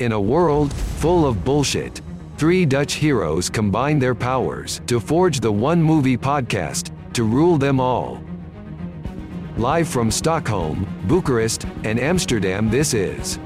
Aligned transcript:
In 0.00 0.12
a 0.12 0.20
world 0.20 0.72
full 0.72 1.26
of 1.26 1.44
bullshit, 1.44 2.00
three 2.38 2.64
Dutch 2.64 2.94
heroes 2.94 3.50
combine 3.50 3.98
their 3.98 4.14
powers 4.14 4.80
to 4.86 4.98
forge 4.98 5.40
the 5.40 5.52
one 5.52 5.82
movie 5.82 6.16
podcast 6.16 6.90
to 7.12 7.24
rule 7.24 7.58
them 7.58 7.78
all. 7.80 8.18
Live 9.58 9.86
from 9.86 10.10
Stockholm, 10.10 10.86
Bucharest, 11.06 11.66
and 11.84 12.00
Amsterdam, 12.00 12.70
this 12.70 12.94
is 12.94 13.38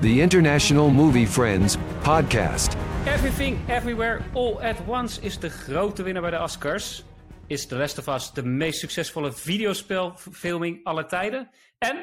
the 0.00 0.22
International 0.22 0.88
Movie 0.88 1.26
Friends 1.26 1.76
podcast. 2.02 2.78
Everything, 3.04 3.58
Everywhere, 3.68 4.24
All 4.32 4.58
at 4.62 4.86
Once 4.86 5.20
is 5.20 5.38
de 5.38 5.50
grote 5.50 6.02
winnaar 6.02 6.22
bij 6.22 6.30
de 6.30 6.40
Oscars. 6.42 7.04
Is 7.46 7.66
The 7.66 7.76
Last 7.76 7.98
of 7.98 8.08
Us 8.08 8.32
de 8.32 8.42
meest 8.42 8.78
succesvolle 8.78 9.32
videospelfilming 9.32 10.80
aller 10.84 11.06
tijden. 11.06 11.50
En 11.78 11.96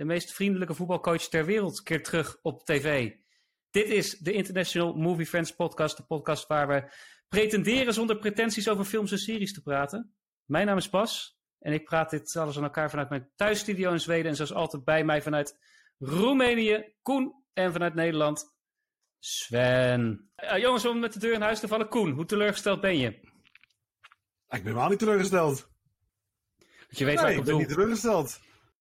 de 0.00 0.06
meest 0.06 0.32
vriendelijke 0.32 0.74
voetbalcoach 0.74 1.22
ter 1.22 1.44
wereld 1.44 1.82
keert 1.82 2.04
terug 2.04 2.38
op 2.42 2.64
tv. 2.64 3.12
Dit 3.70 3.88
is 3.88 4.18
de 4.18 4.32
International 4.32 4.94
Movie 4.94 5.26
Friends 5.26 5.54
podcast. 5.54 5.96
De 5.96 6.02
podcast 6.02 6.46
waar 6.46 6.68
we 6.68 6.92
pretenderen 7.28 7.94
zonder 7.94 8.18
pretenties 8.18 8.68
over 8.68 8.84
films 8.84 9.12
en 9.12 9.18
series 9.18 9.54
te 9.54 9.62
praten. 9.62 10.14
Mijn 10.44 10.66
naam 10.66 10.76
is 10.76 10.90
Bas. 10.90 11.38
En 11.58 11.72
ik 11.72 11.84
praat 11.84 12.10
dit 12.10 12.36
alles 12.36 12.56
aan 12.56 12.62
elkaar 12.62 12.90
vanuit 12.90 13.08
mijn 13.08 13.30
thuisstudio 13.36 13.92
in 13.92 14.00
Zweden. 14.00 14.30
En 14.30 14.36
zoals 14.36 14.52
altijd 14.52 14.84
bij 14.84 15.04
mij 15.04 15.22
vanuit 15.22 15.58
Roemenië, 15.98 16.94
Koen. 17.02 17.44
En 17.52 17.72
vanuit 17.72 17.94
Nederland, 17.94 18.54
Sven. 19.18 20.30
Uh, 20.36 20.58
jongens, 20.58 20.84
om 20.84 20.98
met 20.98 21.12
de 21.12 21.18
deur 21.18 21.32
in 21.32 21.40
huis 21.40 21.60
te 21.60 21.68
vallen. 21.68 21.88
Koen, 21.88 22.10
hoe 22.10 22.24
teleurgesteld 22.24 22.80
ben 22.80 22.98
je? 22.98 23.08
Ik 23.08 23.22
ben 24.48 24.62
helemaal 24.62 24.88
niet 24.88 24.98
teleurgesteld. 24.98 25.68
Want 26.58 26.98
je 26.98 27.04
weet 27.04 27.14
nee, 27.14 27.24
waar 27.24 27.32
ik 27.32 27.38
op 27.38 27.44
ben 27.44 27.56
niet 27.56 27.68
teleurgesteld. 27.68 28.40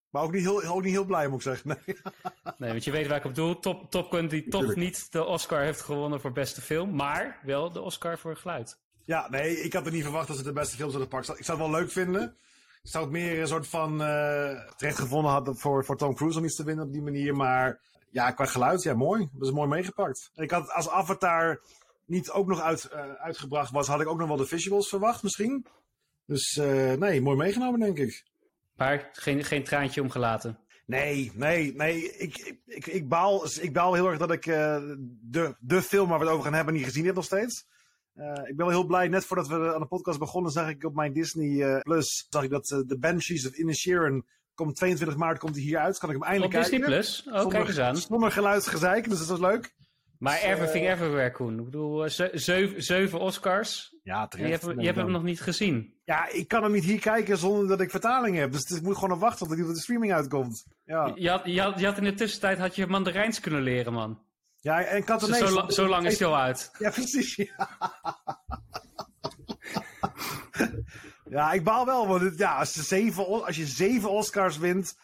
Maar 0.10 0.24
ook 0.24 0.32
niet, 0.32 0.42
heel, 0.42 0.64
ook 0.64 0.84
niet 0.84 0.92
heel 0.92 1.06
blij, 1.06 1.28
moet 1.28 1.36
ik 1.36 1.42
zeggen. 1.42 1.68
Nee. 1.68 1.98
Nee, 2.58 2.72
want 2.72 2.84
je 2.84 2.92
weet 2.92 3.08
waar 3.08 3.18
ik 3.18 3.26
op 3.26 3.36
doel. 3.36 3.60
Top, 3.60 3.92
Top 3.92 4.12
Gun 4.12 4.28
die 4.28 4.50
toch 4.50 4.76
niet 4.76 5.12
de 5.12 5.24
Oscar 5.24 5.62
heeft 5.62 5.82
gewonnen 5.82 6.22
voor 6.22 6.32
beste 6.32 6.62
film. 6.62 6.96
Maar 6.96 7.40
wel 7.44 7.72
de 7.72 7.82
Oscar 7.82 8.18
voor 8.18 8.36
geluid. 8.36 8.78
Ja, 9.06 9.30
nee, 9.30 9.62
ik 9.62 9.74
had 9.74 9.86
er 9.86 9.92
niet 9.92 10.04
verwacht 10.04 10.28
dat 10.28 10.38
ze 10.38 10.44
de 10.44 10.54
beste 10.54 10.76
film 10.76 10.90
zouden 10.90 11.10
pakken. 11.10 11.38
Ik 11.38 11.46
zou 11.46 11.62
het 11.62 11.70
wel 11.70 11.80
leuk 11.80 11.92
vinden. 11.92 12.38
Ik 12.84 12.90
zou 12.90 13.04
het 13.04 13.14
meer 13.14 13.40
een 13.40 13.48
soort 13.48 13.68
van 13.68 14.02
eh, 14.02 14.72
terecht 14.76 15.00
gevonden 15.00 15.32
hadden 15.32 15.58
voor, 15.58 15.86
voor 15.86 15.98
Tom 15.98 16.16
Cruise 16.16 16.38
om 16.38 16.46
iets 16.46 16.56
te 16.56 16.64
winnen 16.64 16.86
op 16.86 16.92
die 16.92 17.02
manier. 17.02 17.36
Maar 17.36 17.80
ja, 18.10 18.32
qua 18.32 18.46
geluid, 18.46 18.84
ja, 18.84 18.94
mooi. 18.94 19.30
Dat 19.34 19.48
is 19.48 19.54
mooi 19.54 19.68
meegepakt. 19.68 20.32
En 20.36 20.44
ik 20.44 20.52
had 20.52 20.72
als 20.72 20.90
Avatar 20.90 21.62
niet 22.06 22.32
ook 22.32 22.48
nog 22.48 22.62
uit, 22.62 22.84
eh, 22.84 23.12
uitgebracht 23.12 23.72
was, 23.72 23.88
had 23.88 24.02
ik 24.02 24.08
ook 24.08 24.20
nog 24.20 24.28
wel 24.28 24.38
de 24.38 24.46
visuals 24.46 24.90
verwacht 24.90 25.24
misschien. 25.24 25.66
Dus 26.26 26.58
eh, 26.58 26.94
nee, 26.94 27.22
mooi 27.22 27.38
meegenomen, 27.38 27.80
denk 27.80 27.98
ik. 27.98 28.24
Maar 28.80 29.10
geen, 29.14 29.44
geen 29.44 29.64
traantje 29.64 30.02
omgelaten. 30.02 30.60
Nee, 30.86 31.32
nee, 31.36 31.76
nee. 31.76 32.18
Ik, 32.18 32.38
ik, 32.38 32.60
ik, 32.66 32.88
ik, 32.88 33.10
baal, 33.10 33.46
ik 33.62 33.74
baal 33.74 33.94
heel 33.94 34.08
erg 34.10 34.18
dat 34.18 34.32
ik 34.32 34.46
eh, 34.46 34.82
de, 35.22 35.56
de 35.60 35.82
film 35.82 36.10
waar 36.10 36.20
we 36.20 36.24
het 36.24 36.34
over 36.34 36.46
gaan 36.46 36.54
hebben 36.54 36.74
niet 36.74 36.84
gezien 36.84 37.06
heb 37.06 37.16
nog 37.16 37.26
steeds. 37.26 37.66
Eh, 38.14 38.26
ik 38.28 38.56
ben 38.56 38.66
wel 38.66 38.70
heel 38.70 38.86
blij. 38.86 39.08
Net 39.08 39.26
voordat 39.26 39.48
we 39.48 39.74
aan 39.74 39.82
de 39.82 39.88
podcast 39.88 40.20
begonnen, 40.20 40.52
zag 40.52 40.70
ik 40.70 40.84
op 40.84 40.96
mijn 40.96 41.14
Disney 41.14 41.62
eh, 41.62 41.82
Plus 41.82 42.28
zag 42.30 42.44
ik 42.44 42.50
dat 42.50 42.66
The 42.66 42.98
Banshees 43.00 43.48
of 43.48 43.54
Inisherin 43.54 44.26
komt 44.54 44.76
22 44.76 45.18
maart 45.18 45.40
komt 45.40 45.56
hij 45.56 45.64
hier 45.64 45.80
uit. 45.80 45.98
Kan 45.98 46.10
ik 46.10 46.16
hem 46.16 46.24
Op 46.24 46.30
eindelijk 46.30 46.54
Disney 46.54 46.80
kijken. 46.80 46.96
Plus? 46.96 47.28
Oh, 47.32 47.48
kijk 47.48 47.68
eens 47.68 47.80
aan. 47.80 47.98
Zonder 47.98 48.32
geluidsgezeik, 48.32 49.10
dus 49.10 49.20
dat 49.20 49.28
was 49.28 49.40
leuk. 49.40 49.76
Maar 50.20 50.34
Dus, 50.34 50.44
eh, 50.44 50.50
Everything 50.50 50.90
Everywhere, 50.90 51.32
Koen. 51.32 51.60
Ik 51.60 51.66
bedoel, 51.66 52.04
eh, 52.04 52.10
ze- 52.10 52.30
zeven, 52.34 52.84
zeven 52.84 53.20
Oscars. 53.20 53.96
Ja, 54.04 54.28
En 54.30 54.44
je 54.46 54.52
hebt, 54.52 54.64
je 54.78 54.86
hebt 54.86 54.98
hem 54.98 55.12
nog 55.12 55.24
niet 55.24 55.42
gezien. 55.42 55.94
Ja, 56.06 56.30
ik 56.30 56.48
kan 56.48 56.64
hem 56.64 56.72
niet 56.72 56.84
hier 56.84 57.00
kijken 57.00 57.38
zonder 57.38 57.68
dat 57.68 57.82
ik 57.82 57.90
vertaling 57.90 58.38
heb. 58.38 58.52
Dus 58.52 58.64
ik 58.72 58.82
moet 58.82 58.94
gewoon 58.96 59.10
nog 59.10 59.20
wachten 59.20 59.48
tot 59.48 59.58
hij 59.58 59.66
op 59.68 59.74
de 59.74 59.80
streaming 59.80 60.14
uitkomt. 60.14 60.66
Ja, 60.86 61.12
Je 61.16 61.30
had, 61.30 61.42
je, 61.46 61.62
had, 61.62 61.80
je 61.80 61.86
had 61.86 61.98
in 61.98 62.04
de 62.04 62.14
tussentijd 62.14 62.58
had 62.58 62.76
je 62.76 62.88
Mandarijns 62.88 63.40
kunnen 63.40 63.62
leren, 63.62 63.94
man. 63.94 64.20
ja 64.60 64.84
en 64.84 64.98
Zo, 65.00 65.04
Katanees. 65.06 65.38
zo, 65.38 65.50
la- 65.54 65.70
zo 65.70 65.88
lang 65.88 66.06
is 66.06 66.20
hij 66.20 66.28
al 66.28 66.38
uit. 66.38 66.72
Ja, 66.80 66.90
precies. 66.90 67.36
Ja. 67.36 67.70
ja, 71.30 71.52
ik 71.52 71.64
baal 71.64 71.86
wel, 71.86 72.08
want 72.08 72.22
het, 72.22 72.38
ja, 72.38 72.56
als, 72.58 72.74
je 72.74 72.82
zeven, 72.82 73.28
O- 73.28 73.44
als 73.44 73.56
je 73.56 73.66
zeven 73.66 74.10
Oscars 74.10 74.58
wint 74.58 74.98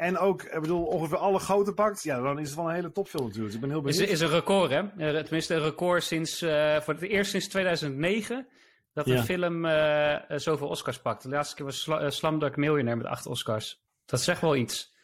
en 0.00 0.18
ook, 0.18 0.42
ik 0.42 0.60
bedoel, 0.60 0.84
ongeveer 0.84 1.16
alle 1.18 1.38
grote 1.38 1.72
pakt, 1.72 2.02
ja, 2.02 2.20
dan 2.20 2.38
is 2.38 2.46
het 2.48 2.56
wel 2.56 2.68
een 2.68 2.74
hele 2.74 2.92
topfilm 2.92 3.24
natuurlijk. 3.24 3.52
Dus 3.52 3.62
ik 3.62 3.68
ben 3.68 3.70
heel 3.78 3.88
Is, 3.88 3.96
benieuwd. 3.96 4.12
is 4.14 4.20
een 4.20 4.28
record, 4.28 4.70
hè? 4.70 4.78
Eh, 4.78 5.22
Tenminste, 5.22 5.54
een 5.54 5.62
record 5.62 6.02
sinds, 6.02 6.42
eh, 6.42 6.80
voor 6.80 6.94
het 6.94 7.02
eerst 7.02 7.30
sinds 7.30 7.48
2009 7.48 8.46
dat 8.94 9.06
een 9.06 9.12
Ja. 9.12 9.22
film 9.22 9.64
eh, 9.64 10.16
zoveel 10.38 10.68
Oscars 10.68 10.98
pakt. 11.00 11.22
De 11.22 11.28
laatste 11.28 11.54
keer 11.56 11.64
was 11.64 11.80
Sla- 11.80 12.10
Slumdog 12.10 12.56
Millionaire 12.56 12.96
met 13.02 13.06
acht 13.10 13.26
Oscars. 13.26 13.80
Dat 14.06 14.20
zegt 14.20 14.40
wel 14.40 14.56
iets. 14.56 14.94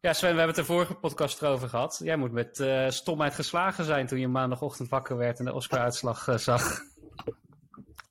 Ja, 0.00 0.12
Sven, 0.12 0.30
we 0.32 0.36
hebben 0.38 0.56
het 0.56 0.66
de 0.66 0.72
vorige 0.72 0.94
podcast 0.94 1.42
erover 1.42 1.68
gehad. 1.68 2.00
Jij 2.02 2.16
moet 2.16 2.32
met 2.32 2.60
eh, 2.60 2.88
stomheid 2.88 3.34
geslagen 3.34 3.84
zijn 3.84 4.06
toen 4.06 4.18
je 4.20 4.28
maandagochtend 4.28 4.88
wakker 4.88 5.16
werd 5.16 5.38
en 5.38 5.44
de 5.44 5.52
Oscar-uitslag 5.54 6.28
zag. 6.36 6.78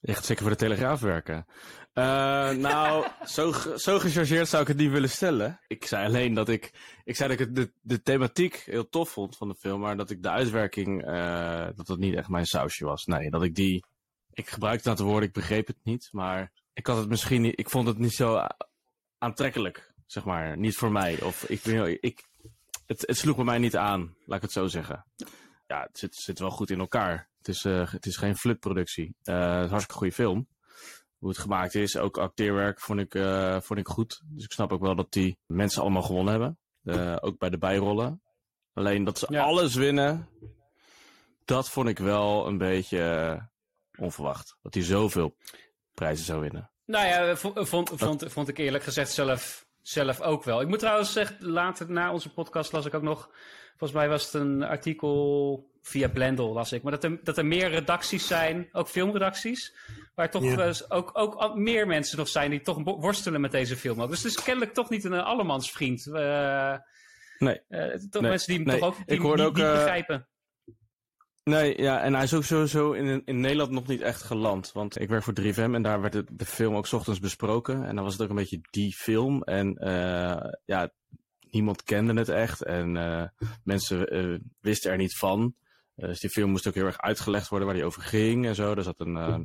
Je 0.05 0.13
gaat 0.13 0.25
zeker 0.25 0.41
voor 0.41 0.51
de 0.51 0.57
Telegraaf 0.57 0.99
werken. 0.99 1.45
Eh, 1.93 2.49
nou, 2.49 3.07
zo, 3.35 3.51
zo 3.75 3.99
gechargeerd 3.99 4.47
zou 4.47 4.61
ik 4.61 4.67
het 4.67 4.77
niet 4.77 4.91
willen 4.91 5.09
stellen. 5.09 5.59
Ik 5.67 5.85
zei 5.85 6.05
alleen 6.05 6.33
dat 6.33 6.49
ik... 6.49 6.71
Ik 7.03 7.15
zei 7.15 7.29
dat 7.29 7.47
ik 7.47 7.55
de, 7.55 7.71
de 7.81 8.01
thematiek 8.01 8.55
heel 8.55 8.89
tof 8.89 9.09
vond 9.09 9.37
van 9.37 9.47
de 9.47 9.55
film, 9.55 9.79
maar 9.79 9.97
dat 9.97 10.09
ik 10.09 10.23
de 10.23 10.29
uitwerking... 10.29 11.05
eh, 11.05 11.67
dat 11.75 11.87
dat 11.87 11.97
niet 11.97 12.15
echt 12.15 12.27
mijn 12.27 12.45
sausje 12.45 12.85
was. 12.85 13.05
Nee, 13.05 13.29
dat 13.29 13.43
ik 13.43 13.55
die... 13.55 13.85
Ik 14.33 14.49
gebruikte 14.49 14.89
het 14.89 14.99
woord, 14.99 15.23
ik 15.23 15.33
begreep 15.33 15.67
het 15.67 15.79
niet, 15.83 16.09
maar 16.11 16.51
ik 16.73 16.87
had 16.87 16.97
het 16.97 17.09
misschien 17.09 17.41
niet... 17.41 17.59
Ik 17.59 17.69
vond 17.69 17.87
het 17.87 17.97
niet 17.97 18.13
zo 18.13 18.47
aantrekkelijk, 19.17 19.93
zeg 20.05 20.25
maar. 20.25 20.57
Niet 20.57 20.75
voor 20.75 20.91
mij. 20.91 21.21
Of 21.21 21.43
ik, 21.43 21.65
ik, 21.99 22.23
het, 22.85 23.03
het 23.07 23.17
sloeg 23.17 23.35
bij 23.35 23.45
mij 23.45 23.57
niet 23.57 23.75
aan, 23.75 24.15
laat 24.25 24.37
ik 24.37 24.43
het 24.43 24.51
zo 24.51 24.67
zeggen. 24.67 25.05
Ja, 25.67 25.81
het 25.81 25.97
zit, 25.97 26.15
zit 26.15 26.39
wel 26.39 26.49
goed 26.49 26.69
in 26.69 26.79
elkaar. 26.79 27.31
Het 27.45 27.55
is, 27.55 27.65
eh, 27.65 27.91
het 27.91 28.05
is 28.05 28.17
geen 28.17 28.35
flutproductie. 28.35 29.15
Eh, 29.23 29.53
het 29.55 29.63
is 29.63 29.69
hartstikke 29.69 29.93
goede 29.93 30.13
film. 30.13 30.47
Hoe 31.17 31.29
het 31.29 31.37
gemaakt 31.37 31.75
is, 31.75 31.97
ook 31.97 32.17
acteerwerk 32.17 32.79
vond 32.79 32.99
ik, 32.99 33.15
eh, 33.15 33.61
vond 33.61 33.79
ik 33.79 33.87
goed. 33.87 34.21
Dus 34.25 34.43
ik 34.43 34.51
snap 34.51 34.71
ook 34.71 34.81
wel 34.81 34.95
dat 34.95 35.11
die 35.11 35.37
mensen 35.45 35.81
allemaal 35.81 36.01
gewonnen 36.01 36.31
hebben. 36.83 37.21
Ook 37.21 37.37
bij 37.37 37.49
de 37.49 37.57
bijrollen. 37.57 38.21
Alleen 38.73 39.03
dat 39.03 39.17
ze 39.19 39.25
Ja. 39.29 39.43
alles 39.43 39.75
winnen, 39.75 40.29
dat 41.45 41.69
vond 41.69 41.87
ik 41.87 41.99
wel 41.99 42.47
een 42.47 42.57
beetje 42.57 43.39
onverwacht. 43.97 44.57
Dat 44.61 44.73
hij 44.73 44.83
zoveel 44.83 45.35
prijzen 45.93 46.25
zou 46.25 46.41
winnen. 46.41 46.71
Nou 46.85 47.07
ja, 47.07 47.35
vo- 47.35 47.65
vond, 47.65 47.91
vond, 47.95 48.23
vond 48.27 48.47
ik 48.47 48.57
eerlijk 48.57 48.83
gezegd 48.83 49.11
zelf, 49.11 49.65
zelf 49.81 50.21
ook 50.21 50.43
wel. 50.43 50.61
Ik 50.61 50.67
moet 50.67 50.79
trouwens 50.79 51.13
zeggen, 51.13 51.45
later 51.49 51.91
na 51.91 52.11
onze 52.11 52.33
podcast 52.33 52.71
las 52.71 52.85
ik 52.85 52.93
ook 52.93 53.01
nog... 53.01 53.29
Volgens 53.69 53.91
mij 53.99 54.09
was 54.09 54.23
het 54.25 54.33
een 54.33 54.63
artikel 54.63 55.71
via 55.85 56.07
Blendel, 56.09 56.53
las 56.53 56.71
ik. 56.71 56.83
Maar 56.83 56.91
dat 56.91 57.03
er, 57.03 57.19
dat 57.23 57.37
er 57.37 57.45
meer 57.45 57.69
redacties 57.69 58.27
zijn, 58.27 58.69
ook 58.71 58.87
filmredacties... 58.87 59.75
waar 60.15 60.31
toch 60.31 60.43
Ja. 60.43 60.73
ook, 60.89 61.11
ook 61.13 61.55
meer 61.55 61.87
mensen 61.87 62.17
nog 62.17 62.27
zijn 62.27 62.49
die 62.49 62.61
toch 62.61 62.83
worstelen 62.83 63.41
met 63.41 63.51
deze 63.51 63.75
film. 63.75 64.01
ook. 64.01 64.09
Dus 64.09 64.23
het 64.23 64.37
is 64.37 64.43
kennelijk 64.43 64.73
toch 64.73 64.89
niet 64.89 65.03
een 65.03 65.13
allemansvriend. 65.13 66.07
Eh 66.07 66.75
Nee. 67.39 67.61
eh, 67.67 67.87
toch 68.09 68.21
Nee, 68.21 68.29
mensen 68.31 68.47
die 68.47 68.57
hem 68.57 68.67
nee. 68.67 68.79
toch 68.79 68.87
ook 68.89 68.95
die, 68.95 69.15
Ik 69.15 69.21
die- 69.21 69.45
ook, 69.45 69.55
die 69.55 69.63
eh, 69.65 69.71
begrijpen. 69.71 70.27
Nee, 71.43 71.81
ja, 71.81 72.01
en 72.01 72.13
hij 72.13 72.23
is 72.23 72.33
ook 72.33 72.43
sowieso 72.43 72.91
in, 72.91 73.21
in 73.25 73.39
Nederland 73.39 73.71
nog 73.71 73.87
niet 73.87 74.01
echt 74.01 74.21
geland. 74.21 74.71
Want 74.71 74.99
ik 74.99 75.09
werk 75.09 75.23
voor 75.23 75.33
3FM 75.41 75.73
en 75.73 75.81
daar 75.81 76.01
werd 76.01 76.13
de, 76.13 76.25
de 76.31 76.45
film 76.45 76.75
ook 76.75 76.87
's 76.87 76.93
ochtends 76.93 77.19
besproken. 77.19 77.85
En 77.85 77.95
dan 77.95 78.03
was 78.03 78.13
het 78.13 78.21
ook 78.21 78.29
een 78.29 78.35
beetje 78.35 78.61
die 78.69 78.93
film. 78.93 79.41
En 79.43 79.77
ja, 80.65 80.91
niemand 81.49 81.83
kende 81.83 82.13
het 82.13 82.29
echt. 82.29 82.63
En 82.63 82.91
mensen 83.63 84.41
wisten 84.59 84.91
er 84.91 84.97
niet 84.97 85.17
van. 85.17 85.55
Eh, 85.95 86.07
dus 86.07 86.19
die 86.19 86.29
film 86.29 86.49
moest 86.49 86.67
ook 86.67 86.73
heel 86.73 86.85
erg 86.85 86.97
uitgelegd 86.97 87.47
worden 87.47 87.67
waar 87.67 87.77
die 87.77 87.85
over 87.85 88.01
ging 88.01 88.45
en 88.45 88.55
zo. 88.55 88.73
Er 88.73 88.83
zat 88.83 88.99
een, 88.99 89.17
eh, 89.17 89.39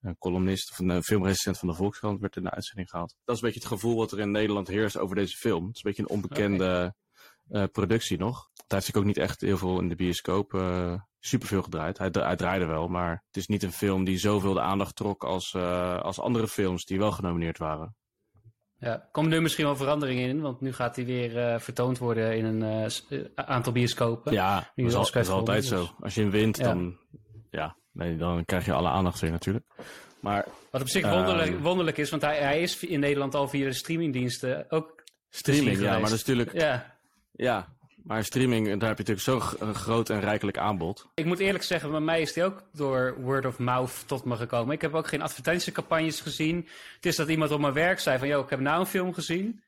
een 0.00 0.18
columnist 0.18 0.70
of 0.70 0.78
een 0.78 0.90
eh, 0.90 1.00
filmrecensent 1.00 1.58
van 1.58 1.68
de 1.68 1.74
Volkskrant 1.74 2.20
werd 2.20 2.36
in 2.36 2.42
de 2.42 2.50
uitzending 2.50 2.90
gehaald. 2.90 3.14
Dat 3.24 3.36
is 3.36 3.42
een 3.42 3.48
beetje 3.48 3.68
het 3.68 3.78
gevoel 3.78 3.96
wat 3.96 4.12
er 4.12 4.20
in 4.20 4.30
Nederland 4.30 4.68
heerst 4.68 4.98
over 4.98 5.16
deze 5.16 5.36
film. 5.36 5.66
Het 5.66 5.76
is 5.76 5.84
een 5.84 5.90
beetje 5.90 6.02
een 6.02 6.16
onbekende 6.16 6.94
productie 7.72 8.18
nog. 8.18 8.50
Hij 8.54 8.64
heeft 8.66 8.84
zich 8.84 8.94
ook 8.94 9.04
niet 9.04 9.16
echt 9.16 9.40
heel 9.40 9.58
veel 9.58 9.80
in 9.80 9.88
de 9.88 9.94
bioscoop 9.94 10.62
superveel 11.18 11.62
gedraaid. 11.62 11.98
Hij, 11.98 12.08
hij 12.12 12.36
draaide 12.36 12.66
wel, 12.66 12.88
maar 12.88 13.10
het 13.26 13.36
is 13.36 13.46
niet 13.46 13.62
een 13.62 13.72
film 13.72 14.04
die 14.04 14.18
zoveel 14.18 14.52
de 14.52 14.60
aandacht 14.60 14.96
trok 14.96 15.24
als, 15.24 15.54
als 16.02 16.20
andere 16.20 16.48
films 16.48 16.84
die 16.84 16.98
wel 16.98 17.12
genomineerd 17.12 17.58
waren. 17.58 17.96
Ja, 18.78 18.92
er 18.92 19.08
komt 19.12 19.28
nu 19.28 19.40
misschien 19.40 19.64
wel 19.64 19.76
verandering 19.76 20.20
in, 20.20 20.40
want 20.40 20.60
nu 20.60 20.72
gaat 20.72 20.96
hij 20.96 21.04
weer 21.04 21.38
eh, 21.38 21.58
vertoond 21.58 21.98
worden 21.98 22.36
in 22.36 22.44
een 22.44 22.62
eh, 22.62 22.84
eh, 23.20 23.24
aantal 23.34 23.72
bioscopen. 23.72 24.32
Ja, 24.32 24.54
dat 24.74 24.86
is, 24.86 24.94
al- 24.94 25.04
dat 25.12 25.22
is 25.22 25.28
altijd 25.28 25.64
gewonnen, 25.66 25.88
zo. 25.98 26.04
Als 26.04 26.14
je 26.14 26.20
hem 26.20 26.30
wint, 26.30 26.56
Ja. 26.56 26.64
dan, 26.64 26.98
ja, 27.50 27.76
nee, 27.92 28.16
dan 28.16 28.44
krijg 28.44 28.64
je 28.64 28.72
alle 28.72 28.88
aandacht 28.88 29.20
weer 29.20 29.30
natuurlijk. 29.30 29.64
Maar 30.20 30.44
Wat 30.70 30.80
op 30.80 30.88
zich 30.88 31.02
Ehm. 31.04 31.14
wonderlijk, 31.14 31.60
wonderlijk 31.60 31.98
is, 31.98 32.10
want 32.10 32.22
hij, 32.22 32.38
hij 32.38 32.60
is 32.60 32.84
in 32.84 33.00
Nederland 33.00 33.34
al 33.34 33.48
via 33.48 33.64
de 33.66 33.72
streamingdiensten 33.72 34.70
ook 34.70 35.02
streaming, 35.28 35.78
ja, 35.80 35.90
maar 35.90 36.00
dat 36.00 36.10
is 36.10 36.24
natuurlijk, 36.24 36.52
Ja, 36.52 36.96
ja, 37.32 37.75
maar 38.06 38.24
streaming, 38.24 38.64
daar 38.78 38.88
heb 38.88 38.98
je 38.98 39.12
natuurlijk 39.14 39.44
zo'n 39.58 39.74
groot 39.74 40.10
en 40.10 40.20
rijkelijk 40.20 40.58
aanbod. 40.58 41.06
ik 41.14 41.24
moet 41.24 41.38
eerlijk 41.38 41.64
zeggen, 41.64 41.90
bij 41.90 42.00
mij 42.00 42.20
is 42.20 42.32
die 42.32 42.44
ook 42.44 42.62
door 42.72 43.16
word 43.20 43.44
of 43.46 43.58
mouth 43.58 44.08
tot 44.08 44.24
me 44.24 44.36
gekomen. 44.36 44.74
Ik 44.74 44.80
heb 44.80 44.94
ook 44.94 45.06
geen 45.08 45.22
advertentiecampagnes 45.22 46.20
gezien. 46.20 46.68
Het 46.94 47.06
is 47.06 47.16
dat 47.16 47.28
iemand 47.28 47.50
op 47.50 47.60
mijn 47.60 47.72
werk 47.72 47.98
zei 47.98 48.18
van, 48.18 48.28
joh, 48.28 48.44
ik 48.44 48.50
heb 48.50 48.60
nou 48.60 48.80
een 48.80 48.86
film 48.86 49.14
gezien. 49.14 49.62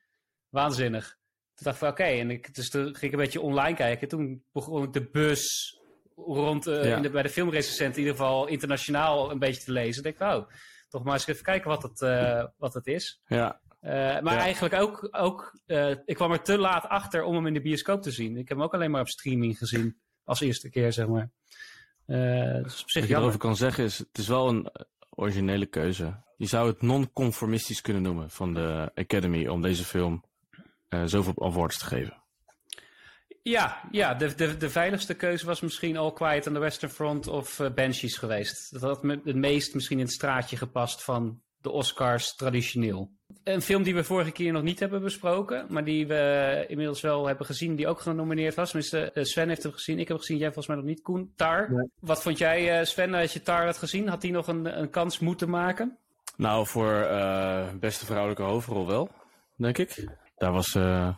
Waanzinnig. 0.49 1.17
dacht 1.55 1.75
ik 1.75 1.81
van 1.81 1.89
oké, 1.91 2.03
en 2.03 2.31
ik, 2.31 2.55
dus 2.55 2.69
toen 2.69 2.83
ging 2.83 3.01
ik 3.01 3.11
een 3.11 3.17
beetje 3.25 3.41
online 3.41 3.75
kijken. 3.75 4.07
Toen 4.07 4.43
begon 4.51 4.83
ik 4.83 4.93
de 4.93 5.09
bus 5.11 5.77
rond 6.15 6.67
uh, 6.67 6.85
Ja. 6.85 6.95
in 6.95 7.01
de, 7.01 7.09
bij 7.09 7.23
de 7.23 7.29
filmrecensent 7.29 7.93
in 7.93 7.99
ieder 7.99 8.15
geval 8.17 8.47
internationaal 8.47 9.31
een 9.31 9.39
beetje 9.39 9.63
te 9.63 9.71
lezen. 9.71 10.03
Ik 10.03 10.17
denk, 10.17 10.31
oh, 10.33 10.49
toch 10.89 11.03
maar 11.03 11.13
eens 11.13 11.27
even 11.27 11.43
kijken 11.43 11.69
wat 11.69 11.83
het, 11.83 12.01
eh, 12.01 12.43
wat 12.57 12.73
het 12.73 12.87
is. 12.87 13.21
Ja, 13.25 13.61
Eh, 13.79 13.91
maar 13.91 14.33
Ja. 14.33 14.39
eigenlijk 14.39 14.73
ook, 14.73 15.07
ook 15.11 15.59
eh, 15.65 15.89
ik 16.05 16.15
kwam 16.15 16.31
er 16.31 16.41
te 16.41 16.57
laat 16.57 16.85
achter 16.85 17.23
om 17.23 17.35
hem 17.35 17.47
in 17.47 17.53
de 17.53 17.61
bioscoop 17.61 18.01
te 18.01 18.11
zien. 18.11 18.31
Ik 18.37 18.47
heb 18.47 18.57
hem 18.57 18.65
ook 18.65 18.73
alleen 18.73 18.91
maar 18.91 19.01
op 19.01 19.07
streaming 19.09 19.57
gezien. 19.57 19.97
Als 20.23 20.39
eerste 20.39 20.69
keer, 20.69 20.93
zeg 20.93 21.07
maar. 21.07 21.29
Eh 22.05 22.63
dus 22.63 22.81
op 22.81 22.89
zich 22.89 23.01
Wat 23.01 23.09
ik 23.09 23.17
erover 23.17 23.39
kan 23.39 23.55
zeggen 23.55 23.83
is, 23.83 23.97
het 23.97 24.17
is 24.17 24.27
wel 24.27 24.47
een 24.49 24.71
originele 25.09 25.65
keuze. 25.65 26.23
Je 26.37 26.45
zou 26.45 26.67
het 26.67 26.81
non-conformistisch 26.81 27.81
kunnen 27.81 28.01
noemen 28.01 28.29
van 28.29 28.53
de 28.53 28.91
Academy 28.95 29.47
om 29.47 29.61
deze 29.61 29.83
film 29.83 30.23
zoveel 31.05 31.33
awards 31.37 31.77
te 31.77 31.85
geven. 31.85 32.23
Ja, 33.41 33.87
ja 33.91 34.13
de, 34.13 34.35
de, 34.35 34.57
de 34.57 34.69
veiligste 34.69 35.13
keuze 35.13 35.45
was 35.45 35.61
misschien 35.61 35.97
All 35.97 36.13
Quiet 36.13 36.47
on 36.47 36.53
the 36.53 36.59
Western 36.59 36.91
Front 36.91 37.27
of 37.27 37.61
Banshees 37.75 38.17
geweest. 38.17 38.71
Dat 38.71 38.81
had 38.81 39.03
me 39.03 39.21
het 39.23 39.35
meest 39.35 39.73
misschien 39.73 39.99
in 39.99 40.05
het 40.05 40.13
straatje 40.13 40.57
gepast 40.57 41.03
van 41.03 41.41
de 41.57 41.69
Oscars 41.69 42.35
traditioneel. 42.35 43.11
Een 43.49 43.61
film 43.61 43.83
die 43.83 43.95
we 43.95 44.03
vorige 44.03 44.31
keer 44.31 44.51
nog 44.51 44.63
niet 44.63 44.79
hebben 44.79 45.01
besproken, 45.01 45.65
maar 45.69 45.83
die 45.83 46.07
we 46.07 46.65
inmiddels 46.67 47.01
wel 47.01 47.27
hebben 47.27 47.45
gezien, 47.45 47.75
die 47.75 47.87
ook 47.87 47.99
genomineerd 47.99 48.55
was. 48.55 48.69
Tenminste, 48.69 49.11
eh, 49.11 49.23
Sven 49.23 49.47
heeft 49.47 49.63
hem 49.63 49.71
gezien, 49.71 49.99
ik 49.99 50.07
heb 50.07 50.17
hem 50.17 50.19
gezien, 50.19 50.37
jij 50.37 50.45
volgens 50.45 50.67
mij 50.67 50.75
nog 50.75 50.85
niet, 50.85 51.01
Koen. 51.01 51.31
Tar. 51.35 51.71
Nee. 51.71 51.89
Wat 51.99 52.21
vond 52.21 52.37
jij, 52.37 52.79
eh, 52.79 52.85
Sven, 52.85 53.13
als 53.13 53.33
je 53.33 53.41
Tar 53.41 53.65
had 53.65 53.77
gezien? 53.77 54.07
Had 54.07 54.21
hij 54.21 54.31
nog 54.31 54.47
een, 54.47 54.79
een 54.79 54.89
kans 54.89 55.19
moeten 55.19 55.49
maken? 55.49 55.97
Nou, 56.35 56.67
voor 56.67 56.93
eh, 56.93 57.67
beste 57.79 58.05
vrouwelijke 58.05 58.43
hoofdrol 58.43 58.87
wel, 58.87 59.09
denk 59.55 59.77
ik. 59.77 60.07
Daar 60.37 60.51
was 60.51 60.75
eh, 60.75 61.15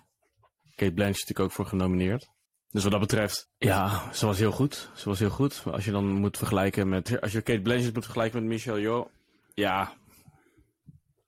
Kate 0.75 0.93
Blanchett 0.93 1.19
natuurlijk 1.19 1.39
ook 1.39 1.51
voor 1.51 1.65
genomineerd. 1.65 2.29
Dus 2.69 2.83
wat 2.83 2.91
dat 2.91 3.01
betreft, 3.01 3.49
ja, 3.57 4.13
ze 4.13 4.25
was 4.25 4.37
heel 4.37 4.51
goed. 4.51 4.89
Ze 4.95 5.09
was 5.09 5.19
heel 5.19 5.29
goed. 5.29 5.61
Maar 5.65 5.73
Als 5.73 5.85
je 5.85 5.91
dan 5.91 6.05
moet 6.05 6.37
vergelijken 6.37 6.89
met, 6.89 7.21
als 7.21 7.31
je 7.31 7.41
Kate 7.41 7.61
Blanchett 7.61 7.93
moet 7.93 8.03
vergelijken 8.03 8.39
met 8.39 8.49
Michelle 8.49 8.81
Yeoh, 8.81 9.07
ja, 9.53 9.93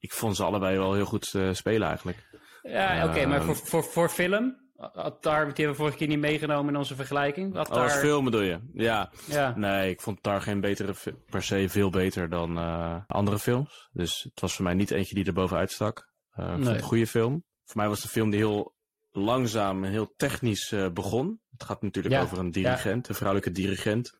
ik 0.04 0.12
vond 0.12 0.36
ze 0.36 0.44
allebei 0.44 0.78
wel 0.78 0.94
heel 0.94 1.04
goed 1.04 1.34
eh, 1.34 1.48
spelen 1.52 1.88
eigenlijk. 1.88 2.28
Ja, 2.62 3.06
oké, 3.08 3.26
maar 3.26 3.38
Ehm. 3.38 3.46
voor, 3.46 3.56
voor, 3.56 3.84
voor 3.84 4.08
film? 4.08 4.62
Had 4.76 5.22
Tar, 5.22 5.44
die 5.44 5.52
hebben 5.54 5.68
we 5.68 5.74
vorige 5.74 5.96
keer 5.96 6.08
niet 6.08 6.18
meegenomen 6.18 6.72
in 6.72 6.78
onze 6.78 6.94
vergelijking. 6.94 7.52
Oh, 7.52 7.58
als 7.58 7.68
Tar- 7.68 7.90
film 7.90 8.24
bedoel 8.24 8.40
je? 8.40 8.58
Ja. 8.72 9.10
Ja. 9.26 9.52
Nee, 9.56 9.90
ik 9.90 10.00
vond 10.00 10.22
Tar 10.22 10.40
geen 10.42 10.60
betere, 10.60 10.94
per 11.30 11.42
se 11.42 11.68
veel 11.68 11.90
beter 11.90 12.28
dan 12.28 12.58
eh, 12.58 12.96
andere 13.06 13.38
films. 13.38 13.88
Dus 13.92 14.22
het 14.22 14.40
was 14.40 14.54
voor 14.54 14.64
mij 14.64 14.74
niet 14.74 14.90
eentje 14.90 15.14
die 15.14 15.24
er 15.24 15.32
bovenuit 15.32 15.72
stak. 15.72 16.08
Eh, 16.30 16.52
ik 16.52 16.58
Nee. 16.58 16.74
een 16.74 16.82
goede 16.82 17.06
film. 17.06 17.44
Voor 17.64 17.76
mij 17.76 17.88
was 17.88 18.00
de 18.02 18.08
film 18.08 18.30
die 18.30 18.38
heel 18.38 18.74
langzaam 19.12 19.84
en 19.84 19.90
heel 19.90 20.12
technisch 20.16 20.74
begon. 20.92 21.40
Het 21.50 21.64
gaat 21.64 21.82
natuurlijk 21.82 22.14
Ja, 22.14 22.22
over 22.22 22.38
een 22.38 22.50
dirigent, 22.50 23.08
een 23.08 23.14
vrouwelijke 23.14 23.50
dirigent. 23.52 24.18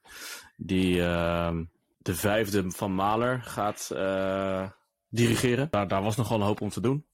Die 0.56 1.02
ehm, 1.02 1.64
de 1.98 2.14
vijfde 2.14 2.70
van 2.70 2.92
Mahler 2.92 3.42
gaat 3.42 3.90
dirigeren. 5.14 5.68
Daar, 5.70 5.88
daar 5.88 6.02
was 6.02 6.16
nogal 6.16 6.40
een 6.40 6.46
hoop 6.46 6.60
om 6.60 6.68
te 6.68 6.80
doen. 6.80 7.06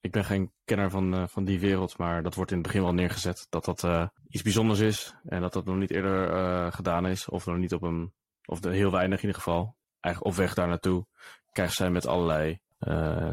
Ik 0.00 0.12
ben 0.12 0.24
geen 0.24 0.52
kenner 0.64 0.90
van, 0.90 1.14
eh, 1.14 1.26
van 1.26 1.44
die 1.44 1.60
wereld, 1.60 1.98
maar 1.98 2.22
dat 2.22 2.34
wordt 2.34 2.50
in 2.50 2.56
het 2.56 2.66
begin 2.66 2.82
wel 2.82 2.94
neergezet. 2.94 3.46
Dat 3.50 3.64
dat 3.64 3.84
eh, 3.84 4.06
iets 4.28 4.42
bijzonders 4.42 4.80
is 4.80 5.14
en 5.24 5.40
dat 5.40 5.52
dat 5.52 5.64
nog 5.64 5.76
niet 5.76 5.90
eerder 5.90 6.30
eh, 6.30 6.72
gedaan 6.72 7.06
is. 7.06 7.28
Of 7.28 7.46
nog 7.46 7.56
niet 7.56 7.74
op 7.74 7.82
een, 7.82 8.12
of 8.44 8.60
de, 8.60 8.70
heel 8.70 8.90
weinig 8.90 9.18
in 9.18 9.26
ieder 9.26 9.42
geval. 9.42 9.76
Eigenlijk 10.00 10.34
op 10.34 10.40
weg 10.40 10.54
daar 10.54 10.68
naartoe 10.68 11.06
krijgt 11.52 11.74
zij 11.74 11.90
met 11.90 12.06
allerlei 12.06 12.60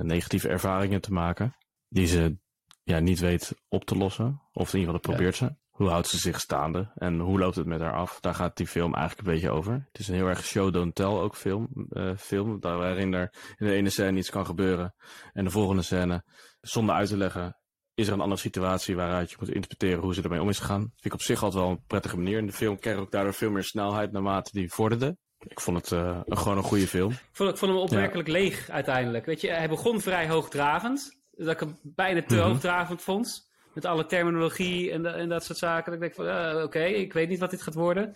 negatieve 0.01 0.49
ervaringen 0.49 1.01
te 1.01 1.13
maken. 1.13 1.55
Die 1.87 2.07
ze 2.07 2.37
ja, 2.83 2.99
niet 2.99 3.19
weet 3.19 3.55
op 3.67 3.85
te 3.85 3.97
lossen. 3.97 4.41
Of 4.53 4.73
in 4.73 4.79
ieder 4.79 4.93
geval 4.93 4.93
dat 4.93 5.01
probeert 5.01 5.35
ze. 5.35 5.55
Hoe 5.75 5.89
houdt 5.89 6.07
ze 6.07 6.17
zich 6.17 6.39
staande 6.39 6.91
en 6.95 7.19
hoe 7.19 7.39
loopt 7.39 7.55
het 7.55 7.65
met 7.65 7.79
haar 7.79 7.93
af? 7.93 8.19
Daar 8.19 8.35
gaat 8.35 8.57
die 8.57 8.67
film 8.67 8.93
eigenlijk 8.93 9.27
een 9.27 9.33
beetje 9.33 9.49
over. 9.49 9.73
Het 9.73 9.99
is 9.99 10.07
een 10.07 10.15
heel 10.15 10.27
erg 10.27 10.45
show 10.45 10.73
don't 10.73 10.95
tell 10.95 11.05
ook 11.05 11.35
film. 11.35 11.67
eh, 11.89 12.11
film 12.17 12.59
waarin 12.59 13.13
er 13.13 13.33
in 13.57 13.65
de 13.67 13.73
ene 13.73 13.89
scène 13.89 14.17
iets 14.17 14.29
kan 14.29 14.45
gebeuren. 14.45 14.95
En 15.33 15.43
de 15.43 15.49
volgende 15.49 15.81
scène, 15.81 16.23
zonder 16.61 16.95
uit 16.95 17.07
te 17.07 17.17
leggen, 17.17 17.59
is 17.93 18.07
er 18.07 18.13
een 18.13 18.19
andere 18.21 18.41
situatie 18.41 18.95
waaruit 18.95 19.29
je 19.29 19.35
moet 19.39 19.49
interpreteren 19.49 19.99
hoe 20.03 20.13
ze 20.13 20.21
ermee 20.21 20.41
om 20.41 20.49
is 20.49 20.59
gegaan. 20.59 20.79
Vind 20.81 21.05
ik 21.05 21.13
op 21.13 21.21
zich 21.21 21.43
altijd 21.43 21.63
wel 21.63 21.71
een 21.71 21.83
prettige 21.87 22.17
manier. 22.17 22.37
In 22.37 22.45
de 22.45 22.53
film 22.53 22.79
kreeg 22.79 22.97
ook 22.97 23.11
daardoor 23.11 23.33
veel 23.33 23.51
meer 23.51 23.63
snelheid 23.63 24.11
naarmate 24.11 24.49
die 24.53 24.71
vorderde. 24.73 25.17
Ik 25.47 25.59
vond 25.59 25.77
het 25.77 25.91
eh, 25.91 26.19
gewoon 26.25 26.57
een 26.57 26.63
goede 26.63 26.87
film. 26.87 27.11
Ik 27.11 27.19
vond, 27.31 27.49
ik 27.49 27.57
vond 27.57 27.71
hem 27.71 27.81
opmerkelijk 27.81 28.27
leeg 28.27 28.69
uiteindelijk. 28.69 29.25
Weet 29.25 29.41
je, 29.41 29.51
hij 29.51 29.69
begon 29.69 30.01
vrij 30.01 30.27
hoogdravend. 30.27 31.23
Dat 31.31 31.49
ik 31.53 31.59
hem 31.59 31.79
bijna 31.83 32.23
te 32.23 32.35
Mhm. 32.35 32.43
hoogdravend 32.43 33.01
vond. 33.01 33.44
Met 33.75 33.85
alle 33.85 34.05
terminologie 34.05 34.91
en, 34.91 35.01
da- 35.03 35.13
en 35.13 35.29
dat 35.29 35.43
soort 35.43 35.57
zaken. 35.57 35.85
Dat 35.85 35.93
ik 35.93 35.99
denk 35.99 36.13
van, 36.13 36.27
eh, 36.57 36.63
oké, 36.63 36.83
ik 36.83 37.13
weet 37.13 37.29
niet 37.29 37.39
wat 37.39 37.49
dit 37.51 37.61
gaat 37.61 37.73
worden. 37.73 38.15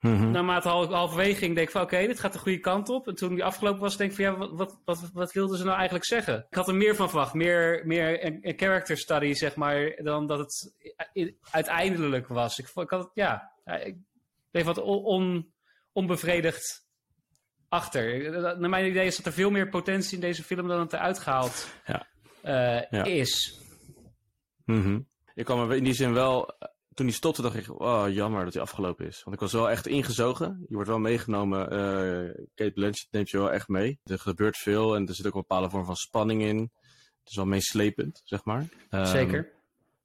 Mhm. 0.00 0.30
Naarmate 0.30 0.68
hal- 0.68 0.92
halverwege 0.92 1.34
ging, 1.38 1.54
denk 1.54 1.66
ik 1.66 1.72
van, 1.72 1.82
oké, 1.82 2.06
dit 2.06 2.20
gaat 2.20 2.32
de 2.32 2.38
goede 2.38 2.58
kant 2.58 2.88
op. 2.88 3.08
En 3.08 3.14
toen 3.14 3.34
die 3.34 3.44
afgelopen 3.44 3.80
was, 3.80 3.96
denk 3.96 4.10
ik 4.10 4.16
van, 4.16 4.24
ja, 4.24 4.36
wat, 4.36 4.50
wat, 4.54 4.78
wat, 4.84 5.10
wat 5.12 5.32
wilden 5.32 5.58
ze 5.58 5.64
nou 5.64 5.74
eigenlijk 5.76 6.04
zeggen? 6.06 6.46
Ik 6.50 6.56
had 6.56 6.68
er 6.68 6.74
meer 6.74 6.94
van 6.96 7.08
verwacht. 7.08 7.34
Meer, 7.34 7.82
meer 7.86 8.24
een, 8.24 8.38
een 8.42 8.58
character 8.58 8.96
study, 8.98 9.32
zeg 9.32 9.54
maar, 9.56 9.96
dan 10.02 10.26
dat 10.26 10.38
het 10.38 10.74
uiteindelijk 11.50 12.26
was. 12.28 12.58
Ik, 12.58 12.68
ik 12.74 12.90
had 12.90 13.00
het, 13.02 13.10
ja, 13.14 13.52
ik 13.64 13.96
bleef 14.50 14.64
wat 14.64 14.78
on, 14.78 15.04
on- 15.04 15.52
onbevredigd 15.92 16.86
achter. 17.68 18.30
Naar 18.58 18.70
mijn 18.70 18.86
idee 18.90 19.06
is 19.06 19.16
dat 19.16 19.26
er 19.26 19.32
veel 19.32 19.50
meer 19.50 19.68
potentie 19.68 20.14
in 20.14 20.20
deze 20.20 20.42
film 20.42 20.68
dan 20.68 20.80
het 20.80 20.92
eruit 20.92 21.18
gehaald 21.18 21.68
Ja. 21.86 22.06
eh, 22.42 22.82
Ja. 22.90 23.04
is. 23.04 23.60
Mhm. 24.68 25.00
Ik 25.34 25.44
kwam 25.44 25.70
er 25.70 25.76
in 25.76 25.84
die 25.84 25.94
zin 25.94 26.12
wel, 26.12 26.48
eh, 26.48 26.68
toen 26.94 27.06
hij 27.06 27.14
stopte 27.14 27.42
dacht 27.42 27.56
ik, 27.56 27.80
oh 27.80 28.04
jammer 28.08 28.44
dat 28.44 28.52
hij 28.52 28.62
afgelopen 28.62 29.06
is. 29.06 29.22
Want 29.22 29.36
ik 29.36 29.42
was 29.42 29.52
wel 29.52 29.70
echt 29.70 29.86
ingezogen. 29.86 30.64
Je 30.68 30.74
wordt 30.74 30.88
wel 30.88 30.98
meegenomen, 30.98 31.70
eh 31.70 32.44
Kate 32.54 32.72
Blanchett 32.72 33.08
neemt 33.10 33.30
je 33.30 33.38
wel 33.38 33.52
echt 33.52 33.68
mee. 33.68 33.98
Er 34.04 34.18
gebeurt 34.18 34.56
veel 34.56 34.94
en 34.94 35.06
er 35.06 35.14
zit 35.14 35.26
ook 35.26 35.34
een 35.34 35.40
bepaalde 35.40 35.70
vorm 35.70 35.84
van 35.84 35.96
spanning 35.96 36.42
in. 36.42 36.58
Het 36.58 37.30
is 37.30 37.36
wel 37.36 37.46
meeslepend, 37.46 38.20
zeg 38.24 38.44
maar. 38.44 38.68
Ehm, 38.90 39.06
Zeker. 39.06 39.48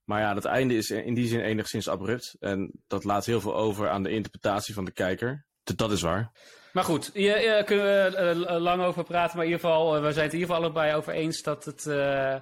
Maar 0.04 0.22
ja, 0.22 0.36
het 0.36 0.46
einde 0.46 0.76
is 0.76 0.90
in 0.90 1.14
die 1.14 1.28
zin 1.28 1.40
enigszins 1.40 1.90
abrupt. 1.90 2.36
En 2.40 2.72
dat 2.88 3.04
laat 3.04 3.26
heel 3.26 3.42
veel 3.42 3.56
over 3.56 3.90
aan 3.90 4.04
de 4.04 4.10
interpretatie 4.10 4.74
van 4.74 4.86
de 4.86 4.92
kijker. 4.92 5.46
Dat 5.76 5.92
is 5.92 6.02
waar. 6.02 6.32
Maar 6.74 6.84
goed, 6.84 7.10
hier 7.14 7.38
hier 7.38 7.64
kunnen 7.64 7.86
we 7.86 8.46
eh, 8.46 8.62
lang 8.62 8.84
over 8.84 9.04
praten. 9.04 9.38
Maar 9.38 9.46
in 9.46 9.52
ieder 9.52 9.66
geval, 9.66 9.96
eh, 9.96 10.02
we 10.02 10.12
zijn 10.12 10.26
het 10.26 10.34
in 10.34 10.40
ieder 10.40 10.56
geval 10.56 10.64
allebei 10.64 10.96
over 10.96 11.14
eens 11.14 11.42
dat 11.42 11.66
het 11.66 11.86
eh, 11.86 12.36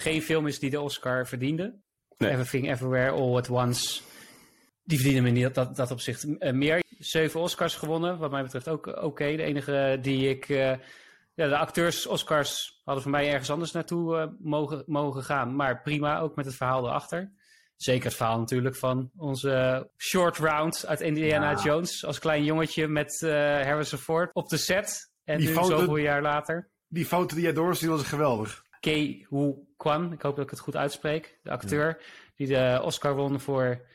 geen 0.00 0.22
film 0.22 0.46
is 0.46 0.58
die 0.58 0.70
de 0.70 0.80
Oscar 0.80 1.26
verdiende. 1.26 1.74
Nee. 2.16 2.30
Everything 2.30 2.70
Everywhere 2.70 3.10
All 3.10 3.36
at 3.36 3.48
Once. 3.50 4.00
Die 4.84 4.98
verdienen 4.98 5.22
me 5.22 5.30
niet 5.30 5.54
dat, 5.54 5.76
dat 5.76 5.90
opzicht 5.90 6.38
eh, 6.38 6.52
meer. 6.52 6.82
Zeven 6.98 7.40
Oscars 7.40 7.74
gewonnen, 7.74 8.18
wat 8.18 8.30
mij 8.30 8.42
betreft 8.42 8.68
ook 8.68 8.86
oké. 8.86 9.36
De 9.36 9.42
enige 9.42 9.98
die 10.00 10.28
ik... 10.28 10.48
eh, 10.48 10.72
ja, 11.34 11.48
de 11.48 11.56
acteurs 11.56 12.06
Oscars 12.06 12.80
hadden 12.84 13.02
voor 13.02 13.12
mij 13.12 13.30
ergens 13.30 13.50
anders 13.50 13.72
naartoe 13.72 14.16
eh, 14.18 14.26
mogen, 14.38 14.82
mogen 14.86 15.22
gaan. 15.22 15.56
Maar 15.56 15.82
prima, 15.82 16.18
ook 16.20 16.36
met 16.36 16.44
het 16.46 16.54
verhaal 16.54 16.86
erachter. 16.86 17.32
Zeker 17.76 18.04
het 18.04 18.14
verhaal 18.14 18.38
natuurlijk 18.38 18.76
van 18.76 19.10
onze 19.16 19.88
short 19.96 20.36
round 20.36 20.86
uit 20.86 21.00
Indiana 21.00 21.50
Ja. 21.50 21.62
Jones. 21.62 22.04
Als 22.04 22.18
klein 22.18 22.44
jongetje 22.44 22.88
met 22.88 23.20
Harrison 23.20 23.98
Ford 23.98 24.30
op 24.34 24.48
de 24.48 24.56
set. 24.56 25.10
En 25.24 25.38
Die 25.38 25.48
nu 25.48 25.54
zoveel 25.54 25.96
jaar 25.96 26.22
later. 26.22 26.70
Die 26.88 27.06
foto 27.06 27.34
die 27.34 27.44
jij 27.44 27.52
doorstuurde 27.52 27.96
was 27.96 28.06
geweldig. 28.06 28.62
Kei 28.80 29.26
Hu 29.28 29.54
Kwan, 29.76 30.12
ik 30.12 30.22
hoop 30.22 30.36
dat 30.36 30.44
ik 30.44 30.50
het 30.50 30.60
goed 30.60 30.76
uitspreek. 30.76 31.38
De 31.42 31.50
acteur 31.50 32.02
die 32.36 32.46
de 32.46 32.80
Oscar 32.82 33.14
won 33.14 33.40
voor 33.40 33.86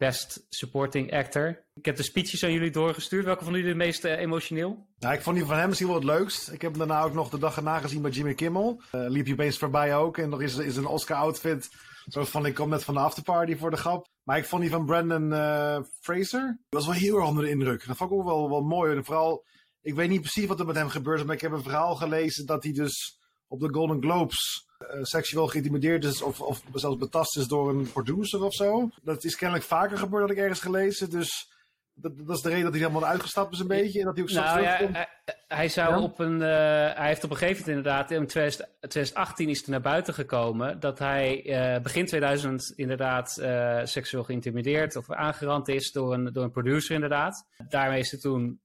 Best 0.00 0.46
Supporting 0.48 1.12
Actor. 1.12 1.64
Ik 1.74 1.84
heb 1.84 1.96
de 1.96 2.02
speeches 2.02 2.44
aan 2.44 2.52
jullie 2.52 2.70
doorgestuurd. 2.70 3.24
Welke 3.24 3.44
van 3.44 3.52
jullie 3.52 3.68
het 3.68 3.76
meest 3.76 4.04
eh, 4.04 4.18
emotioneel? 4.18 4.86
Nou, 4.98 5.14
ik 5.14 5.20
vond 5.20 5.36
die 5.36 5.44
van 5.44 5.56
hem 5.56 5.66
misschien 5.66 5.88
wel 5.88 5.96
het 5.96 6.06
leukst. 6.06 6.52
Ik 6.52 6.62
heb 6.62 6.70
hem 6.70 6.78
daarna 6.78 7.02
ook 7.02 7.14
nog 7.14 7.30
de 7.30 7.38
dag 7.38 7.56
erna 7.56 7.78
gezien 7.78 8.02
bij 8.02 8.10
Jimmy 8.10 8.34
Kimmel. 8.34 8.82
Eh, 8.90 9.00
liep 9.08 9.26
je 9.26 9.32
opeens 9.32 9.58
voorbij 9.58 9.96
ook. 9.96 10.18
En 10.18 10.28
nog 10.28 10.40
is, 10.42 10.56
is 10.56 10.76
een 10.76 10.86
Oscar-outfit. 10.86 11.68
Zo 12.08 12.24
van, 12.24 12.46
ik 12.46 12.54
kom 12.54 12.68
net 12.68 12.84
van 12.84 12.94
de 12.94 13.00
afterparty 13.00 13.56
voor 13.56 13.70
de 13.70 13.76
grap. 13.76 14.08
Maar 14.22 14.38
ik 14.38 14.44
vond 14.44 14.62
die 14.62 14.70
van 14.70 14.86
Brandon 14.86 15.32
eh, 15.32 15.78
Fraser. 16.00 16.58
Dat 16.68 16.84
was 16.84 16.86
wel 16.86 16.94
heel 16.94 17.16
erg 17.16 17.28
onder 17.28 17.44
de 17.44 17.50
indruk. 17.50 17.86
Dat 17.86 17.96
vond 17.96 18.10
ik 18.10 18.16
ook 18.16 18.24
wel, 18.24 18.48
wel 18.48 18.62
mooi. 18.62 18.96
En 18.96 19.04
vooral, 19.04 19.44
ik 19.80 19.94
weet 19.94 20.08
niet 20.08 20.20
precies 20.20 20.46
wat 20.46 20.60
er 20.60 20.66
met 20.66 20.76
hem 20.76 20.88
gebeurd 20.88 21.18
is. 21.18 21.24
Maar 21.24 21.34
ik 21.34 21.40
heb 21.40 21.52
een 21.52 21.62
verhaal 21.62 21.96
gelezen 21.96 22.46
dat 22.46 22.62
hij 22.62 22.72
dus 22.72 23.19
op 23.50 23.60
de 23.60 23.68
Golden 23.72 24.02
Globes 24.02 24.66
eh, 24.78 24.86
seksueel 25.02 25.46
geïntimideerd 25.46 26.04
is. 26.04 26.22
Of, 26.22 26.40
of 26.40 26.62
zelfs 26.74 26.96
betast 26.98 27.36
is 27.36 27.46
door 27.46 27.70
een 27.70 27.92
producer 27.92 28.42
of 28.44 28.54
zo. 28.54 28.88
Dat 29.02 29.24
is 29.24 29.36
kennelijk 29.36 29.66
vaker 29.66 29.98
gebeurd, 29.98 30.22
had 30.22 30.30
ik 30.30 30.38
ergens 30.38 30.60
gelezen. 30.60 31.10
Dus 31.10 31.48
dat, 31.94 32.12
dat 32.26 32.36
is 32.36 32.42
de 32.42 32.48
reden 32.48 32.64
dat 32.64 32.72
hij 32.74 32.82
helemaal 32.82 33.08
uitgestapt 33.08 33.52
is 33.52 33.58
een 33.58 33.66
beetje. 33.66 33.98
En 33.98 34.04
dat 34.04 34.14
hij 34.14 34.22
ook 34.24 34.30
Nou 34.30 34.62
ja, 34.62 34.76
hij, 34.92 35.08
hij 35.48 35.68
zou 35.68 35.90
Ja? 35.90 36.00
op 36.00 36.18
een. 36.18 36.42
eh, 36.42 36.48
hij 36.96 37.06
heeft 37.06 37.24
op 37.24 37.30
een 37.30 37.36
gegeven 37.36 37.60
moment 37.66 37.86
inderdaad. 37.86 38.10
In 38.10 38.26
2000 38.26 38.68
2018 38.80 39.48
is 39.48 39.62
er 39.62 39.70
naar 39.70 39.80
buiten 39.80 40.14
gekomen. 40.14 40.80
dat 40.80 40.98
hij 40.98 41.44
eh, 41.44 41.82
begin 41.82 42.06
2000 42.06 42.72
inderdaad 42.76 43.36
eh, 43.36 43.80
seksueel 43.84 44.24
geïntimideerd. 44.24 44.96
of 44.96 45.10
aangerand 45.10 45.68
is 45.68 45.92
door 45.92 46.14
een, 46.14 46.32
door 46.32 46.44
een 46.44 46.50
producer, 46.50 46.94
inderdaad. 46.94 47.46
Daarmee 47.68 48.00
is 48.00 48.10
hij 48.10 48.20
toen 48.20 48.60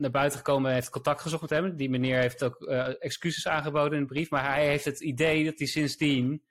naar 0.00 0.10
buiten 0.10 0.38
gekomen 0.38 0.68
en 0.68 0.74
heeft 0.74 0.90
contact 0.90 1.20
gezocht 1.20 1.42
met 1.42 1.50
hem. 1.50 1.76
Die 1.76 1.90
meneer 1.90 2.18
heeft 2.18 2.44
ook 2.44 2.62
eh, 2.62 2.88
excuses 2.98 3.48
aangeboden 3.48 3.92
in 3.92 4.00
een 4.00 4.06
brief. 4.06 4.30
Maar 4.30 4.52
hij 4.52 4.66
heeft 4.66 4.84
het 4.84 5.00
idee 5.00 5.44
dat 5.44 5.58
hij 5.58 5.66
sindsdien 5.66 6.42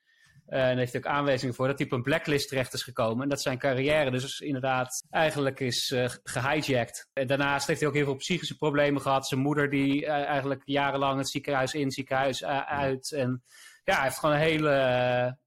en 0.50 0.68
daar 0.68 0.78
heeft 0.78 0.92
hij 0.92 1.02
ook 1.02 1.08
aanwijzingen 1.08 1.56
voor 1.56 1.68
dat 1.68 1.78
hij 1.78 1.88
op 1.88 1.94
een 1.94 2.04
blacklist 2.04 2.48
terecht 2.48 2.74
is 2.74 2.84
gekomen. 2.84 3.24
En 3.24 3.30
dat 3.30 3.42
zijn 3.42 3.58
carrière 3.58 4.12
dus 4.12 4.40
inderdaad 4.40 5.04
eigenlijk 5.10 5.60
is 5.60 5.92
uh, 5.92 6.10
gehijacked. 6.24 7.10
En 7.14 7.28
daarnaast 7.28 7.68
heeft 7.68 7.80
hij 7.80 7.90
ook 7.90 7.96
heel 7.96 8.06
veel 8.06 8.16
psychische 8.16 8.56
problemen 8.56 9.02
gehad. 9.02 9.28
Zijn 9.28 9.42
moeder 9.42 9.70
die 9.70 10.02
uh, 10.02 10.10
eigenlijk 10.10 10.62
jarenlang 10.66 11.18
het 11.18 11.30
ziekenhuis 11.30 11.74
in, 11.74 11.92
ziekenhuis 11.92 12.44
uit. 12.66 13.12
En 13.12 13.44
ja, 13.90 13.96
hij 13.96 14.04
heeft 14.04 14.20
gewoon 14.20 14.36
een 14.36 14.42
hele, 14.42 14.70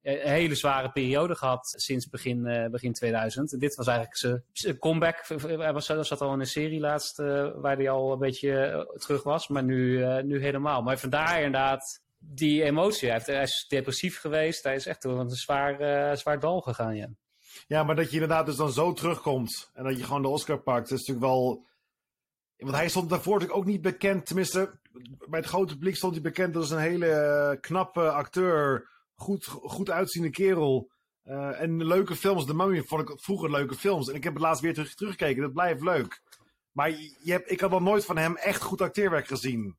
een 0.02 0.30
hele 0.30 0.54
zware 0.54 0.90
periode 0.90 1.34
gehad 1.34 1.74
sinds 1.76 2.08
begin, 2.08 2.68
begin 2.70 2.92
2000. 2.92 3.52
En 3.52 3.58
dit 3.58 3.74
was 3.74 3.86
eigenlijk 3.86 4.42
zijn 4.52 4.78
comeback. 4.78 5.26
Hij 5.46 5.72
was, 5.72 5.86
zat 5.86 6.20
al 6.20 6.32
in 6.32 6.40
een 6.40 6.46
serie 6.46 6.80
laatst 6.80 7.16
waar 7.56 7.76
hij 7.76 7.90
al 7.90 8.12
een 8.12 8.18
beetje 8.18 8.86
terug 8.98 9.22
was. 9.22 9.48
Maar 9.48 9.64
nu, 9.64 10.04
nu 10.22 10.42
helemaal. 10.42 10.82
Maar 10.82 10.98
vandaar 10.98 11.36
inderdaad 11.36 12.02
die 12.24 12.62
emotie. 12.62 13.08
Hij, 13.08 13.22
heeft, 13.24 13.50
is 13.50 13.64
depressief 13.68 14.20
geweest. 14.20 14.62
Hij 14.62 14.74
is 14.74 14.86
echt 14.86 15.04
een 15.04 15.30
zwaar, 15.30 15.80
uh, 15.80 16.16
zwaar 16.16 16.40
dal 16.40 16.60
gegaan, 16.60 16.96
ja. 16.96 17.08
Ja, 17.66 17.82
maar 17.82 17.96
dat 17.96 18.08
je 18.08 18.12
inderdaad 18.12 18.46
dus 18.46 18.56
dan 18.56 18.72
zo 18.72 18.92
terugkomt 18.92 19.70
en 19.74 19.84
dat 19.84 19.98
je 19.98 20.04
gewoon 20.04 20.22
de 20.22 20.28
Oscar 20.28 20.58
pakt, 20.58 20.90
is 20.90 20.98
natuurlijk 20.98 21.26
wel... 21.26 21.64
Want 22.62 22.76
hij 22.76 22.88
stond 22.88 23.10
daarvoor 23.10 23.32
natuurlijk 23.32 23.58
ook 23.58 23.66
niet 23.66 23.82
bekend, 23.82 24.26
tenminste, 24.26 24.70
bij 25.28 25.38
het 25.40 25.48
grote 25.48 25.72
publiek 25.72 25.96
stond 25.96 26.12
hij 26.12 26.22
bekend 26.22 26.56
als 26.56 26.70
een 26.70 26.78
hele 26.78 27.58
knappe 27.60 28.10
acteur, 28.10 28.88
goed, 29.14 29.46
goed 29.46 29.90
uitziende 29.90 30.30
kerel. 30.30 30.90
Uh, 31.26 31.60
en 31.60 31.86
leuke 31.86 32.16
films, 32.16 32.44
The 32.44 32.54
Mummy 32.54 32.82
vond 32.82 33.08
ik 33.08 33.20
vroeger 33.20 33.50
leuke 33.50 33.74
films. 33.74 34.08
En 34.08 34.14
ik 34.14 34.24
heb 34.24 34.32
het 34.32 34.42
laatst 34.42 34.62
weer 34.62 34.74
terug, 34.74 34.94
teruggekeken, 34.94 35.42
dat 35.42 35.52
blijft 35.52 35.82
leuk. 35.82 36.20
Maar 36.72 36.90
je 37.22 37.42
ik 37.44 37.60
had 37.60 37.70
nog 37.70 37.80
nooit 37.80 38.04
van 38.04 38.16
hem 38.16 38.36
echt 38.36 38.62
goed 38.62 38.80
acteerwerk 38.80 39.26
gezien. 39.26 39.76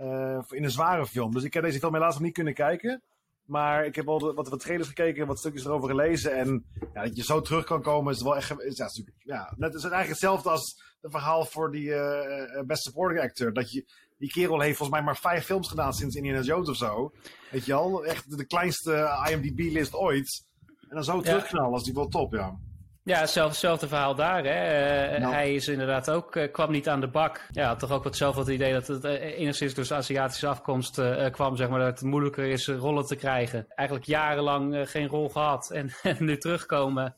Uh, 0.00 0.38
in 0.48 0.64
een 0.64 0.70
zware 0.70 1.06
film. 1.06 1.32
Dus 1.32 1.42
ik 1.42 1.54
heb 1.54 1.62
deze 1.62 1.78
film 1.78 1.94
helaas 1.94 2.14
nog 2.14 2.22
niet 2.22 2.32
kunnen 2.32 2.54
kijken. 2.54 3.02
Maar 3.44 3.84
ik 3.84 3.94
heb 3.94 4.08
al 4.08 4.34
wat, 4.34 4.48
wat 4.48 4.60
trailers 4.60 4.88
gekeken, 4.88 5.26
wat 5.26 5.38
stukjes 5.38 5.64
erover 5.64 5.88
gelezen. 5.88 6.36
En 6.36 6.64
ja, 6.94 7.02
dat 7.02 7.16
je 7.16 7.22
zo 7.22 7.40
terug 7.40 7.64
kan 7.64 7.82
komen 7.82 8.12
is 8.12 8.22
wel 8.22 8.36
echt. 8.36 8.60
Is, 8.60 8.76
ja, 8.76 8.88
ja, 9.18 9.54
net 9.56 9.74
is 9.74 9.82
het 9.82 9.92
eigenlijk 9.92 10.08
hetzelfde 10.08 10.50
als 10.50 10.82
het 11.00 11.10
verhaal 11.10 11.44
voor 11.44 11.70
die 11.70 11.88
uh, 11.88 12.62
Best 12.66 12.82
Supporting 12.82 13.20
Actor. 13.20 13.52
Dat 13.52 13.72
je, 13.72 13.84
die 14.18 14.30
kerel 14.30 14.60
heeft 14.60 14.76
volgens 14.76 14.98
mij 14.98 15.06
maar 15.06 15.16
vijf 15.16 15.44
films 15.44 15.68
gedaan 15.68 15.92
sinds 15.92 16.16
Indiana 16.16 16.40
Jones 16.40 16.68
of 16.68 16.76
zo. 16.76 17.12
Weet 17.50 17.64
je 17.64 17.74
al? 17.74 18.04
Echt 18.04 18.36
de 18.36 18.46
kleinste 18.46 19.26
IMDb-list 19.30 19.94
ooit. 19.94 20.44
En 20.80 20.94
dan 20.94 21.04
zo 21.04 21.20
terugknallen, 21.20 21.72
als 21.72 21.84
die 21.84 21.94
wel 21.94 22.08
top, 22.08 22.32
ja. 22.32 22.58
Ja, 23.04 23.20
hetzelfde, 23.20 23.88
verhaal 23.88 24.14
daar. 24.14 24.44
Hè. 24.44 25.18
Uh, 25.18 25.30
Hij 25.30 25.54
is 25.54 25.68
inderdaad 25.68 26.10
ook, 26.10 26.36
uh, 26.36 26.52
kwam 26.52 26.70
niet 26.70 26.88
aan 26.88 27.00
de 27.00 27.08
bak. 27.08 27.46
Ja, 27.50 27.66
had 27.66 27.78
toch 27.78 27.90
ook 27.90 28.04
wat 28.04 28.16
zelf 28.16 28.36
het 28.36 28.48
idee 28.48 28.72
dat 28.72 28.86
het 28.86 29.04
uh, 29.04 29.38
enigszins 29.38 29.74
door 29.74 29.84
zijn 29.84 29.98
Aziatische 29.98 30.46
afkomst 30.46 31.00
kwam, 31.30 31.56
zeg 31.56 31.68
maar, 31.68 31.78
dat 31.78 31.88
het 31.88 32.08
moeilijker 32.08 32.44
is 32.44 32.68
rollen 32.68 33.06
te 33.06 33.16
krijgen. 33.16 33.66
Eigenlijk 33.68 34.08
jarenlang 34.08 34.90
geen 34.90 35.06
rol 35.06 35.28
gehad 35.28 35.70
en, 35.70 35.90
en, 36.02 36.16
nu 36.18 36.38
terugkomen. 36.38 37.14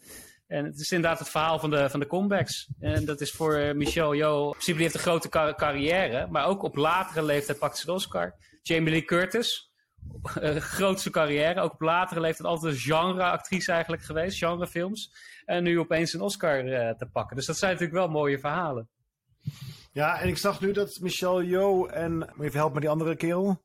En 0.47 0.65
het 0.65 0.81
is 0.81 0.91
inderdaad 0.91 1.19
het 1.19 1.29
verhaal 1.29 1.59
van 1.59 1.71
de, 1.71 1.91
van 1.91 2.01
de 2.01 2.07
comebacks. 2.07 2.69
En 2.81 3.05
dat 3.05 3.21
is 3.21 3.31
voor 3.31 3.77
Michel 3.77 4.15
Yeoh, 4.15 4.45
in 4.45 4.51
principe 4.51 4.83
heeft 4.83 4.95
een 4.95 5.01
grote 5.01 5.29
car 5.29 5.55
carrière, 5.55 6.27
maar 6.31 6.47
ook 6.47 6.63
op 6.63 6.77
latere 6.77 7.23
leeftijd 7.25 7.59
pakt 7.59 7.79
ze 7.79 7.87
de 7.87 7.93
Oscar. 7.93 8.35
Jamie 8.63 8.91
Lee 8.91 9.05
Curtis, 9.05 9.71
grootste 10.59 11.11
carrière. 11.11 11.61
Ook 11.61 11.73
op 11.73 11.81
latere 11.81 12.21
leeftijd 12.21 12.49
altijd 12.49 12.73
een 12.73 12.81
genreactrice 12.81 13.73
eigenlijk 13.73 14.03
geweest, 14.03 14.39
genrefilms. 14.39 15.11
En 15.47 15.63
nu 15.63 15.79
opeens 15.79 16.13
een 16.13 16.21
Oscar 16.21 16.65
uh, 16.65 16.91
te 16.91 17.07
pakken. 17.13 17.37
Dus 17.37 17.47
dat 17.47 17.57
zijn 17.57 17.73
natuurlijk 17.73 17.99
wel 17.99 18.09
mooie 18.09 18.39
verhalen. 18.39 18.89
Ja, 19.93 20.21
en 20.21 20.29
ik 20.29 20.39
zag 20.39 20.61
nu 20.61 20.73
dat 20.73 20.99
Michelle 21.01 21.47
Yeoh 21.47 21.97
en, 21.97 22.19
moet 22.19 22.37
je 22.37 22.43
even 22.43 22.59
helpen 22.59 22.73
met 22.73 22.83
die 22.83 22.91
andere 22.91 23.17
kerel? 23.17 23.63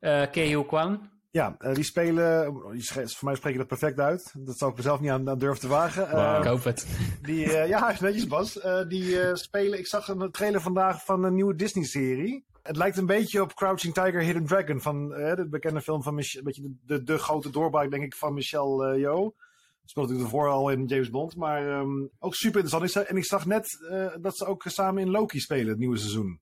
Uh, 0.00 0.22
Kei 0.30 0.66
Kwan. 0.66 1.10
Ja, 1.30 1.56
uh, 1.58 1.74
die 1.74 1.84
spelen, 1.84 2.52
voor 2.82 3.28
mij 3.28 3.34
spreek 3.34 3.52
je 3.52 3.58
dat 3.58 3.66
perfect 3.66 4.00
uit. 4.00 4.34
Dat 4.38 4.58
zou 4.58 4.70
ik 4.70 4.76
mezelf 4.76 5.00
niet 5.00 5.10
aan, 5.10 5.28
aan 5.28 5.38
durven 5.38 5.60
te 5.60 5.68
wagen. 5.68 6.10
Wow. 6.10 6.38
ik 6.38 6.48
hoop 6.48 6.64
het. 6.64 6.86
Die, 7.22 7.44
uh, 7.44 7.68
ja, 7.68 7.96
netjes 8.00 8.26
Bas. 8.26 8.56
Uh, 8.56 8.88
die 8.88 9.36
spelen, 9.36 9.78
ik 9.78 9.86
zag 9.86 10.08
een 10.08 10.30
trailer 10.30 10.60
vandaag 10.60 11.04
van 11.04 11.24
een 11.24 11.34
nieuwe 11.34 11.54
Disney-serie. 11.54 12.44
Het 12.62 12.76
lijkt 12.76 12.96
een 12.96 13.06
beetje 13.06 13.42
op 13.42 13.54
Crouching 13.54 13.94
Tiger, 13.94 14.20
Hidden 14.20 14.46
Dragon. 14.46 14.80
Van 14.80 15.08
de 15.08 15.46
bekende 15.50 15.80
film 15.80 16.02
van 16.02 16.14
Mich 16.14 16.36
een 16.36 16.44
beetje 16.44 16.62
de, 16.62 16.74
de, 16.86 17.02
de, 17.02 17.18
grote 17.18 17.50
doorbraak, 17.50 17.90
denk 17.90 18.02
ik, 18.02 18.14
van 18.14 18.34
Michelle 18.34 18.98
Yeoh. 18.98 19.36
Speelt 19.84 20.08
natuurlijk 20.08 20.34
ervoor 20.34 20.48
al 20.48 20.70
in 20.70 20.86
James 20.86 21.10
Bond. 21.10 21.36
Maar 21.36 21.80
um, 21.80 22.10
ook 22.18 22.34
super 22.34 22.60
interessant. 22.60 23.06
En 23.06 23.16
ik 23.16 23.24
zag 23.24 23.46
net 23.46 23.86
uh, 23.90 24.14
dat 24.20 24.36
ze 24.36 24.46
ook 24.46 24.62
samen 24.66 25.02
in 25.02 25.10
Loki 25.10 25.40
spelen, 25.40 25.68
het 25.68 25.78
nieuwe 25.78 25.98
seizoen. 25.98 26.40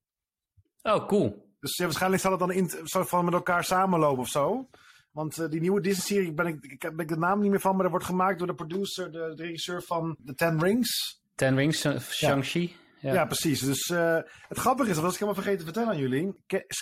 Oh, 0.83 1.07
cool. 1.07 1.49
Dus 1.61 1.77
ja, 1.77 1.85
waarschijnlijk 1.85 2.23
zal 2.23 2.31
het 2.31 2.41
dan 2.41 2.53
in, 2.53 2.71
soort 2.85 3.09
van 3.09 3.25
met 3.25 3.35
elkaar 3.35 3.65
samenlopen 3.65 4.23
of 4.23 4.29
zo. 4.29 4.69
Want 5.11 5.39
uh, 5.39 5.49
die 5.49 5.61
nieuwe 5.61 5.81
Disney-serie, 5.81 6.33
ben 6.33 6.47
ik, 6.47 6.65
ik 6.65 6.79
ben 6.81 6.99
ik 6.99 7.09
de 7.09 7.17
naam 7.17 7.41
niet 7.41 7.51
meer 7.51 7.61
van, 7.61 7.73
maar 7.73 7.83
dat 7.83 7.91
wordt 7.91 8.07
gemaakt 8.07 8.39
door 8.39 8.47
de 8.47 8.55
producer, 8.55 9.13
de, 9.13 9.33
de 9.35 9.43
regisseur 9.43 9.83
van 9.83 10.17
The 10.25 10.35
Ten 10.35 10.63
Rings. 10.63 11.21
Ten 11.35 11.57
Rings, 11.57 11.85
uh, 11.85 11.99
Shang-Chi. 12.01 12.77
Ja. 13.01 13.13
ja. 13.13 13.25
precies. 13.25 13.61
Dus 13.61 13.89
uh, 13.89 14.19
het 14.49 14.59
grappige 14.59 14.89
is, 14.89 14.95
dat 14.95 15.05
was 15.05 15.13
ik 15.13 15.21
helemaal 15.21 15.43
vergeten 15.43 15.67
te 15.67 15.73
vertellen 15.73 15.95
aan 15.95 16.01
jullie. 16.01 16.35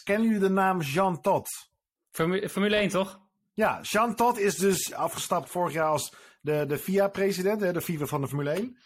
Kennen 0.04 0.26
jullie 0.26 0.40
de 0.40 0.50
naam 0.50 0.80
Jean 0.80 1.20
Todt? 1.20 1.70
Formule, 2.10 2.48
Formule 2.48 2.76
1, 2.76 2.88
toch? 2.88 3.20
Ja, 3.54 3.80
Jean 3.82 4.14
Todt 4.14 4.38
is 4.38 4.56
dus 4.56 4.94
afgestapt 4.94 5.50
vorig 5.50 5.72
jaar 5.72 5.88
als 5.88 6.14
de, 6.48 6.66
de 6.66 6.78
FIA-president, 6.78 7.60
de 7.60 7.80
FIFA 7.80 8.06
van 8.06 8.20
de 8.20 8.28
Formule 8.28 8.50
1. 8.50 8.76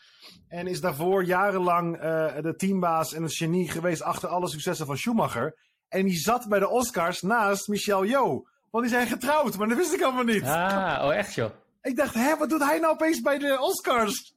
En 0.49 0.67
is 0.67 0.81
daarvoor 0.81 1.25
jarenlang 1.25 1.97
uh, 1.97 2.03
de 2.41 2.55
teambaas 2.57 3.13
en 3.13 3.23
het 3.23 3.35
genie 3.35 3.71
geweest 3.71 4.03
achter 4.03 4.29
alle 4.29 4.49
successen 4.49 4.87
van 4.87 4.97
Schumacher. 4.97 5.59
En 5.89 6.05
die 6.05 6.17
zat 6.17 6.49
bij 6.49 6.59
de 6.59 6.69
Oscars 6.69 7.23
naast 7.23 7.69
Michel 7.69 8.05
Yeoh. 8.05 8.47
Want 8.71 8.85
die 8.85 8.95
zijn 8.95 9.07
getrouwd, 9.07 9.59
maar 9.59 9.69
dat 9.69 9.77
wist 9.77 9.93
ik 9.93 10.03
allemaal 10.03 10.25
niet. 10.25 10.43
Ah, 10.43 11.05
oh 11.05 11.15
echt 11.15 11.35
joh. 11.35 11.51
Ik 11.83 11.97
dacht, 11.97 12.15
hè, 12.15 12.37
wat 12.37 12.51
doet 12.51 12.65
hij 12.65 12.79
nou 12.79 12.93
opeens 12.93 13.21
bij 13.21 13.39
de 13.39 13.61
Oscars? 13.61 14.35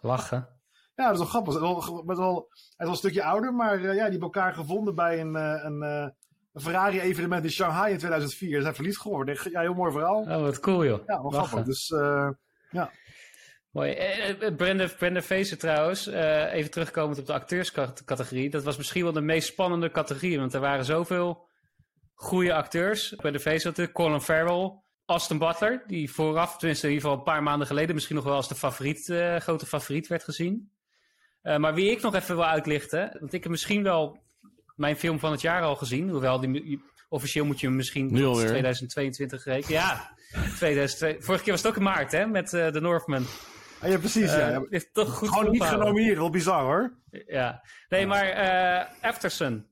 Lachen. 0.00 0.48
Ja, 0.96 1.04
dat 1.04 1.12
is 1.12 1.18
wel 1.18 1.28
grappig. 1.28 1.54
Hij 1.54 2.14
is 2.14 2.18
wel, 2.18 2.48
een 2.76 2.96
stukje 2.96 3.24
ouder, 3.24 3.54
maar 3.54 3.78
uh, 3.78 3.84
ja, 3.84 3.92
die 3.92 4.00
hebben 4.00 4.20
elkaar 4.20 4.54
gevonden 4.54 4.94
bij 4.94 5.20
een, 5.20 5.34
uh, 5.36 5.64
een, 5.64 5.82
uh, 5.82 6.08
een 6.54 6.60
Ferrari-evenement 6.60 7.44
in 7.44 7.50
Shanghai 7.50 7.92
in 7.92 7.98
2004. 7.98 8.56
Ze 8.56 8.62
zijn 8.62 8.74
verliefd 8.74 9.00
geworden. 9.00 9.38
Ja, 9.50 9.60
heel 9.60 9.74
mooi 9.74 9.92
verhaal. 9.92 10.20
Oh, 10.20 10.40
wat 10.40 10.60
cool 10.60 10.84
joh. 10.84 11.06
Ja, 11.06 11.22
wel 11.22 11.30
grappig. 11.30 11.64
Dus 11.64 11.90
uh, 11.90 12.30
ja. 12.70 12.90
Mooi. 13.70 13.96
Brenda, 14.56 14.88
Brenda 14.98 15.22
Fraser 15.22 15.58
trouwens, 15.58 16.08
uh, 16.08 16.52
even 16.52 16.70
terugkomend 16.70 17.18
op 17.18 17.26
de 17.26 17.32
acteurscategorie. 17.32 18.50
Dat 18.50 18.64
was 18.64 18.76
misschien 18.76 19.02
wel 19.02 19.12
de 19.12 19.20
meest 19.20 19.48
spannende 19.48 19.90
categorie, 19.90 20.38
want 20.38 20.54
er 20.54 20.60
waren 20.60 20.84
zoveel 20.84 21.46
goede 22.14 22.54
acteurs. 22.54 23.14
Brenda 23.16 23.38
Fraser 23.38 23.66
natuurlijk, 23.66 23.96
Colin 23.96 24.20
Farrell, 24.20 24.72
Austin 25.06 25.38
Butler, 25.38 25.84
die 25.86 26.12
vooraf, 26.12 26.56
tenminste 26.56 26.86
in 26.86 26.92
ieder 26.92 27.08
geval 27.08 27.24
een 27.26 27.32
paar 27.32 27.42
maanden 27.42 27.66
geleden, 27.66 27.94
misschien 27.94 28.16
nog 28.16 28.24
wel 28.24 28.34
als 28.34 28.48
de 28.48 28.54
favoriet, 28.54 29.08
uh, 29.08 29.36
grote 29.36 29.66
favoriet 29.66 30.06
werd 30.06 30.24
gezien. 30.24 30.72
Maar 31.42 31.74
wie 31.74 31.90
ik 31.90 32.02
nog 32.02 32.14
even 32.14 32.36
wil 32.36 32.44
uitlichten, 32.44 33.16
want 33.20 33.32
ik 33.32 33.42
heb 33.42 33.52
misschien 33.52 33.82
wel 33.82 34.23
mijn 34.74 34.96
film 34.96 35.18
van 35.18 35.30
het 35.30 35.40
jaar 35.40 35.62
al 35.62 35.76
gezien. 35.76 36.08
Hoewel, 36.08 36.40
die, 36.40 36.82
officieel 37.08 37.44
moet 37.44 37.60
je 37.60 37.66
hem 37.66 37.76
misschien 37.76 38.12
nu 38.12 38.32
2022 38.32 39.44
rekenen. 39.44 39.80
Ja, 39.80 40.16
2002. 40.56 41.16
vorige 41.20 41.42
keer 41.44 41.52
was 41.52 41.62
het 41.62 41.70
ook 41.70 41.76
in 41.76 41.82
maart, 41.82 42.12
hè, 42.12 42.26
met 42.26 42.52
uh, 42.52 42.66
The 42.66 42.80
Northman. 42.80 43.26
Ah, 43.80 43.90
ja, 43.90 43.98
precies. 43.98 44.32
Uh, 44.32 44.38
ja. 44.38 44.64
Is 44.68 44.90
toch 44.92 45.14
goed 45.14 45.28
Gewoon 45.28 45.50
niet 45.50 45.62
genomineerd, 45.62 46.16
wel 46.16 46.30
bizar 46.30 46.62
hoor. 46.62 46.98
Ja, 47.26 47.62
nee, 47.88 48.06
maar 48.06 48.26
uh, 48.26 49.10
Aftersun. 49.10 49.66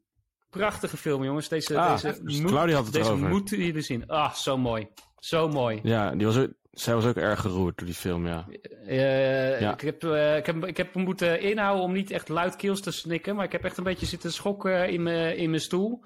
Prachtige 0.50 0.97
film, 0.97 1.25
jongens. 1.25 1.49
Deze, 1.49 1.78
ah, 1.78 2.02
deze, 2.02 2.42
moet, 2.42 2.50
had 2.50 2.85
het 2.85 2.92
deze 2.92 3.42
jullie 3.44 3.80
zien. 3.80 4.06
Ah, 4.06 4.32
zo 4.32 4.59
mooi. 4.59 4.88
Zo 5.18 5.49
mooi. 5.49 5.80
Ja, 5.82 6.11
die 6.11 6.26
was 6.26 6.47
zij 6.73 6.95
was 6.95 7.07
ook 7.07 7.17
erg 7.17 7.41
geroerd 7.41 7.79
door 7.79 7.87
die 7.87 7.97
film, 7.97 8.26
ja. 8.26 8.47
Uh, 8.87 9.61
ja. 9.61 9.73
Ik, 9.73 9.81
heb, 9.81 10.05
uh, 10.05 10.37
ik, 10.37 10.47
heb, 10.47 10.67
ik 10.67 10.76
heb 10.76 10.95
moeten 10.95 11.41
inhouden 11.41 11.85
om 11.85 11.93
niet 11.93 12.11
echt 12.11 12.29
luidkeels 12.29 12.81
te 12.81 12.91
snikken, 12.91 13.37
maar 13.37 13.45
ik 13.45 13.52
heb 13.52 13.64
echt 13.64 13.76
een 13.76 13.85
beetje 13.85 14.07
zitten 14.07 14.33
schokken 14.33 14.88
in 14.88 15.02
mijn 15.02 15.37
in 15.37 15.50
mijn 15.50 15.62
stoel. 15.62 16.05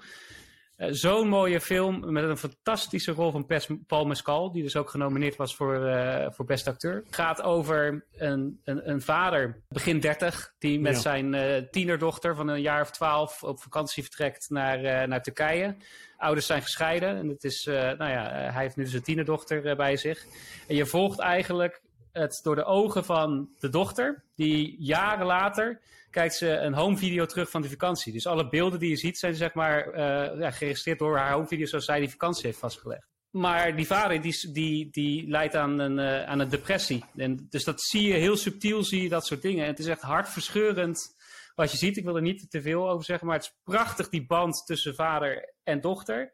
Uh, 0.77 0.87
Zo'n 0.91 1.27
mooie 1.27 1.61
film 1.61 2.13
met 2.13 2.23
een 2.23 2.37
fantastische 2.37 3.11
rol 3.11 3.31
van 3.31 3.45
Pes, 3.45 3.67
Paul 3.87 4.05
Mescal, 4.05 4.51
die 4.51 4.63
dus 4.63 4.75
ook 4.75 4.89
genomineerd 4.89 5.35
was 5.35 5.55
voor, 5.55 5.87
uh, 5.87 6.25
voor 6.29 6.45
beste 6.45 6.69
acteur. 6.69 6.95
Het 7.05 7.15
gaat 7.15 7.41
over 7.41 8.05
een, 8.17 8.59
een, 8.63 8.89
een 8.89 9.01
vader, 9.01 9.63
begin 9.69 9.99
30, 9.99 10.53
die 10.59 10.79
met 10.79 10.93
ja. 10.93 10.99
zijn 10.99 11.33
uh, 11.33 11.69
tienerdochter 11.71 12.35
van 12.35 12.47
een 12.47 12.61
jaar 12.61 12.81
of 12.81 12.91
twaalf 12.91 13.43
op 13.43 13.61
vakantie 13.61 14.03
vertrekt 14.03 14.49
naar, 14.49 15.07
naar 15.07 15.21
Turkije. 15.21 15.77
Ouders 16.17 16.45
zijn 16.45 16.61
gescheiden 16.61 17.17
en 17.17 17.27
het 17.27 17.43
is, 17.43 17.65
nou 17.65 18.09
ja, 18.09 18.29
hij 18.31 18.61
heeft 18.63 18.75
nu 18.75 18.83
dus 18.83 18.93
een 18.93 19.01
tienerdochter 19.01 19.75
bij 19.75 19.97
zich. 19.97 20.25
En 20.67 20.75
je 20.75 20.85
volgt 20.85 21.19
eigenlijk 21.19 21.81
het 22.11 22.39
door 22.43 22.55
de 22.55 22.63
ogen 22.63 23.05
van 23.05 23.49
de 23.59 23.69
dochter, 23.69 24.23
die 24.35 24.75
jaren 24.79 25.25
later 25.25 25.79
kijkt 26.11 26.35
ze 26.35 26.49
een 26.49 26.73
home 26.73 26.97
video 26.97 27.25
terug 27.25 27.49
van 27.49 27.61
de 27.61 27.69
vakantie. 27.69 28.13
Dus 28.13 28.27
alle 28.27 28.49
beelden 28.49 28.79
die 28.79 28.89
je 28.89 28.95
ziet 28.95 29.17
zijn 29.17 29.35
zeg 29.35 29.53
maar 29.53 29.99
ja, 30.39 30.51
geregistreerd 30.51 30.99
door 30.99 31.17
haar 31.17 31.33
home 31.33 31.47
video 31.47 31.65
zoals 31.65 31.85
zij 31.85 31.99
die 31.99 32.09
vakantie 32.09 32.45
heeft 32.45 32.59
vastgelegd. 32.59 33.07
Maar 33.31 33.75
die 33.75 33.87
vader 33.87 34.21
die, 34.21 34.51
die, 34.51 34.89
die 34.91 35.27
leidt 35.27 35.55
aan 35.55 35.79
een, 35.79 35.99
aan 36.27 36.39
een 36.39 36.49
depressie. 36.49 37.03
En 37.15 37.47
dus 37.49 37.63
dat 37.63 37.81
zie 37.81 38.07
je 38.07 38.13
heel 38.13 38.37
subtiel, 38.37 38.83
zie 38.83 39.01
je 39.01 39.09
dat 39.09 39.25
soort 39.25 39.41
dingen. 39.41 39.63
En 39.63 39.69
het 39.69 39.79
is 39.79 39.85
echt 39.85 40.01
hartverscheurend 40.01 41.15
wat 41.57 41.71
je 41.71 41.77
ziet. 41.77 41.97
Ik 41.97 42.03
wil 42.03 42.15
er 42.15 42.21
niet 42.21 42.49
te 42.49 42.61
veel 42.61 42.89
over 42.89 43.05
zeggen, 43.05 43.27
maar 43.27 43.35
het 43.35 43.45
is 43.45 43.57
prachtig 43.63 44.09
die 44.09 44.25
band 44.25 44.65
tussen 44.65 44.95
vader 44.95 45.53
en 45.63 45.81
dochter. 45.81 46.33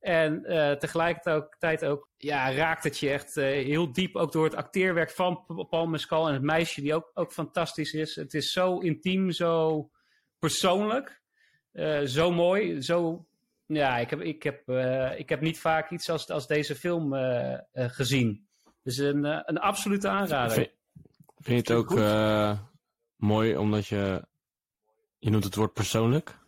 En 0.00 0.42
uh, 0.46 0.72
tegelijkertijd 0.72 1.84
ook, 1.84 2.08
ja, 2.16 2.52
raakt 2.52 2.84
het 2.84 2.98
je 2.98 3.10
echt 3.10 3.36
uh, 3.36 3.44
heel 3.44 3.92
diep. 3.92 4.16
Ook 4.16 4.32
door 4.32 4.44
het 4.44 4.54
acteerwerk 4.54 5.10
van 5.10 5.66
Paul 5.68 5.86
Mescal 5.86 6.26
en 6.28 6.32
het 6.32 6.42
meisje, 6.42 6.80
die 6.80 6.94
ook, 6.94 7.10
ook 7.14 7.32
fantastisch 7.32 7.92
is. 7.92 8.16
Het 8.16 8.34
is 8.34 8.52
zo 8.52 8.78
intiem, 8.78 9.30
zo 9.30 9.90
persoonlijk. 10.38 11.20
Uh, 11.72 12.00
zo 12.00 12.30
mooi, 12.30 12.82
zo... 12.82 13.26
Ja, 13.66 13.98
ik 13.98 14.10
heb, 14.10 14.20
ik 14.20 14.42
heb, 14.42 14.68
ik 15.18 15.28
heb 15.28 15.40
niet 15.40 15.58
vaak 15.58 15.90
iets 15.90 16.10
als, 16.10 16.30
als 16.30 16.46
deze 16.46 16.74
film 16.74 17.14
gezien. 17.72 18.46
Dus 18.82 18.96
een, 18.96 19.24
een 19.24 19.58
absolute 19.58 20.08
aanrader. 20.08 20.54
Vind, 20.54 20.70
vind 21.38 21.66
je 21.66 21.72
het 21.74 21.82
ook 21.82 21.98
mooi 23.16 23.56
omdat 23.56 23.86
je... 23.86 24.22
Je 25.18 25.30
noemt 25.30 25.44
het 25.44 25.54
woord 25.54 25.72
persoonlijk? 25.72 26.38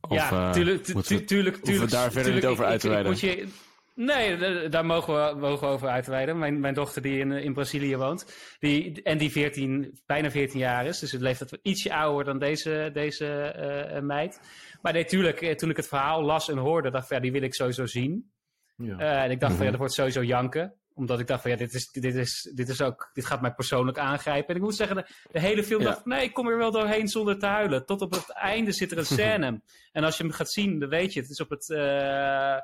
Of, 0.00 0.16
ja, 0.16 0.52
tuurlijk. 0.52 0.88
Uh, 0.88 0.96
tuurlijk, 0.96 1.26
tuurlijk. 1.26 1.56
we 1.64 1.86
daar 1.86 2.12
verder 2.12 2.34
niet 2.34 2.46
over 2.46 2.64
uitweiden? 2.64 3.16
Je, 3.16 3.48
nee, 3.94 4.68
daar 4.68 4.86
mogen 4.86 5.14
we, 5.14 5.40
mogen 5.40 5.68
we 5.68 5.74
over 5.74 5.88
uitweiden. 5.88 6.38
Mijn, 6.38 6.60
mijn 6.60 6.74
dochter 6.74 7.02
die 7.02 7.18
in, 7.18 7.32
in 7.32 7.52
Brazilië 7.52 7.96
woont. 7.96 8.56
Die, 8.58 9.02
en 9.02 9.18
die 9.18 9.30
14, 9.30 10.00
bijna 10.06 10.30
14 10.30 10.58
jaar 10.58 10.86
is. 10.86 10.98
Dus 10.98 11.12
het 11.12 11.20
leeft 11.20 11.58
ietsje 11.62 11.94
ouder 11.94 12.24
dan 12.24 12.38
deze, 12.38 12.90
deze 12.92 13.54
uh, 13.94 14.00
meid. 14.00 14.40
Maar 14.82 14.92
nee, 14.92 15.04
tuurlijk, 15.04 15.58
toen 15.58 15.70
ik 15.70 15.76
het 15.76 15.88
verhaal 15.88 16.22
las 16.22 16.48
en 16.48 16.58
hoorde, 16.58 16.90
dacht 16.90 17.04
ik, 17.04 17.10
ja, 17.10 17.20
die 17.20 17.32
wil 17.32 17.42
ik 17.42 17.54
sowieso 17.54 17.86
zien. 17.86 18.32
Ja. 18.76 19.00
Uh, 19.00 19.22
en 19.22 19.30
ik 19.30 19.40
dacht 19.40 19.54
van, 19.54 19.64
ja, 19.64 19.70
dat 19.70 19.78
wordt 19.78 19.94
sowieso 19.94 20.22
janken 20.22 20.81
omdat 20.94 21.20
ik 21.20 21.26
dacht 21.26 21.42
van 21.42 21.50
ja, 21.50 21.56
dit, 21.56 21.74
is, 21.74 21.90
dit, 21.90 22.14
is, 22.14 22.50
dit, 22.54 22.68
is 22.68 22.80
ook, 22.82 23.10
dit 23.12 23.26
gaat 23.26 23.40
mij 23.40 23.52
persoonlijk 23.52 23.98
aangrijpen. 23.98 24.48
En 24.48 24.56
ik 24.56 24.62
moet 24.62 24.74
zeggen, 24.74 25.06
de, 25.30 25.40
hele 25.40 25.64
film 25.64 25.82
dacht 25.82 26.04
nee, 26.04 26.24
ik 26.24 26.32
kom 26.32 26.48
er 26.48 26.56
wel 26.56 26.70
doorheen 26.70 27.08
zonder 27.08 27.38
te 27.38 27.46
huilen. 27.46 27.86
Tot 27.86 28.00
op 28.00 28.10
het 28.10 28.30
einde 28.30 28.72
zit 28.72 28.90
er 28.90 28.98
een 28.98 29.06
scène. 29.18 29.62
en 29.92 30.04
als 30.04 30.16
je 30.16 30.22
hem 30.22 30.32
gaat 30.32 30.50
zien, 30.50 30.78
dan 30.78 30.88
weet 30.88 31.12
je, 31.12 31.20
het 31.20 31.30
is 31.30 31.40
op 31.40 31.50
het 31.50 31.68
uh, 31.68 32.56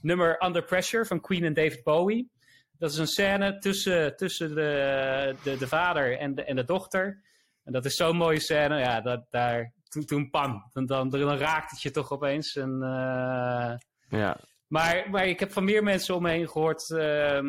nummer 0.00 0.44
Under 0.44 0.64
Pressure 0.64 1.04
van 1.04 1.20
Queen 1.20 1.44
en 1.44 1.54
David 1.54 1.82
Bowie. 1.82 2.30
Dat 2.78 2.90
is 2.90 2.98
een 2.98 3.06
scène 3.06 3.58
tussen, 3.58 4.16
tussen 4.16 4.54
de, 4.54 5.34
de, 5.42 5.56
de 5.56 5.68
vader 5.68 6.18
en 6.18 6.34
de, 6.34 6.44
en 6.44 6.56
de 6.56 6.64
dochter. 6.64 7.22
En 7.64 7.72
dat 7.72 7.84
is 7.84 7.94
zo'n 7.94 8.16
mooie 8.16 8.40
scène. 8.40 8.78
Ja, 8.78 9.00
dat, 9.00 9.26
daar, 9.30 9.72
toen, 9.88 10.04
toen 10.04 10.30
pam. 10.30 10.70
Dan, 10.72 10.86
dan, 10.86 11.10
dan 11.10 11.38
raakt 11.38 11.70
het 11.70 11.82
je 11.82 11.90
toch 11.90 12.10
opeens. 12.10 12.56
En, 12.56 12.78
uh, 12.82 13.74
ja. 14.20 14.36
Maar, 14.66 15.10
maar 15.10 15.26
ik 15.26 15.40
heb 15.40 15.52
van 15.52 15.64
meer 15.64 15.82
mensen 15.82 16.14
om 16.14 16.22
me 16.22 16.30
heen 16.30 16.48
gehoord 16.48 16.88
uh, 16.88 17.40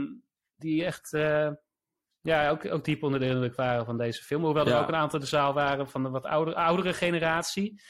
die 0.58 0.86
echt 0.86 1.14
uh, 1.14 1.50
ja, 2.22 2.50
ook, 2.50 2.66
ook 2.66 2.86
diep 2.86 3.04
onder 3.04 3.20
de 3.20 3.26
indruk 3.26 3.56
waren 3.56 3.86
van 3.86 3.98
deze 3.98 4.24
film. 4.24 4.44
Hoewel 4.44 4.68
er 4.68 4.80
ook 4.80 4.88
een 4.88 4.96
aantal 4.96 5.20
in 5.20 5.26
de 5.26 5.32
zaal 5.32 5.54
waren 5.54 5.90
van 5.90 6.04
de 6.04 6.10
wat 6.10 6.26
oudere, 6.26 6.58
oudere 6.58 6.94
generatie. 6.94 7.82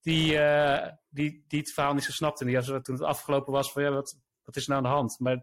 Die, 0.00 0.34
uh, 0.34 0.86
die, 1.08 1.44
die 1.48 1.60
het 1.60 1.72
verhaal 1.72 1.94
niet 1.94 2.04
zo 2.04 2.12
snapten. 2.12 2.46
Die 2.46 2.60
toen 2.60 2.94
het 2.94 3.02
afgelopen 3.02 3.52
was 3.52 3.72
van 3.72 3.82
ja, 3.82 3.90
wat, 3.90 4.18
wat 4.44 4.56
is 4.56 4.62
er 4.62 4.70
nou 4.70 4.84
aan 4.84 4.90
de 4.90 4.96
hand? 4.96 5.18
Maar 5.18 5.34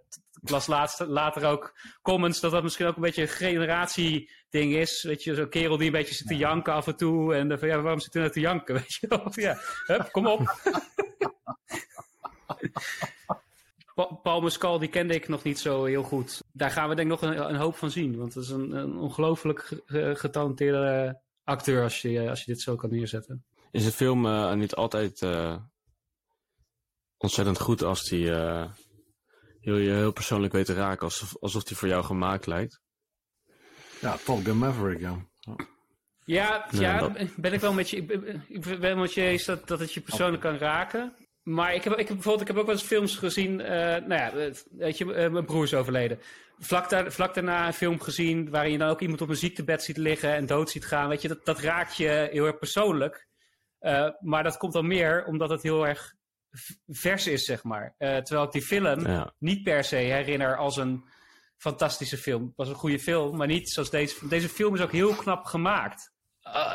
ik 0.41 0.49
las 0.49 0.67
laatst, 0.67 0.99
later 0.99 1.45
ook 1.45 1.79
comments 2.01 2.39
dat 2.39 2.51
dat 2.51 2.63
misschien 2.63 2.85
ook 2.85 2.95
een 2.95 3.01
beetje 3.01 3.21
een 3.21 3.27
generatie-ding 3.27 4.73
is. 4.73 5.03
Weet 5.03 5.23
je, 5.23 5.35
zo'n 5.35 5.49
kerel 5.49 5.77
die 5.77 5.85
een 5.85 5.91
beetje 5.91 6.15
zit 6.15 6.27
te 6.27 6.37
janken 6.37 6.73
af 6.73 6.87
en 6.87 6.95
toe. 6.95 7.35
En 7.35 7.59
van 7.59 7.67
ja, 7.67 7.81
waarom 7.81 7.99
zit 7.99 8.13
hij 8.13 8.21
nou 8.21 8.33
te 8.33 8.39
janken? 8.39 8.75
Weet 8.79 8.93
je, 8.93 9.23
of 9.25 9.35
ja, 9.35 9.57
hup, 9.85 10.11
kom 10.11 10.27
op. 10.27 10.41
Paul 14.23 14.41
Mescal, 14.41 14.79
die 14.79 14.89
kende 14.89 15.13
ik 15.13 15.27
nog 15.27 15.43
niet 15.43 15.59
zo 15.59 15.83
heel 15.83 16.03
goed. 16.03 16.43
Daar 16.51 16.71
gaan 16.71 16.89
we 16.89 16.95
denk 16.95 17.11
ik 17.11 17.21
nog 17.21 17.31
een, 17.31 17.49
een 17.49 17.55
hoop 17.55 17.75
van 17.75 17.91
zien. 17.91 18.17
Want 18.17 18.33
het 18.33 18.43
is 18.43 18.49
een, 18.49 18.71
een 18.71 18.97
ongelooflijk 18.97 19.81
getalenteerde 20.13 21.19
acteur 21.43 21.83
als 21.83 22.01
je, 22.01 22.29
als 22.29 22.43
je 22.43 22.51
dit 22.51 22.61
zo 22.61 22.75
kan 22.75 22.89
neerzetten. 22.89 23.45
Is 23.71 23.83
de 23.83 23.91
film 23.91 24.25
uh, 24.25 24.53
niet 24.53 24.75
altijd 24.75 25.21
uh, 25.21 25.57
ontzettend 27.17 27.59
goed 27.59 27.83
als 27.83 28.03
die 28.03 28.25
uh, 28.25 28.71
heel, 29.59 29.77
je 29.77 29.91
heel 29.91 30.11
persoonlijk 30.11 30.53
weet 30.53 30.65
te 30.65 30.73
raken? 30.73 31.03
Alsof, 31.03 31.37
alsof 31.39 31.63
die 31.63 31.77
voor 31.77 31.87
jou 31.87 32.03
gemaakt 32.03 32.45
lijkt? 32.45 32.81
Ja, 34.01 34.17
Top 34.25 34.45
Gun 34.45 34.57
Maverick, 34.57 34.99
ja. 34.99 35.25
Ja, 36.25 36.67
ja, 36.71 37.11
ben 37.35 37.53
ik 37.53 37.59
wel 37.59 37.73
met 37.73 37.89
je. 37.89 37.97
Ik 38.47 38.79
ben 38.79 38.99
met 38.99 39.13
je 39.13 39.21
eens 39.21 39.45
dat, 39.45 39.67
dat 39.67 39.79
het 39.79 39.93
je 39.93 40.01
persoonlijk 40.01 40.41
kan 40.41 40.57
raken. 40.57 41.13
Maar 41.47 41.73
ik 41.73 41.83
heb, 41.83 41.93
ik 41.93 42.07
heb 42.07 42.15
bijvoorbeeld 42.15 42.41
ik 42.41 42.47
heb 42.47 42.57
ook 42.57 42.65
wel 42.65 42.75
eens 42.75 42.83
films 42.83 43.15
gezien. 43.15 43.59
Uh, 43.59 43.67
nou 43.67 44.13
ja, 44.13 44.31
weet 44.71 44.97
je, 44.97 45.05
uh, 45.05 45.29
mijn 45.29 45.45
broer 45.45 45.63
is 45.63 45.73
overleden. 45.73 46.19
Vlak, 46.59 46.89
daar, 46.89 47.11
vlak 47.11 47.33
daarna 47.33 47.67
een 47.67 47.73
film 47.73 47.99
gezien 47.99 48.49
waarin 48.49 48.71
je 48.71 48.77
dan 48.77 48.89
ook 48.89 49.01
iemand 49.01 49.21
op 49.21 49.29
een 49.29 49.35
ziektebed 49.35 49.83
ziet 49.83 49.97
liggen 49.97 50.33
en 50.35 50.45
dood 50.45 50.69
ziet 50.69 50.85
gaan. 50.85 51.09
Weet 51.09 51.21
je, 51.21 51.27
dat, 51.27 51.45
dat 51.45 51.59
raakt 51.59 51.97
je 51.97 52.27
heel 52.31 52.45
erg 52.45 52.57
persoonlijk. 52.57 53.27
Uh, 53.81 54.09
maar 54.19 54.43
dat 54.43 54.57
komt 54.57 54.73
dan 54.73 54.87
meer 54.87 55.25
omdat 55.25 55.49
het 55.49 55.61
heel 55.61 55.87
erg 55.87 56.13
vers 56.87 57.27
is, 57.27 57.45
zeg 57.45 57.63
maar. 57.63 57.95
terwijl 57.97 58.43
ik 58.43 58.51
die 58.51 58.61
film 58.61 59.07
ja. 59.07 59.33
niet 59.39 59.63
per 59.63 59.83
se 59.83 59.95
herinner 59.95 60.57
als 60.57 60.77
een 60.77 61.03
fantastische 61.57 62.17
film. 62.17 62.45
Het 62.45 62.55
was 62.55 62.69
een 62.69 62.75
goede 62.75 62.99
film, 62.99 63.37
maar 63.37 63.47
niet 63.47 63.69
zoals 63.69 63.89
deze. 63.89 64.27
Deze 64.27 64.49
film 64.49 64.75
is 64.75 64.81
ook 64.81 64.91
heel 64.91 65.15
knap 65.15 65.45
gemaakt. 65.45 66.15
Uh, 66.53 66.73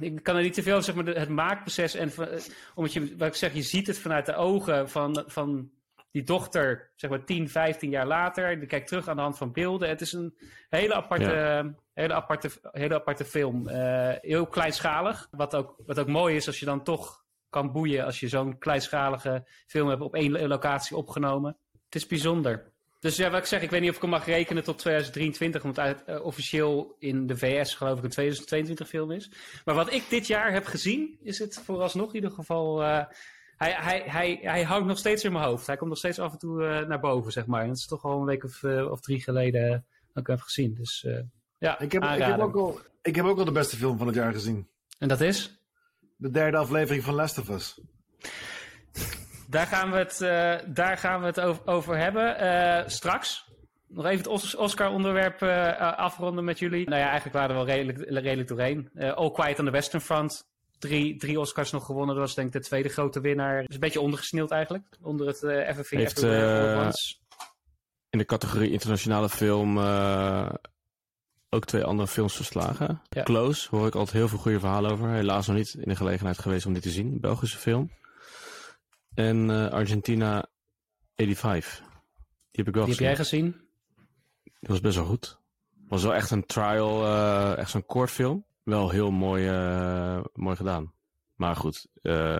ik 0.00 0.22
kan 0.22 0.36
er 0.36 0.42
niet 0.42 0.54
te 0.54 0.62
veel 0.62 0.72
over 0.72 0.84
zeggen, 0.84 1.04
maar 1.04 1.14
het 1.14 1.28
maakproces. 1.28 1.94
En 1.94 2.12
uh, 2.18 2.26
omdat 2.74 2.92
je, 2.92 3.16
wat 3.16 3.28
ik 3.28 3.34
zeg, 3.34 3.54
je 3.54 3.62
ziet 3.62 3.86
het 3.86 3.98
vanuit 3.98 4.26
de 4.26 4.34
ogen 4.34 4.90
van, 4.90 5.24
van 5.26 5.70
die 6.10 6.22
dochter, 6.22 6.90
zeg 6.96 7.10
maar 7.10 7.24
10, 7.24 7.48
15 7.48 7.90
jaar 7.90 8.06
later. 8.06 8.58
Die 8.58 8.68
kijkt 8.68 8.88
terug 8.88 9.08
aan 9.08 9.16
de 9.16 9.22
hand 9.22 9.38
van 9.38 9.52
beelden. 9.52 9.88
Het 9.88 10.00
is 10.00 10.12
een 10.12 10.38
hele 10.68 10.94
aparte, 10.94 11.30
ja. 11.30 11.74
hele 11.94 12.14
aparte, 12.14 12.50
hele 12.62 12.94
aparte 12.94 13.24
film. 13.24 13.68
Uh, 13.68 14.12
heel 14.20 14.46
kleinschalig. 14.46 15.28
Wat 15.30 15.54
ook, 15.54 15.74
wat 15.86 15.98
ook 15.98 16.08
mooi 16.08 16.36
is 16.36 16.46
als 16.46 16.58
je 16.58 16.66
dan 16.66 16.82
toch 16.82 17.26
kan 17.50 17.72
boeien 17.72 18.04
als 18.04 18.20
je 18.20 18.28
zo'n 18.28 18.58
kleinschalige 18.58 19.46
film 19.66 19.88
hebt 19.88 20.02
op 20.02 20.14
één 20.14 20.46
locatie 20.46 20.96
opgenomen. 20.96 21.56
Het 21.84 21.94
is 21.94 22.06
bijzonder. 22.06 22.72
Dus 23.00 23.16
ja, 23.16 23.30
wat 23.30 23.40
ik 23.40 23.46
zeg, 23.46 23.62
ik 23.62 23.70
weet 23.70 23.80
niet 23.80 23.90
of 23.90 23.96
ik 23.96 24.02
hem 24.02 24.10
mag 24.10 24.26
rekenen 24.26 24.64
tot 24.64 24.78
2023, 24.78 25.64
omdat 25.64 25.86
het 25.86 26.02
uh, 26.08 26.24
officieel 26.24 26.96
in 26.98 27.26
de 27.26 27.36
VS 27.36 27.74
geloof 27.74 27.98
ik 27.98 28.04
een 28.04 28.10
2022 28.10 28.88
film 28.88 29.10
is. 29.10 29.30
Maar 29.64 29.74
wat 29.74 29.92
ik 29.92 30.04
dit 30.08 30.26
jaar 30.26 30.52
heb 30.52 30.66
gezien, 30.66 31.18
is 31.22 31.38
het 31.38 31.60
vooralsnog 31.64 32.08
in 32.08 32.14
ieder 32.14 32.30
geval... 32.30 32.82
Uh, 32.82 33.04
hij, 33.56 33.72
hij, 33.72 34.02
hij, 34.06 34.38
hij 34.42 34.62
hangt 34.62 34.86
nog 34.86 34.98
steeds 34.98 35.24
in 35.24 35.32
mijn 35.32 35.44
hoofd. 35.44 35.66
Hij 35.66 35.76
komt 35.76 35.88
nog 35.88 35.98
steeds 35.98 36.18
af 36.18 36.32
en 36.32 36.38
toe 36.38 36.62
uh, 36.62 36.86
naar 36.86 37.00
boven, 37.00 37.32
zeg 37.32 37.46
maar. 37.46 37.62
En 37.62 37.68
dat 37.68 37.76
is 37.76 37.86
toch 37.86 38.04
al 38.04 38.20
een 38.20 38.26
week 38.26 38.44
of, 38.44 38.64
of 38.64 39.00
drie 39.00 39.22
geleden 39.22 39.68
dat 40.12 40.22
ik 40.22 40.26
hem 40.26 40.36
heb 40.36 40.40
gezien. 40.40 40.74
Dus 40.74 41.06
ja, 41.58 41.80
ik 41.80 41.92
heb, 41.92 42.04
ik, 42.04 42.22
heb 42.22 42.38
ook 42.38 42.56
al, 42.56 42.80
ik 43.02 43.16
heb 43.16 43.24
ook 43.24 43.38
al 43.38 43.44
de 43.44 43.52
beste 43.52 43.76
film 43.76 43.98
van 43.98 44.06
het 44.06 44.16
jaar 44.16 44.32
gezien. 44.32 44.68
En 44.98 45.08
dat 45.08 45.20
is? 45.20 45.60
De 46.16 46.30
derde 46.30 46.56
aflevering 46.56 47.04
van 47.04 47.14
Last 47.14 47.38
of 47.38 47.48
Us. 47.48 47.80
Daar 49.50 49.66
gaan 49.66 49.90
we 49.90 49.96
het, 49.96 50.20
uh, 50.20 50.74
daar 50.74 50.96
gaan 50.96 51.20
we 51.20 51.26
het 51.26 51.40
over, 51.40 51.66
over 51.66 51.98
hebben. 51.98 52.44
Uh, 52.44 52.88
straks. 52.88 53.46
Nog 53.86 54.04
even 54.04 54.32
het 54.32 54.54
Oscar-onderwerp 54.56 55.42
uh, 55.42 55.98
afronden 55.98 56.44
met 56.44 56.58
jullie. 56.58 56.88
Nou 56.88 57.00
ja, 57.00 57.06
eigenlijk 57.06 57.36
waren 57.36 57.56
we 57.58 57.64
wel 57.64 57.74
redelijk, 57.74 57.98
redelijk 58.08 58.48
doorheen. 58.48 58.90
All 59.14 59.30
Quiet 59.30 59.58
on 59.58 59.64
the 59.64 59.70
Western 59.70 60.02
Front. 60.02 60.46
Drie, 60.78 61.16
drie 61.16 61.40
Oscars 61.40 61.70
nog 61.70 61.84
gewonnen. 61.84 62.14
Dat 62.14 62.24
was 62.24 62.34
denk 62.34 62.46
ik 62.46 62.52
de 62.52 62.60
tweede 62.60 62.88
grote 62.88 63.20
winnaar. 63.20 63.60
Is 63.60 63.74
een 63.74 63.80
beetje 63.80 64.00
ondergesneeld 64.00 64.50
eigenlijk. 64.50 64.84
Onder 65.02 65.26
het 65.26 65.42
uh, 65.42 65.70
FFV. 65.74 65.90
Heeft 65.90 66.22
in 68.10 68.18
de 68.18 68.24
categorie 68.24 68.70
internationale 68.70 69.28
film 69.28 69.78
ook 71.50 71.64
twee 71.64 71.84
andere 71.84 72.08
films 72.08 72.36
verslagen. 72.36 73.02
Ja. 73.08 73.22
Close 73.22 73.68
hoor 73.70 73.86
ik 73.86 73.94
altijd 73.94 74.16
heel 74.16 74.28
veel 74.28 74.38
goede 74.38 74.60
verhalen 74.60 74.90
over. 74.90 75.08
Helaas 75.08 75.46
nog 75.46 75.56
niet 75.56 75.74
in 75.74 75.88
de 75.88 75.96
gelegenheid 75.96 76.38
geweest 76.38 76.66
om 76.66 76.72
dit 76.72 76.82
te 76.82 76.90
zien. 76.90 77.20
Belgische 77.20 77.58
film. 77.58 77.90
En 79.18 79.48
uh, 79.48 79.68
Argentina 79.68 80.46
85. 81.16 81.78
Die 81.78 81.86
heb 82.50 82.68
ik 82.68 82.74
wel 82.74 82.84
Die 82.84 82.94
gezien. 82.94 83.08
heb 83.08 83.16
jij 83.16 83.24
gezien? 83.24 83.56
Die 84.44 84.68
was 84.68 84.80
best 84.80 84.96
wel 84.96 85.04
goed. 85.04 85.38
Was 85.88 86.02
wel 86.02 86.14
echt 86.14 86.30
een 86.30 86.46
trial, 86.46 87.04
uh, 87.04 87.56
echt 87.58 87.70
zo'n 87.70 87.86
kortfilm. 87.86 88.44
Wel 88.62 88.90
heel 88.90 89.10
mooi, 89.10 89.50
uh, 89.50 90.24
mooi 90.32 90.56
gedaan. 90.56 90.92
Maar 91.34 91.56
goed, 91.56 91.88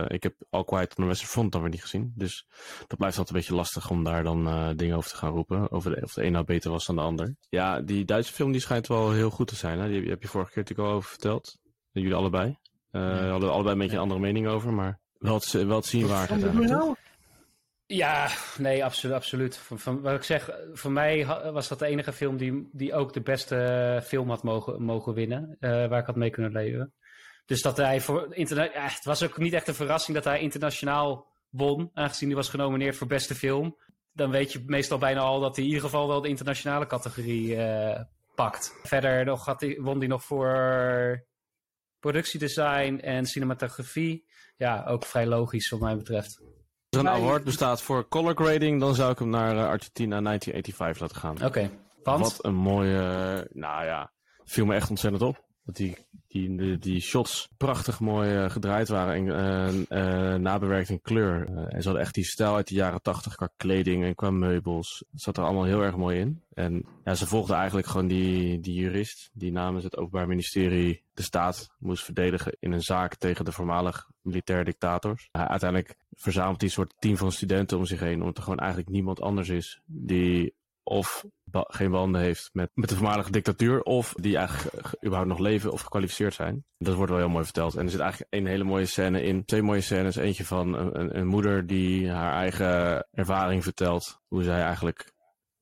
ik 0.07 0.23
heb 0.23 0.35
All 0.51 0.65
Quiet 0.65 0.89
on 0.89 1.05
the 1.05 1.05
Western 1.05 1.31
Front 1.31 1.53
dan 1.53 1.61
weer 1.61 1.71
niet 1.71 1.83
gezien. 1.83 2.13
Dus 2.17 2.47
dat 2.87 2.99
blijft 2.99 3.19
altijd 3.19 3.29
een 3.29 3.41
beetje 3.41 3.55
lastig 3.55 3.91
om 3.91 4.05
daar 4.05 4.23
dan 4.23 4.77
dingen 4.77 4.97
over 4.97 5.11
te 5.11 5.17
gaan 5.17 5.33
roepen. 5.33 5.71
Over 5.71 5.95
de, 5.95 6.03
of 6.03 6.13
de 6.13 6.25
een 6.25 6.33
nou 6.33 6.45
beter 6.45 6.71
was 6.71 6.87
dan 6.87 6.97
de 6.97 7.03
ander. 7.03 7.37
Ja, 7.49 7.81
die 7.81 8.05
Duitse 8.05 8.33
film 8.33 8.53
die 8.53 8.61
schijnt 8.61 8.87
wel 8.87 9.13
heel 9.13 9.31
goed 9.31 9.49
te 9.49 9.57
zijn. 9.57 9.79
Hè? 9.79 9.89
Die 9.89 10.09
heb 10.09 10.23
je 10.23 10.29
vorige 10.29 10.53
keer 10.53 10.63
natuurlijk 10.63 10.89
al 10.89 10.95
over 10.95 11.11
verteld. 11.11 11.59
Jullie 11.91 12.15
allebei. 12.15 12.59
Uh, 12.93 13.31
hadden 13.31 13.53
allebei 13.53 13.73
een 13.73 13.81
beetje 13.81 13.97
een 13.97 14.03
andere 14.03 14.21
mening 14.21 14.47
over, 14.49 14.73
maar 14.73 15.01
wel 15.19 15.41
wel 15.53 15.77
het 15.77 15.87
zien 15.87 16.07
waard. 16.07 16.53
Nou? 16.53 16.95
Ja, 17.87 18.29
nee, 18.59 18.85
absoluut. 18.85 19.17
absoluut. 19.17 19.57
Van, 19.57 19.79
van, 19.79 20.01
wat 20.01 20.15
ik 20.15 20.23
zeg, 20.23 20.51
voor 20.73 20.93
mij 20.93 21.27
was 21.53 21.69
dat 21.69 21.79
de 21.79 21.87
enige 21.87 22.13
film 22.13 22.37
die, 22.37 22.69
die 22.73 22.95
ook 22.95 23.13
de 23.13 23.21
beste 23.21 24.01
film 24.05 24.29
had 24.29 24.43
mogen, 24.43 24.83
mogen 24.83 25.15
winnen. 25.15 25.57
Uh, 25.61 25.71
waar 25.71 26.01
ik 26.01 26.07
had 26.07 26.17
mee 26.17 26.31
kunnen 26.31 26.53
leven. 26.53 26.93
Dus 27.47 27.63
dat 27.63 27.77
hij 27.77 28.01
voor 28.01 28.35
interna 28.35 28.63
ja, 28.63 28.85
het 28.85 29.05
was 29.05 29.23
ook 29.23 29.39
niet 29.39 29.53
echt 29.53 29.69
een 29.69 29.75
verrassing 29.75 30.17
dat 30.17 30.25
hij 30.25 30.41
internationaal 30.41 31.27
won. 31.51 31.91
Aangezien 31.95 32.29
hij 32.29 32.37
was 32.37 32.49
genomineerd 32.49 32.97
voor 32.97 33.07
beste 33.07 33.35
film. 33.35 33.77
Dan 34.13 34.31
weet 34.31 34.53
je 34.53 34.63
meestal 34.67 34.99
bijna 34.99 35.21
al 35.21 35.41
dat 35.41 35.57
hij 35.57 35.65
in 35.65 35.71
ieder 35.71 35.85
geval 35.85 36.09
wel 36.09 36.21
de 36.21 36.29
internationale 36.29 36.87
categorie 36.87 37.57
uh, 37.57 38.01
pakt. 38.35 38.79
Verder 38.83 39.25
nog 39.25 39.45
had 39.45 39.61
hij, 39.61 39.79
won 39.81 39.99
hij 39.99 40.07
nog 40.07 40.25
voor 40.25 41.27
productiedesign 42.01 42.99
en 43.01 43.27
cinematografie 43.27 44.27
ja, 44.57 44.85
ook 44.87 45.05
vrij 45.05 45.27
logisch 45.27 45.69
wat 45.69 45.81
mij 45.81 45.97
betreft. 45.97 46.41
er 46.91 46.99
een 46.99 47.09
award 47.09 47.45
bestaat 47.45 47.83
voor 47.83 48.09
color 48.09 48.35
grading, 48.35 48.81
dan 48.81 48.95
zou 48.95 49.13
ik 49.13 49.19
hem 49.19 49.31
naar 49.31 49.57
eh, 49.57 49.69
Argentina 49.69 50.21
1985 50.21 51.01
laten 51.01 51.17
gaan. 51.17 51.49
Oké, 51.49 51.71
want? 52.03 52.23
Wat 52.23 52.45
een 52.45 52.55
mooie, 52.55 53.47
nou 53.53 53.85
ja, 53.85 54.13
viel 54.45 54.67
me 54.67 54.75
echt 54.75 54.91
ontzettend 54.91 55.23
op. 55.23 55.48
Dat 55.69 55.77
die, 55.77 55.97
die, 56.29 56.79
die, 56.79 57.01
shots 57.01 57.49
prachtig 57.57 58.01
mooi 58.01 58.37
eh, 58.37 58.51
gedraaid 58.51 58.89
waren 58.89 59.15
en 59.15 59.89
eh, 59.89 60.33
eh, 60.33 60.41
nabewerkt 60.41 60.89
in 60.89 61.01
kleur. 61.01 61.47
En 61.47 61.83
ze 61.83 61.89
hadden 61.89 62.03
echt 62.03 62.15
die 62.15 62.25
stijl 62.25 62.55
uit 62.55 62.69
de 62.69 62.75
jaren 62.75 63.03
tachtig 63.03 63.35
qua 63.35 63.49
kleding 63.57 64.05
en 64.05 64.15
qua 64.15 64.31
meubels. 64.31 65.05
Het 65.11 65.21
zat 65.21 65.37
er 65.37 65.45
allemaal 65.45 65.65
heel 65.65 65.83
erg 65.83 65.97
mooi 65.97 66.19
in. 66.19 66.43
En 66.55 66.85
ja, 67.05 67.15
ze 67.15 67.27
volgden 67.27 67.57
eigenlijk 67.57 67.87
gewoon 67.87 68.07
die, 68.07 68.61
die 68.61 68.75
jurist 68.75 69.31
die 69.33 69.53
namens 69.53 69.85
het 69.85 69.97
Openbaar 69.97 70.27
Ministerie 70.27 71.03
de 71.15 71.23
staat 71.23 71.71
moest 71.79 72.05
verdedigen 72.05 72.57
in 72.61 72.73
een 72.73 72.83
zaak 72.83 73.15
tegen 73.15 73.45
de 73.45 73.53
voormalig 73.53 74.11
militair 74.21 74.65
dictators. 74.65 75.29
Uiteindelijk 75.33 75.97
verzamelt 76.15 76.61
hij 76.61 76.69
een 76.69 76.75
soort 76.75 76.95
team 76.99 77.17
van 77.17 77.33
studenten 77.33 77.79
om 77.79 77.85
zich 77.85 78.01
heen, 78.01 78.21
omdat 78.21 78.37
er 78.37 78.43
gewoon 78.43 78.59
eigenlijk 78.59 78.91
niemand 78.91 79.21
anders 79.21 79.49
is 79.49 79.81
die 79.87 80.55
of 80.89 81.25
geen 81.51 81.91
banden 81.91 82.21
heeft 82.21 82.51
met, 82.53 82.71
met 82.75 82.89
de 82.89 82.95
voormalige 82.95 83.31
dictatuur, 83.31 83.83
of 83.83 84.13
die 84.15 84.37
eigenlijk 84.37 84.87
ge- 84.87 84.97
überhaupt 85.05 85.31
nog 85.31 85.39
leven 85.39 85.73
of 85.73 85.81
gekwalificeerd 85.81 86.35
zijn. 86.35 86.65
Dat 86.79 86.95
wordt 86.95 87.11
wel 87.11 87.21
heel 87.21 87.29
mooi 87.29 87.45
verteld. 87.45 87.75
En 87.77 87.85
er 87.85 87.91
zit 87.91 88.01
eigenlijk 88.01 88.35
een 88.35 88.47
hele 88.47 88.65
mooie 88.65 88.87
scène 88.87 89.23
in. 89.23 89.45
Twee 89.45 89.63
mooie 89.63 89.81
scènes. 89.81 90.17
Eentje 90.17 90.45
van 90.45 90.75
een, 90.75 91.19
een, 91.19 91.27
moeder 91.27 91.67
die 91.67 92.11
haar 92.11 92.33
eigen 92.33 93.07
ervaring 93.11 93.63
vertelt. 93.63 94.21
Hoe 94.27 94.43
zij 94.43 94.63
eigenlijk 94.63 95.13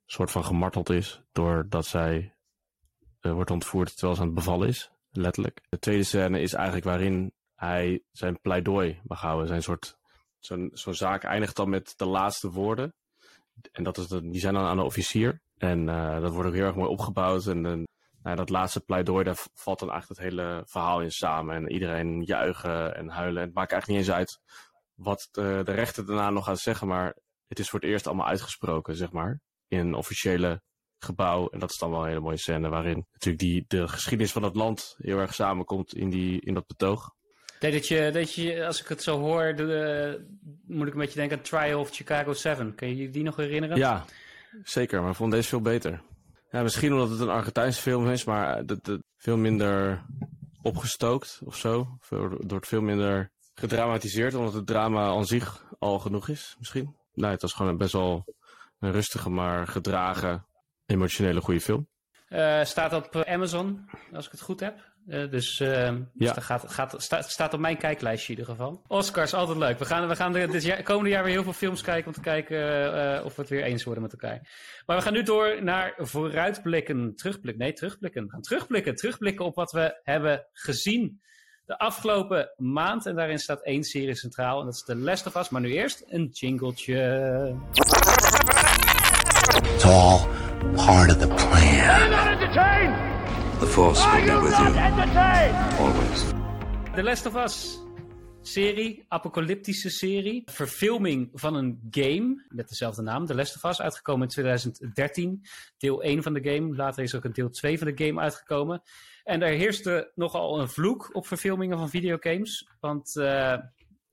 soort 0.06 0.30
van 0.30 0.44
gemarteld 0.44 0.90
is. 0.90 1.22
Doordat 1.32 1.86
zij 1.86 2.34
eh, 3.20 3.32
wordt 3.32 3.50
ontvoerd 3.50 3.92
terwijl 3.92 4.14
ze 4.14 4.20
aan 4.20 4.26
het 4.26 4.36
bevallen 4.36 4.68
is. 4.68 4.90
Letterlijk. 5.10 5.60
De 5.68 5.78
tweede 5.78 6.02
scène 6.02 6.40
is 6.40 6.52
eigenlijk 6.54 6.86
waarin 6.86 7.32
hij 7.54 8.02
zijn 8.12 8.40
pleidooi 8.40 9.00
mag 9.04 9.20
houden. 9.20 9.46
Zijn 9.46 9.62
soort, 9.62 9.98
zo'n 10.38 10.94
zaak 10.94 11.24
eindigt 11.24 11.56
dan 11.56 11.68
met 11.68 11.92
de 11.96 12.06
laatste 12.06 12.50
woorden. 12.50 12.94
En 13.72 13.82
dat 13.82 13.98
is 13.98 14.08
de, 14.08 14.30
die 14.30 14.40
zijn 14.40 14.54
dan 14.54 14.64
aan 14.64 14.76
de 14.76 14.82
officier. 14.82 15.40
En 15.58 15.88
eh, 15.88 16.20
dat 16.20 16.32
wordt 16.32 16.48
ook 16.48 16.54
heel 16.54 16.64
erg 16.64 16.74
mooi 16.74 16.88
opgebouwd. 16.88 17.46
En 17.46 17.62
dan, 17.62 17.86
nou, 18.22 18.36
dat 18.36 18.48
laatste 18.48 18.80
pleidooi, 18.80 19.24
daar 19.24 19.38
valt 19.54 19.78
dan 19.78 19.90
eigenlijk 19.90 20.20
het 20.20 20.30
hele 20.30 20.62
verhaal 20.66 21.00
in 21.00 21.12
samen. 21.12 21.54
En 21.54 21.72
iedereen 21.72 22.22
juichen 22.22 22.96
en 22.96 23.08
huilen. 23.08 23.40
En 23.42 23.46
het 23.46 23.56
maakt 23.56 23.72
eigenlijk 23.72 24.00
niet 24.00 24.08
eens 24.08 24.18
uit 24.18 24.40
wat 24.94 25.28
de, 25.30 25.60
de 25.64 25.72
rechter 25.72 26.06
daarna 26.06 26.30
nog 26.30 26.44
gaat 26.44 26.58
zeggen. 26.58 26.88
Maar 26.88 27.16
het 27.48 27.58
is 27.58 27.70
voor 27.70 27.80
het 27.80 27.88
eerst 27.88 28.06
allemaal 28.06 28.26
uitgesproken, 28.26 28.96
zeg 28.96 29.12
maar. 29.12 29.40
In 29.68 29.78
een 29.78 29.94
officiële 29.94 30.62
gebouw. 30.98 31.48
En 31.48 31.58
dat 31.58 31.70
is 31.70 31.78
dan 31.78 31.90
wel 31.90 32.00
een 32.00 32.08
hele 32.08 32.20
mooie 32.20 32.36
scène 32.36 32.68
waarin 32.68 33.06
natuurlijk 33.12 33.42
die, 33.42 33.64
de 33.68 33.88
geschiedenis 33.88 34.32
van 34.32 34.42
het 34.42 34.56
land 34.56 34.94
heel 34.98 35.18
erg 35.18 35.34
samenkomt 35.34 35.94
in, 35.94 36.10
die, 36.10 36.40
in 36.40 36.54
dat 36.54 36.66
betoog. 36.66 37.14
Denk 37.58 37.74
dat 37.74 37.88
je, 37.88 38.10
dat 38.12 38.34
je, 38.34 38.66
als 38.66 38.80
ik 38.80 38.88
het 38.88 39.02
zo 39.02 39.18
hoor, 39.18 39.54
de, 39.56 40.24
moet 40.66 40.86
ik 40.86 40.92
een 40.92 40.98
beetje 40.98 41.18
denken 41.18 41.36
aan 41.36 41.42
Trial 41.42 41.80
of 41.80 41.90
Chicago 41.90 42.32
7. 42.32 42.74
Kun 42.74 42.88
je 42.88 42.96
je 42.96 43.10
die 43.10 43.22
nog 43.22 43.36
herinneren? 43.36 43.76
Ja, 43.76 44.04
zeker. 44.64 45.00
Maar 45.00 45.10
ik 45.10 45.16
vond 45.16 45.32
deze 45.32 45.48
veel 45.48 45.60
beter. 45.60 46.02
Ja, 46.50 46.62
misschien 46.62 46.92
omdat 46.92 47.10
het 47.10 47.20
een 47.20 47.28
Argentijnse 47.28 47.80
film 47.80 48.10
is, 48.10 48.24
maar 48.24 48.66
dat, 48.66 48.84
dat 48.84 49.00
veel 49.16 49.36
minder 49.36 50.02
opgestookt 50.62 51.40
of 51.44 51.56
zo. 51.56 51.98
Het 52.08 52.50
wordt 52.50 52.66
veel 52.66 52.80
minder 52.80 53.30
gedramatiseerd, 53.54 54.34
omdat 54.34 54.52
het 54.52 54.66
drama 54.66 55.06
aan 55.06 55.26
zich 55.26 55.64
al 55.78 55.98
genoeg 55.98 56.28
is, 56.28 56.56
misschien. 56.58 56.96
Nee, 57.12 57.30
het 57.30 57.42
was 57.42 57.52
gewoon 57.52 57.70
een 57.70 57.78
best 57.78 57.92
wel 57.92 58.24
een 58.78 58.92
rustige, 58.92 59.30
maar 59.30 59.66
gedragen, 59.66 60.46
emotionele 60.86 61.40
goede 61.40 61.60
film. 61.60 61.88
Eh, 62.28 62.64
staat 62.64 62.92
op 62.92 63.16
eh, 63.16 63.32
Amazon, 63.34 63.90
als 64.12 64.26
ik 64.26 64.30
het 64.30 64.40
goed 64.40 64.60
heb. 64.60 64.94
Eh, 65.08 65.30
dus 65.30 65.60
eh, 65.60 65.92
dus 66.14 66.32
dat 66.32 66.42
gaat, 66.44 66.64
gaat, 66.72 66.94
staat, 66.98 67.30
staat 67.30 67.54
op 67.54 67.60
mijn 67.60 67.76
kijklijstje 67.76 68.32
in 68.32 68.38
ieder 68.38 68.54
geval. 68.54 68.82
Oscars, 68.86 69.34
altijd 69.34 69.58
leuk. 69.58 69.78
We 69.78 69.84
gaan, 69.84 70.08
we 70.08 70.16
gaan 70.16 70.32
de- 70.32 70.46
dit 70.48 70.62
jaar, 70.62 70.82
komende 70.82 71.10
jaar 71.10 71.22
weer 71.24 71.32
heel 71.32 71.42
veel 71.42 71.52
films 71.52 71.82
kijken 71.82 72.06
om 72.06 72.12
te 72.12 72.20
kijken 72.20 72.58
eh, 73.18 73.24
of 73.24 73.34
we 73.36 73.40
het 73.40 73.50
weer 73.50 73.62
eens 73.62 73.84
worden 73.84 74.02
met 74.02 74.12
elkaar. 74.12 74.40
Maar 74.86 74.96
we 74.96 75.02
gaan 75.02 75.12
nu 75.12 75.22
door 75.22 75.62
naar 75.62 75.94
vooruitblikken, 75.96 77.12
terugblikken. 77.16 77.62
Nee, 77.62 77.72
terugblikken. 77.72 78.24
We 78.24 78.30
gaan 78.30 78.40
terugblikken. 78.40 78.94
Terugblikken 78.96 79.44
op 79.44 79.54
wat 79.54 79.72
we 79.72 80.00
hebben 80.02 80.46
gezien 80.52 81.20
de 81.64 81.78
afgelopen 81.78 82.52
maand. 82.56 83.06
En 83.06 83.14
daarin 83.16 83.38
staat 83.38 83.62
één 83.64 83.84
serie 83.84 84.14
centraal 84.14 84.58
en 84.60 84.64
dat 84.64 84.74
is 84.74 84.84
The 84.84 84.96
Last 84.96 85.26
of 85.26 85.36
Us. 85.36 85.48
Maar 85.48 85.60
nu 85.60 85.72
eerst 85.72 86.04
een 86.08 86.28
jingletje. 86.32 87.56
It's 89.74 89.84
all 89.84 90.26
part 90.74 91.10
of 91.10 91.16
the 91.18 91.26
plan. 91.26 93.15
The 93.58 93.66
Force 93.66 94.04
will 94.04 94.24
be 94.24 94.42
with 94.42 94.58
you. 94.58 94.66
Always. 95.78 96.34
The 96.94 97.02
Last 97.02 97.26
of 97.26 97.36
Us. 97.36 97.78
Serie, 98.42 99.04
apocalyptische 99.08 99.90
serie. 99.90 100.42
Verfilming 100.44 101.30
van 101.32 101.54
een 101.54 101.80
game 101.90 102.44
met 102.48 102.68
dezelfde 102.68 103.02
naam, 103.02 103.26
The 103.26 103.34
Last 103.34 103.56
of 103.56 103.70
Us, 103.70 103.80
uitgekomen 103.80 104.22
in 104.22 104.28
2013. 104.28 105.42
Deel 105.78 106.02
1 106.02 106.22
van 106.22 106.32
de 106.32 106.50
game. 106.50 106.76
Later 106.76 107.02
is 107.02 107.14
ook 107.14 107.24
een 107.24 107.32
deel 107.32 107.50
2 107.50 107.78
van 107.78 107.86
de 107.94 108.04
game 108.04 108.20
uitgekomen. 108.20 108.82
En 109.24 109.42
er 109.42 109.56
heerste 109.56 110.12
nogal 110.14 110.60
een 110.60 110.68
vloek 110.68 111.10
op 111.12 111.26
verfilmingen 111.26 111.78
van 111.78 111.88
videogames. 111.88 112.68
Want 112.80 113.16
eh, 113.16 113.56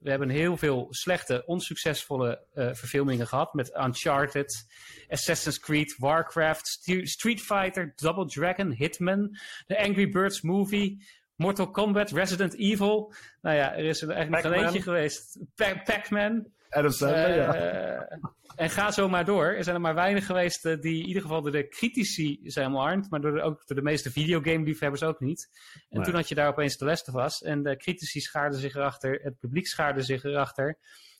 we 0.03 0.09
hebben 0.09 0.29
heel 0.29 0.57
veel 0.57 0.87
slechte, 0.89 1.43
onsuccesvolle 1.45 2.45
eh, 2.53 2.73
verfilmingen 2.73 3.27
gehad. 3.27 3.53
Met 3.53 3.71
Uncharted, 3.77 4.65
Assassin's 5.09 5.59
Creed, 5.59 5.95
Warcraft, 5.97 6.67
Street 7.03 7.41
Fighter, 7.41 7.93
Double 7.95 8.25
Dragon, 8.25 8.71
Hitman, 8.71 9.37
The 9.67 9.79
Angry 9.79 10.09
Birds 10.09 10.41
Movie, 10.41 11.05
Mortal 11.35 11.71
Kombat, 11.71 12.11
Resident 12.11 12.53
Evil. 12.55 13.13
Nou 13.41 13.55
ja, 13.55 13.73
er 13.75 13.85
is 13.85 14.01
er 14.01 14.09
eigenlijk 14.09 14.43
nog 14.43 14.51
Pac-Man. 14.53 14.73
eentje 14.73 14.81
geweest. 14.91 15.39
Pa- 15.55 15.81
Pac-Man. 15.83 16.47
Adam 16.73 16.91
Sandler, 16.91 17.35
ja. 17.35 17.53
Eh, 17.55 18.17
en 18.55 18.69
ga 18.69 18.91
zo 18.91 19.09
maar 19.09 19.25
door. 19.25 19.45
Er 19.45 19.63
zijn 19.63 19.75
er 19.75 19.81
maar 19.81 19.95
weinig 19.95 20.25
geweest 20.25 20.65
eh, 20.65 20.79
die 20.81 21.01
in 21.01 21.07
ieder 21.07 21.21
geval 21.21 21.41
door 21.41 21.51
de 21.51 21.67
critici 21.67 22.39
zijn 22.43 22.67
omarmd, 22.67 23.09
maar 23.09 23.21
door 23.21 23.31
de, 23.31 23.41
ook 23.41 23.67
door 23.67 23.77
de 23.77 23.83
meeste 23.83 24.11
videogame-liefhebbers 24.11 25.03
ook 25.03 25.19
niet. 25.19 25.49
En 25.73 25.97
Nee. 25.97 26.05
toen 26.05 26.15
had 26.15 26.29
je 26.29 26.35
daar 26.35 26.47
opeens 26.47 26.77
de 26.77 26.85
Last 26.85 27.07
of 27.13 27.23
Us. 27.25 27.41
En 27.41 27.63
de 27.63 27.77
critici 27.77 28.19
schaarden 28.19 28.59
zich 28.59 28.75
erachter, 28.75 29.19
het 29.23 29.39
publiek 29.39 29.67
schaarde 29.67 30.01
zich 30.01 30.23
erachter. 30.23 30.77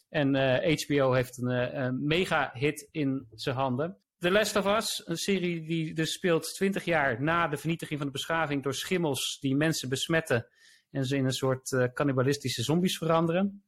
En 0.10 0.36
eh, 0.36 0.78
HBO 0.84 1.14
heeft 1.14 1.38
een, 1.42 1.50
eh, 1.50 1.84
een 1.84 2.06
mega-hit 2.08 2.88
in 2.92 3.28
zijn 3.32 3.56
handen. 3.56 3.98
The 4.20 4.32
Last 4.32 4.56
of 4.56 4.66
Us, 4.78 5.02
een 5.06 5.18
serie 5.18 5.66
die 5.68 5.94
dus 5.94 6.14
speelt 6.14 6.54
20 6.54 6.86
jaar 6.86 7.22
na 7.22 7.48
de 7.48 7.58
vernietiging 7.58 7.98
van 8.00 8.08
de 8.08 8.14
beschaving 8.14 8.64
door 8.64 8.74
schimmels 8.74 9.38
die 9.40 9.56
mensen 9.56 9.90
besmetten 9.90 10.48
en 10.92 11.06
ze 11.06 11.16
in 11.16 11.26
een 11.26 11.32
soort 11.32 11.72
eh, 11.72 11.84
cannibalistische 11.94 12.64
zombies 12.64 12.98
veranderen 12.98 13.64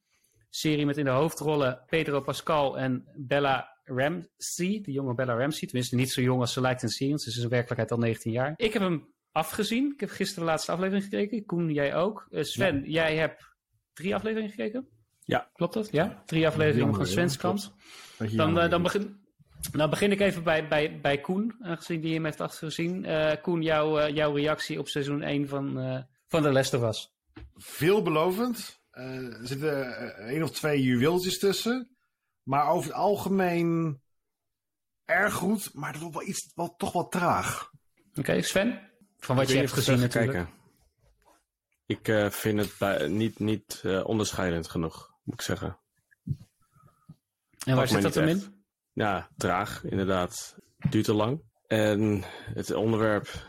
serie 0.55 0.85
met 0.85 0.97
in 0.97 1.05
de 1.05 1.11
hoofdrollen 1.11 1.83
Pedro 1.87 2.21
Pascal 2.21 2.77
en 2.77 3.05
Bella 3.15 3.79
Ramsey. 3.83 4.81
De 4.81 4.91
jonge 4.91 5.13
Bella 5.13 5.37
Ramsey. 5.37 5.67
Tenminste, 5.67 5.95
niet 5.95 6.11
zo 6.11 6.21
jong 6.21 6.41
als 6.41 6.53
ze 6.53 6.61
lijkt 6.61 6.81
in 6.81 6.87
de 6.87 6.93
serie. 6.93 7.11
want 7.11 7.23
Ze 7.23 7.29
is 7.29 7.37
in 7.37 7.49
werkelijkheid 7.49 7.91
al 7.91 7.97
19 7.97 8.31
jaar. 8.31 8.53
Ik 8.55 8.73
heb 8.73 8.81
hem 8.81 9.13
afgezien. 9.31 9.91
Ik 9.93 9.99
heb 9.99 10.09
gisteren 10.09 10.43
de 10.43 10.49
laatste 10.49 10.71
aflevering 10.71 11.03
gekeken. 11.03 11.45
Koen, 11.45 11.73
jij 11.73 11.95
ook. 11.95 12.27
Eh, 12.29 12.43
Sven, 12.43 12.83
jij 12.85 13.15
hebt 13.15 13.55
drie 13.93 14.15
afleveringen 14.15 14.49
gekeken? 14.49 14.87
Ja. 15.23 15.49
Klopt 15.53 15.73
dat? 15.73 15.91
Ja? 15.91 16.23
Drie 16.25 16.47
afleveringen 16.47 16.95
van 16.95 17.05
Sven's 17.05 17.37
kant. 17.37 17.73
Dan, 18.17 18.59
eh, 18.59 18.69
dan, 18.69 18.83
begin, 18.83 19.17
dan 19.71 19.89
begin 19.89 20.11
ik 20.11 20.19
even 20.19 20.43
bij, 20.43 20.67
bij, 20.67 20.99
bij 21.01 21.21
Koen, 21.21 21.55
aangezien 21.59 22.01
die 22.01 22.13
hem 22.13 22.25
heeft 22.25 22.41
afgezien. 22.41 23.05
Eh 23.05 23.41
Koen, 23.41 23.61
jouw, 23.61 24.09
jouw 24.09 24.33
reactie 24.33 24.79
op 24.79 24.87
seizoen 24.87 25.21
1 25.21 25.47
van, 25.47 25.79
eh 25.79 26.01
van 26.27 26.41
The 26.41 26.51
Last 26.51 26.73
of 26.73 26.83
Us. 26.83 27.13
veelbelovend. 27.55 28.83
Eh, 28.95 29.39
er 29.39 29.47
zitten 29.47 29.97
eh, 29.97 30.27
één 30.27 30.43
of 30.43 30.51
twee 30.51 30.83
juweeltjes 30.83 31.39
tussen. 31.39 31.97
Maar 32.43 32.67
over 32.67 32.89
het 32.89 32.99
algemeen 32.99 34.01
erg 35.05 35.33
goed. 35.33 35.73
Maar 35.73 35.91
dat 35.91 36.01
wordt 36.01 36.17
wel 36.17 36.27
iets, 36.27 36.51
wel, 36.55 36.75
toch 36.75 36.93
wel 36.93 37.07
traag. 37.07 37.71
Oké, 38.15 38.41
Sven? 38.41 38.91
Van 39.17 39.35
wat 39.35 39.49
je 39.49 39.57
hebt 39.57 39.71
gezien 39.71 39.99
natuurlijk. 39.99 40.33
kijken. 40.33 40.53
Ik 41.85 42.07
eh, 42.07 42.29
vind 42.29 42.59
het 42.59 42.75
bij, 42.79 43.07
niet, 43.07 43.39
niet 43.39 43.81
eh, 43.83 44.05
onderscheidend 44.05 44.67
genoeg, 44.67 45.13
moet 45.23 45.35
ik 45.35 45.41
zeggen. 45.41 45.79
En 47.65 47.75
waar 47.75 47.87
zit 47.87 48.01
dat 48.01 48.15
niet 48.15 48.43
in? 48.43 48.63
Ja, 48.93 49.29
traag, 49.37 49.83
inderdaad. 49.83 50.55
Duurt 50.89 51.05
te 51.05 51.13
lang. 51.13 51.43
En 51.67 52.23
het 52.53 52.73
onderwerp, 52.73 53.47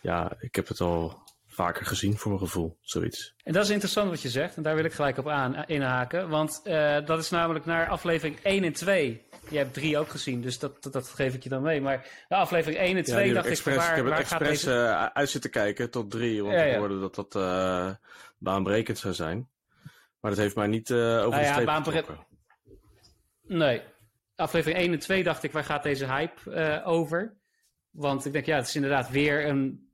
ja, 0.00 0.36
ik 0.38 0.54
heb 0.54 0.68
het 0.68 0.80
al 0.80 1.21
vaker 1.54 1.86
gezien 1.86 2.18
voor 2.18 2.30
mijn 2.32 2.42
gevoel, 2.44 2.78
zoiets. 2.80 3.34
En 3.42 3.52
dat 3.52 3.64
is 3.64 3.70
interessant 3.70 4.10
wat 4.10 4.22
je 4.22 4.28
zegt, 4.28 4.56
en 4.56 4.62
daar 4.62 4.74
wil 4.74 4.84
ik 4.84 4.92
gelijk 4.92 5.18
op 5.18 5.28
aan, 5.28 5.64
inhaken. 5.66 6.28
Want 6.28 6.60
eh, 6.64 7.06
dat 7.06 7.18
is 7.18 7.30
namelijk 7.30 7.64
naar 7.64 7.88
aflevering 7.88 8.38
1 8.42 8.64
en 8.64 8.72
2. 8.72 9.26
Je 9.50 9.58
hebt 9.58 9.74
3 9.74 9.98
ook 9.98 10.08
gezien, 10.08 10.40
dus 10.40 10.58
dat, 10.58 10.82
dat, 10.82 10.92
dat 10.92 11.08
geef 11.08 11.34
ik 11.34 11.42
je 11.42 11.48
dan 11.48 11.62
mee. 11.62 11.80
Maar 11.80 12.24
de 12.28 12.34
aflevering 12.34 12.80
1 12.80 12.96
en 12.96 13.02
2 13.04 13.18
Ja, 13.18 13.24
die 13.24 13.34
dacht 13.34 13.46
ik, 13.46 13.56
van 13.58 13.74
waar, 13.74 13.90
ik 13.90 13.96
heb 13.96 14.04
het 14.04 14.18
expres 14.18 14.48
deze... 14.48 14.72
eh, 14.72 15.04
uit 15.04 15.30
zitten 15.30 15.50
kijken 15.50 15.90
tot 15.90 16.10
drie, 16.10 16.42
want 16.42 16.54
Ja, 16.54 16.62
ik 16.62 16.76
hoorde 16.76 17.00
dat 17.00 17.14
dat 17.14 17.34
eh, 17.34 17.90
baanbrekend 18.38 18.98
zou 18.98 19.14
zijn. 19.14 19.48
Maar 20.20 20.30
dat 20.30 20.40
heeft 20.40 20.56
mij 20.56 20.66
niet 20.66 20.90
eh, 20.90 20.96
over 20.96 21.30
Nou 21.30 21.42
de 21.42 21.46
streep 21.46 21.66
baanbre-. 21.66 22.04
Nee. 23.42 23.82
Aflevering 24.36 24.80
1 24.80 24.92
en 24.92 24.98
2 24.98 25.22
dacht 25.22 25.42
ik, 25.42 25.52
waar 25.52 25.64
gaat 25.64 25.82
deze 25.82 26.06
hype 26.06 26.50
eh, 26.50 26.88
over? 26.88 27.36
Want 27.90 28.24
ik 28.26 28.32
denk, 28.32 28.46
ja, 28.46 28.56
het 28.56 28.66
is 28.66 28.74
inderdaad 28.74 29.10
weer 29.10 29.46
een 29.46 29.90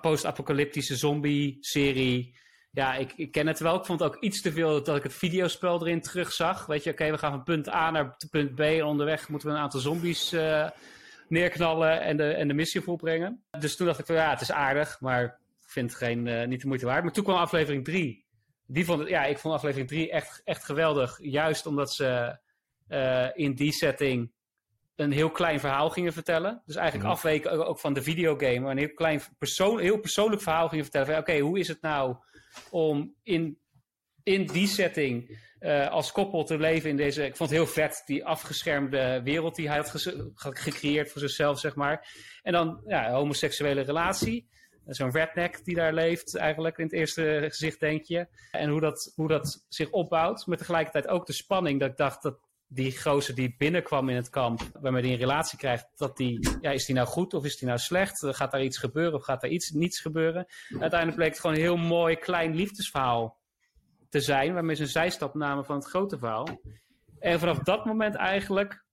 post-apocalyptische 0.00 0.96
zombie-serie. 0.96 2.36
ja, 2.70 2.94
ik, 2.94 3.12
ik 3.16 3.32
ken 3.32 3.46
het 3.46 3.58
wel. 3.58 3.76
Ik 3.76 3.84
vond 3.84 4.02
ook 4.02 4.16
iets 4.16 4.42
te 4.42 4.52
veel 4.52 4.82
dat 4.82 4.96
ik 4.96 5.02
het 5.02 5.14
videospel 5.14 5.80
erin 5.80 6.00
terugzag. 6.00 6.66
Weet 6.66 6.84
je, 6.84 6.90
oké, 6.90 7.10
we 7.10 7.18
gaan 7.18 7.30
van 7.30 7.42
punt 7.42 7.68
A 7.68 7.90
naar 7.90 8.16
punt 8.30 8.54
B. 8.54 8.60
En 8.60 8.84
onderweg 8.84 9.28
moeten 9.28 9.48
we 9.48 9.54
een 9.54 9.60
aantal 9.60 9.80
zombies 9.80 10.32
uh, 10.32 10.70
neerknallen 11.28 12.00
en 12.00 12.16
de, 12.16 12.32
en 12.32 12.48
de 12.48 12.54
missie 12.54 12.80
volbrengen. 12.80 13.44
Dus 13.58 13.76
toen 13.76 13.86
dacht 13.86 13.98
ik 13.98 14.06
van 14.06 14.14
ja, 14.14 14.30
het 14.30 14.40
is 14.40 14.52
aardig, 14.52 15.00
maar 15.00 15.24
ik 15.24 15.70
vind 15.70 15.90
het 15.90 15.98
geen, 15.98 16.26
uh, 16.26 16.46
niet 16.46 16.60
de 16.60 16.66
moeite 16.66 16.86
waard. 16.86 17.02
Maar 17.02 17.12
toen 17.12 17.24
kwam 17.24 17.36
aflevering 17.36 17.84
3. 17.84 18.26
Die 18.66 18.84
vond, 18.84 19.08
ja, 19.08 19.24
ik 19.24 19.38
vond 19.38 19.54
aflevering 19.54 19.88
3 19.88 20.10
echt, 20.10 20.40
echt 20.44 20.64
geweldig. 20.64 21.18
Juist 21.20 21.66
omdat 21.66 21.92
ze 21.92 22.38
uh, 22.88 23.28
in 23.34 23.54
die 23.54 23.72
setting 23.72 24.32
een 24.98 25.12
heel 25.12 25.30
klein 25.30 25.60
verhaal 25.60 25.90
gingen 25.90 26.12
vertellen. 26.12 26.62
Dus 26.66 26.76
eigenlijk 26.76 27.06
Mhm. 27.08 27.16
afweken 27.16 27.66
ook 27.66 27.78
van 27.78 27.92
de 27.94 28.02
videogame. 28.02 28.58
Maar 28.60 28.70
een 28.70 28.78
heel 28.78 28.94
klein 28.94 29.20
persoon, 29.38 29.78
heel 29.78 29.98
persoonlijk 30.00 30.42
verhaal 30.42 30.68
gingen 30.68 30.84
vertellen. 30.84 31.18
Oké, 31.18 31.38
hoe 31.38 31.58
is 31.58 31.68
het 31.68 31.80
nou 31.82 32.16
om 32.70 33.14
in, 33.22 33.58
in 34.22 34.46
die 34.46 34.66
setting 34.66 35.46
eh, 35.58 35.88
als 35.90 36.12
koppel 36.12 36.44
te 36.44 36.58
leven 36.58 36.90
in 36.90 36.96
deze... 36.96 37.24
Ik 37.24 37.36
vond 37.36 37.50
het 37.50 37.58
heel 37.58 37.68
vet, 37.68 38.02
die 38.06 38.24
afgeschermde 38.24 39.20
wereld 39.24 39.54
die 39.54 39.68
hij 39.68 39.76
had 39.76 39.90
ge- 39.90 40.30
gecreëerd 40.34 41.10
voor 41.12 41.20
zichzelf, 41.20 41.58
zeg 41.58 41.74
maar. 41.74 42.08
En 42.42 42.52
dan 42.52 42.82
ja, 42.86 43.10
homoseksuele 43.12 43.80
relatie. 43.80 44.48
Zo'n 44.86 45.10
redneck 45.10 45.64
die 45.64 45.74
daar 45.74 45.92
leeft, 45.94 46.36
eigenlijk 46.36 46.78
in 46.78 46.84
het 46.84 46.92
eerste 46.92 47.44
gezicht 47.48 47.80
denk 47.80 48.04
je. 48.04 48.26
En 48.50 48.70
hoe 48.70 48.80
dat, 48.80 49.12
hoe 49.14 49.28
dat 49.28 49.64
zich 49.68 49.90
opbouwt. 49.90 50.46
Maar 50.46 50.56
tegelijkertijd 50.56 51.08
ook 51.08 51.26
de 51.26 51.32
spanning 51.32 51.80
dat 51.80 51.90
ik 51.90 51.96
dacht 51.96 52.22
dat 52.22 52.38
die 52.68 53.00
gozer 53.00 53.34
die 53.34 53.54
binnenkwam 53.58 54.08
in 54.08 54.16
het 54.16 54.30
kamp, 54.30 54.60
waarmee 54.80 55.02
hij 55.02 55.12
een 55.12 55.18
relatie 55.18 55.58
krijgt, 55.58 55.86
dat 55.96 56.16
die, 56.16 56.48
ja, 56.60 56.70
is 56.70 56.86
die 56.86 56.94
nou 56.94 57.06
goed 57.06 57.34
of 57.34 57.44
is 57.44 57.56
die 57.56 57.68
nou 57.68 57.78
slecht? 57.78 58.26
Gaat 58.26 58.50
daar 58.50 58.62
iets 58.62 58.78
gebeuren 58.78 59.14
of 59.14 59.24
gaat 59.24 59.40
daar 59.40 59.50
iets 59.50 59.70
niets 59.70 60.00
gebeuren? 60.00 60.46
Uiteindelijk 60.68 61.14
bleek 61.14 61.30
het 61.30 61.40
gewoon 61.40 61.56
een 61.56 61.62
heel 61.62 61.76
mooi 61.76 62.16
klein 62.16 62.54
liefdesverhaal 62.54 63.38
te 64.08 64.20
zijn, 64.20 64.54
waarmee 64.54 64.76
ze 64.76 64.82
een 64.82 64.88
zijstap 64.88 65.34
namen 65.34 65.64
van 65.64 65.76
het 65.76 65.86
grote 65.86 66.18
verhaal. 66.18 66.60
En 67.18 67.38
vanaf 67.38 67.58
dat 67.58 67.84
moment 67.84 68.14
eigenlijk 68.14 68.84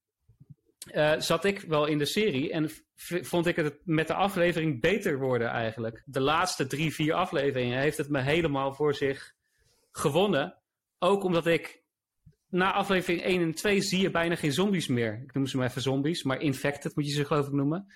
eh, 0.85 1.13
zat 1.17 1.45
ik 1.45 1.59
wel 1.59 1.85
in 1.85 1.97
de 1.97 2.05
serie 2.05 2.51
en 2.51 2.69
vond 3.21 3.45
ik 3.45 3.55
het 3.55 3.79
met 3.83 4.07
de 4.07 4.13
aflevering 4.13 4.81
beter 4.81 5.19
worden 5.19 5.47
eigenlijk. 5.47 6.03
De 6.05 6.19
laatste 6.19 6.67
drie, 6.67 6.93
vier 6.93 7.13
afleveringen 7.13 7.79
heeft 7.79 7.97
het 7.97 8.09
me 8.09 8.21
helemaal 8.21 8.73
voor 8.73 8.93
zich 8.93 9.33
gewonnen. 9.91 10.57
Ook 10.99 11.23
omdat 11.23 11.45
ik 11.45 11.83
na 12.55 12.73
aflevering 12.73 13.21
1 13.21 13.41
en 13.41 13.53
2 13.53 13.81
zie 13.81 14.01
je 14.01 14.11
bijna 14.11 14.35
geen 14.35 14.53
zombies 14.53 14.87
meer. 14.87 15.21
Ik 15.23 15.33
noem 15.33 15.45
ze 15.45 15.57
maar 15.57 15.67
even 15.67 15.81
zombies, 15.81 16.23
maar 16.23 16.41
infected 16.41 16.95
moet 16.95 17.07
je 17.07 17.13
ze 17.13 17.25
geloof 17.25 17.47
ik 17.47 17.53
noemen. 17.53 17.87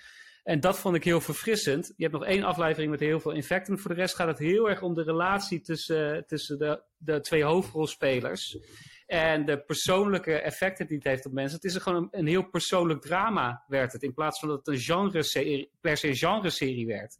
En 0.44 0.60
dat 0.60 0.78
vond 0.78 0.96
ik 0.96 1.04
heel 1.04 1.20
verfrissend. 1.20 1.92
Je 1.96 2.02
hebt 2.02 2.14
nog 2.18 2.24
één 2.24 2.42
aflevering 2.42 2.90
met 2.90 3.00
heel 3.00 3.20
veel 3.20 3.32
infected. 3.32 3.80
Voor 3.80 3.90
de 3.90 4.00
rest 4.00 4.14
gaat 4.14 4.26
het 4.26 4.38
heel 4.38 4.68
erg 4.68 4.82
om 4.82 4.94
de 4.94 5.02
relatie 5.02 5.60
tussen, 5.60 6.26
tussen 6.26 6.58
de, 6.58 6.82
de 6.96 7.20
twee 7.20 7.44
hoofdrolspelers. 7.44 8.58
En 9.06 9.44
de 9.44 9.60
persoonlijke 9.60 10.32
effecten 10.32 10.86
die 10.86 10.96
het 10.96 11.06
heeft 11.06 11.26
op 11.26 11.32
mensen. 11.32 11.56
Het 11.56 11.64
is 11.64 11.74
er 11.74 11.80
gewoon 11.80 12.02
een, 12.02 12.20
een 12.20 12.26
heel 12.26 12.48
persoonlijk 12.48 13.00
drama, 13.00 13.64
werd 13.66 13.92
het. 13.92 14.02
In 14.02 14.14
plaats 14.14 14.38
van 14.38 14.48
dat 14.48 14.58
het 14.58 14.68
een 14.68 14.80
genre 14.80 15.68
per 15.80 15.96
se 15.96 16.08
een 16.08 16.16
genre-serie 16.16 16.86
werd. 16.86 17.18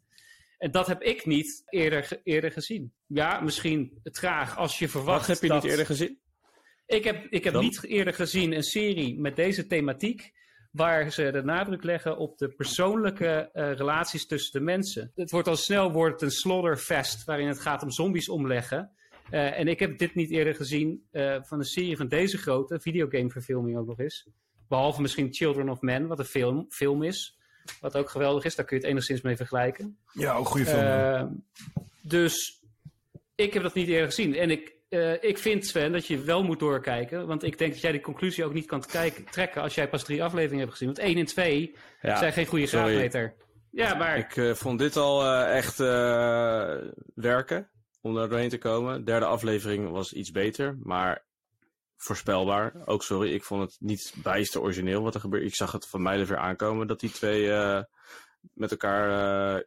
En 0.57 0.71
dat 0.71 0.87
heb 0.87 1.01
ik 1.01 1.25
niet 1.25 1.63
eerder, 1.65 2.19
eerder 2.23 2.51
gezien. 2.51 2.93
Ja, 3.07 3.39
misschien 3.39 3.99
traag 4.03 4.57
als 4.57 4.79
je 4.79 4.89
verwacht. 4.89 5.27
Wat 5.27 5.35
heb 5.35 5.41
je 5.41 5.47
dat... 5.47 5.61
niet 5.61 5.71
eerder 5.71 5.85
gezien? 5.85 6.19
Ik 6.91 7.03
heb, 7.03 7.25
ik 7.29 7.43
heb 7.43 7.53
Dan? 7.53 7.63
niet 7.63 7.83
eerder 7.83 8.13
gezien 8.13 8.53
een 8.53 8.63
serie 8.63 9.19
met 9.19 9.35
deze 9.35 9.67
thematiek. 9.67 10.31
Waar 10.71 11.11
ze 11.11 11.31
de 11.31 11.43
nadruk 11.43 11.83
leggen 11.83 12.17
op 12.17 12.37
de 12.37 12.47
persoonlijke 12.49 13.49
eh, 13.53 13.73
relaties 13.73 14.27
tussen 14.27 14.59
de 14.59 14.65
mensen. 14.65 15.11
Het 15.15 15.31
wordt 15.31 15.47
al 15.47 15.55
snel 15.55 15.91
wordt 15.91 16.13
het 16.13 16.21
een 16.21 16.37
slaughterfest 16.37 17.23
waarin 17.23 17.47
het 17.47 17.59
gaat 17.59 17.83
om 17.83 17.91
zombies 17.91 18.29
omleggen. 18.29 18.91
Eh, 19.29 19.59
en 19.59 19.67
ik 19.67 19.79
heb 19.79 19.97
dit 19.97 20.15
niet 20.15 20.31
eerder 20.31 20.55
gezien 20.55 21.07
eh, 21.11 21.37
van 21.41 21.59
een 21.59 21.65
serie 21.65 21.97
van 21.97 22.07
deze 22.07 22.37
grootte, 22.37 22.79
videogameverfilming 22.79 23.77
ook 23.77 23.87
nog 23.87 23.99
eens. 23.99 24.29
Behalve 24.67 25.01
misschien 25.01 25.33
Children 25.33 25.69
of 25.69 25.81
Men, 25.81 26.07
wat 26.07 26.19
een 26.19 26.25
film, 26.25 26.65
film 26.69 27.03
is. 27.03 27.37
Wat 27.79 27.95
ook 27.95 28.09
geweldig 28.09 28.43
is, 28.43 28.55
daar 28.55 28.65
kun 28.65 28.77
je 28.77 28.83
het 28.83 28.91
enigszins 28.91 29.21
mee 29.21 29.35
vergelijken. 29.35 29.97
Ja, 30.13 30.33
ook 30.33 30.47
goede 30.47 30.65
film. 30.65 31.45
Dus 32.01 32.61
ik 33.35 33.53
heb 33.53 33.63
dat 33.63 33.73
niet 33.73 33.87
eerder 33.87 34.05
gezien. 34.05 34.35
En 34.35 34.49
ik, 34.49 34.80
eh, 34.91 35.23
ik 35.23 35.37
vind, 35.37 35.65
Sven, 35.65 35.91
dat 35.91 36.07
je 36.07 36.21
wel 36.21 36.43
moet 36.43 36.59
doorkijken. 36.59 37.27
Want 37.27 37.43
ik 37.43 37.57
denk 37.57 37.71
dat 37.71 37.81
jij 37.81 37.91
die 37.91 38.01
conclusie 38.01 38.45
ook 38.45 38.53
niet 38.53 38.65
kan 38.65 38.81
trekken 39.31 39.61
als 39.61 39.75
jij 39.75 39.89
pas 39.89 40.03
drie 40.03 40.23
afleveringen 40.23 40.59
hebt 40.59 40.71
gezien. 40.71 40.87
Want 40.87 40.99
één 40.99 41.17
en 41.17 41.25
twee 41.25 41.75
Ja, 42.01 42.17
zijn 42.17 42.33
geen 42.33 42.45
goede 42.45 42.67
sorry. 42.67 42.85
graadmeter. 42.85 43.33
Ja, 43.71 43.93
maar 43.93 44.17
Ik 44.17 44.37
eh, 44.37 44.53
vond 44.53 44.79
dit 44.79 44.95
al 44.95 45.23
eh, 45.23 45.57
echt 45.57 45.77
werken 47.15 47.69
om 48.01 48.15
daar 48.15 48.29
doorheen 48.29 48.49
te 48.49 48.57
komen. 48.57 49.03
Derde 49.05 49.25
aflevering 49.25 49.89
was 49.89 50.13
iets 50.13 50.31
beter, 50.31 50.77
maar 50.83 51.23
voorspelbaar. 51.97 52.73
Ook 52.85 53.03
sorry, 53.03 53.33
ik 53.33 53.43
vond 53.43 53.61
het 53.61 53.77
niet 53.79 54.13
bijster 54.23 54.61
origineel 54.61 55.01
wat 55.03 55.13
er 55.15 55.21
gebeurde. 55.21 55.45
Ik 55.45 55.55
zag 55.55 55.71
het 55.71 55.87
van 55.87 56.01
mijlen 56.01 56.27
weer 56.27 56.37
aankomen 56.37 56.87
dat 56.87 56.99
die 56.99 57.11
twee 57.11 57.49
met 58.53 58.71
elkaar... 58.71 59.63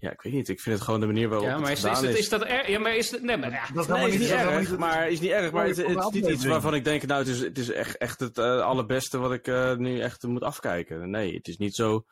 ja, 0.00 0.10
ik 0.10 0.20
weet 0.22 0.32
niet. 0.32 0.48
Ik 0.48 0.60
vind 0.60 0.74
het 0.74 0.84
gewoon 0.84 1.00
de 1.00 1.06
manier 1.06 1.28
waarop 1.28 1.48
ja, 1.48 1.58
maar 1.58 1.68
het 1.68 1.78
is, 1.78 1.84
is, 1.84 1.88
gedaan 1.90 2.04
dat, 2.04 2.12
is. 2.12 2.18
is 2.18 2.28
dat 2.28 2.42
erg? 2.44 2.68
Ja, 2.68 2.78
maar 2.78 2.96
is 2.96 3.10
het... 3.10 3.22
Nee, 3.22 3.36
maar 3.36 3.50
ja. 3.50 3.66
dat 3.74 3.84
is 3.84 3.90
Nee, 3.90 4.06
is 4.06 4.12
niet, 4.12 4.20
is 4.20 4.30
erg, 4.30 4.70
niet- 4.70 4.78
maar 4.78 5.10
is 5.10 5.20
niet 5.20 5.30
erg. 5.30 5.52
Maar 5.52 5.66
het, 5.66 5.76
het 5.76 5.88
is 5.98 6.10
niet 6.10 6.26
iets 6.28 6.44
waarvan 6.44 6.74
ik 6.74 6.84
denk, 6.84 7.06
nou, 7.06 7.18
het 7.20 7.28
is, 7.28 7.40
het 7.40 7.58
is 7.58 7.70
echt, 7.70 7.96
echt 7.96 8.20
het 8.20 8.38
eh, 8.38 8.60
allerbeste 8.60 9.18
wat 9.18 9.32
ik 9.32 9.46
eh, 9.46 9.76
nu 9.76 10.00
echt 10.00 10.22
moet 10.22 10.42
afkijken. 10.42 11.10
Nee, 11.10 11.34
het 11.34 11.48
is 11.48 11.56
niet 11.56 11.74
zo. 11.74 12.04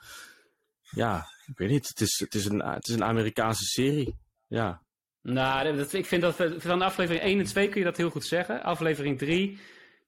Ja, 0.91 1.25
ik 1.47 1.59
weet 1.59 1.69
niet. 1.71 1.89
Het 1.89 2.01
is, 2.01 2.19
het 2.19 2.35
is, 2.35 2.45
een, 2.45 2.61
het 2.65 2.89
is 2.89 2.95
een 2.95 3.05
Amerikaanse 3.05 3.65
serie. 3.65 4.17
Ja. 4.47 4.83
Nou, 5.23 5.77
dat, 5.77 5.93
ik 5.93 6.07
vind 6.07 6.23
dat 6.23 6.37
we- 6.37 6.55
van 6.61 6.83
aflevering 6.83 7.25
1 7.25 7.39
en 7.39 7.45
2 7.45 7.69
kun 7.69 7.79
je 7.79 7.85
dat 7.87 7.97
heel 7.97 8.11
goed 8.11 8.25
zeggen. 8.25 8.63
Aflevering 8.63 9.19
3, 9.19 9.59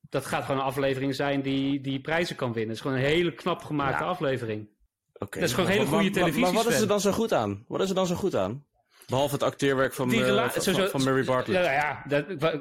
dat 0.08 0.26
gaat 0.26 0.44
gewoon 0.44 0.60
een 0.60 0.66
aflevering 0.66 1.14
zijn 1.14 1.42
die, 1.42 1.80
die 1.80 2.00
prijzen 2.00 2.36
kan 2.36 2.52
winnen. 2.52 2.68
Het 2.68 2.76
is 2.76 2.82
gewoon 2.82 2.96
een 2.96 3.04
hele 3.12 3.34
knap 3.34 3.62
gemaakte 3.64 4.02
Ja. 4.02 4.08
aflevering. 4.08 4.68
Oké. 5.18 5.38
Dat 5.40 5.48
is 5.48 5.54
gewoon 5.54 5.68
Maar- 5.68 5.78
hele 5.78 5.90
maar- 5.90 6.00
goede 6.02 6.20
maar- 6.20 6.28
Maar, 6.30 6.40
wat 6.40 6.48
is 6.48 6.52
televisie, 6.52 6.82
er 6.82 6.88
dan 6.88 7.00
zo 7.00 7.12
goed 7.12 7.32
aan? 7.32 7.64
Wat 7.68 7.80
is 7.80 7.88
er 7.88 7.94
dan 7.94 8.06
zo 8.06 8.14
goed 8.14 8.34
aan? 8.36 8.64
Behalve 9.06 9.34
het 9.34 9.42
acteerwerk 9.42 9.94
van, 9.94 10.12
eh, 10.12 10.48
van, 10.50 10.62
sowieso- 10.62 10.88
van 10.88 11.04
Mary 11.04 11.24
Bartlett. 11.24 11.64
Ja, 11.64 11.72
ja 11.72 12.02
dat, 12.08 12.28
ik, 12.30 12.40
wou, 12.40 12.60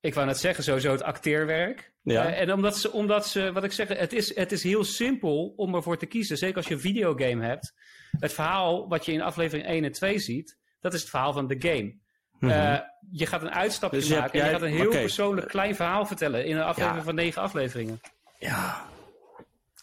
ik 0.00 0.14
wou 0.14 0.26
net 0.26 0.38
zeggen, 0.38 0.64
sowieso 0.64 0.90
het 0.92 1.02
acteerwerk. 1.02 1.92
Ja. 2.02 2.24
Eh, 2.26 2.40
en 2.40 2.52
omdat 2.52 2.78
ze, 2.78 2.92
omdat 2.92 3.26
ze, 3.28 3.52
wat 3.52 3.64
ik 3.64 3.72
zeg, 3.72 3.88
het 3.88 4.12
is, 4.12 4.34
het 4.36 4.52
is 4.52 4.62
heel 4.62 4.84
simpel 4.84 5.52
om 5.56 5.74
ervoor 5.74 5.98
te 5.98 6.06
kiezen. 6.06 6.36
Zeker 6.38 6.56
als 6.56 6.66
je 6.66 6.74
een 6.74 6.80
videogame 6.80 7.44
hebt. 7.44 7.74
Het 8.18 8.32
verhaal 8.32 8.88
wat 8.88 9.04
je 9.04 9.12
in 9.12 9.22
aflevering 9.22 9.68
1 9.68 9.84
en 9.84 9.92
2 9.92 10.18
ziet, 10.18 10.58
dat 10.80 10.94
is 10.94 11.00
het 11.00 11.10
verhaal 11.10 11.32
van 11.32 11.46
de 11.46 11.56
game. 11.58 11.96
Mhm. 12.38 12.50
Eh, 12.52 12.78
je 13.10 13.26
gaat 13.26 13.42
een 13.42 13.50
uitstapje 13.54 13.98
Dus 13.98 14.08
maken 14.08 14.40
en 14.40 14.46
je 14.46 14.52
gaat 14.52 14.62
een 14.62 14.68
heel 14.76 14.90
persoonlijk 14.90 15.48
klein 15.48 15.74
verhaal 15.76 16.06
vertellen 16.06 16.44
in 16.44 16.56
een 16.56 16.62
aflevering 16.62 16.98
Ja. 16.98 17.04
van 17.04 17.14
negen 17.14 17.42
afleveringen. 17.42 18.00
Ja. 18.38 18.84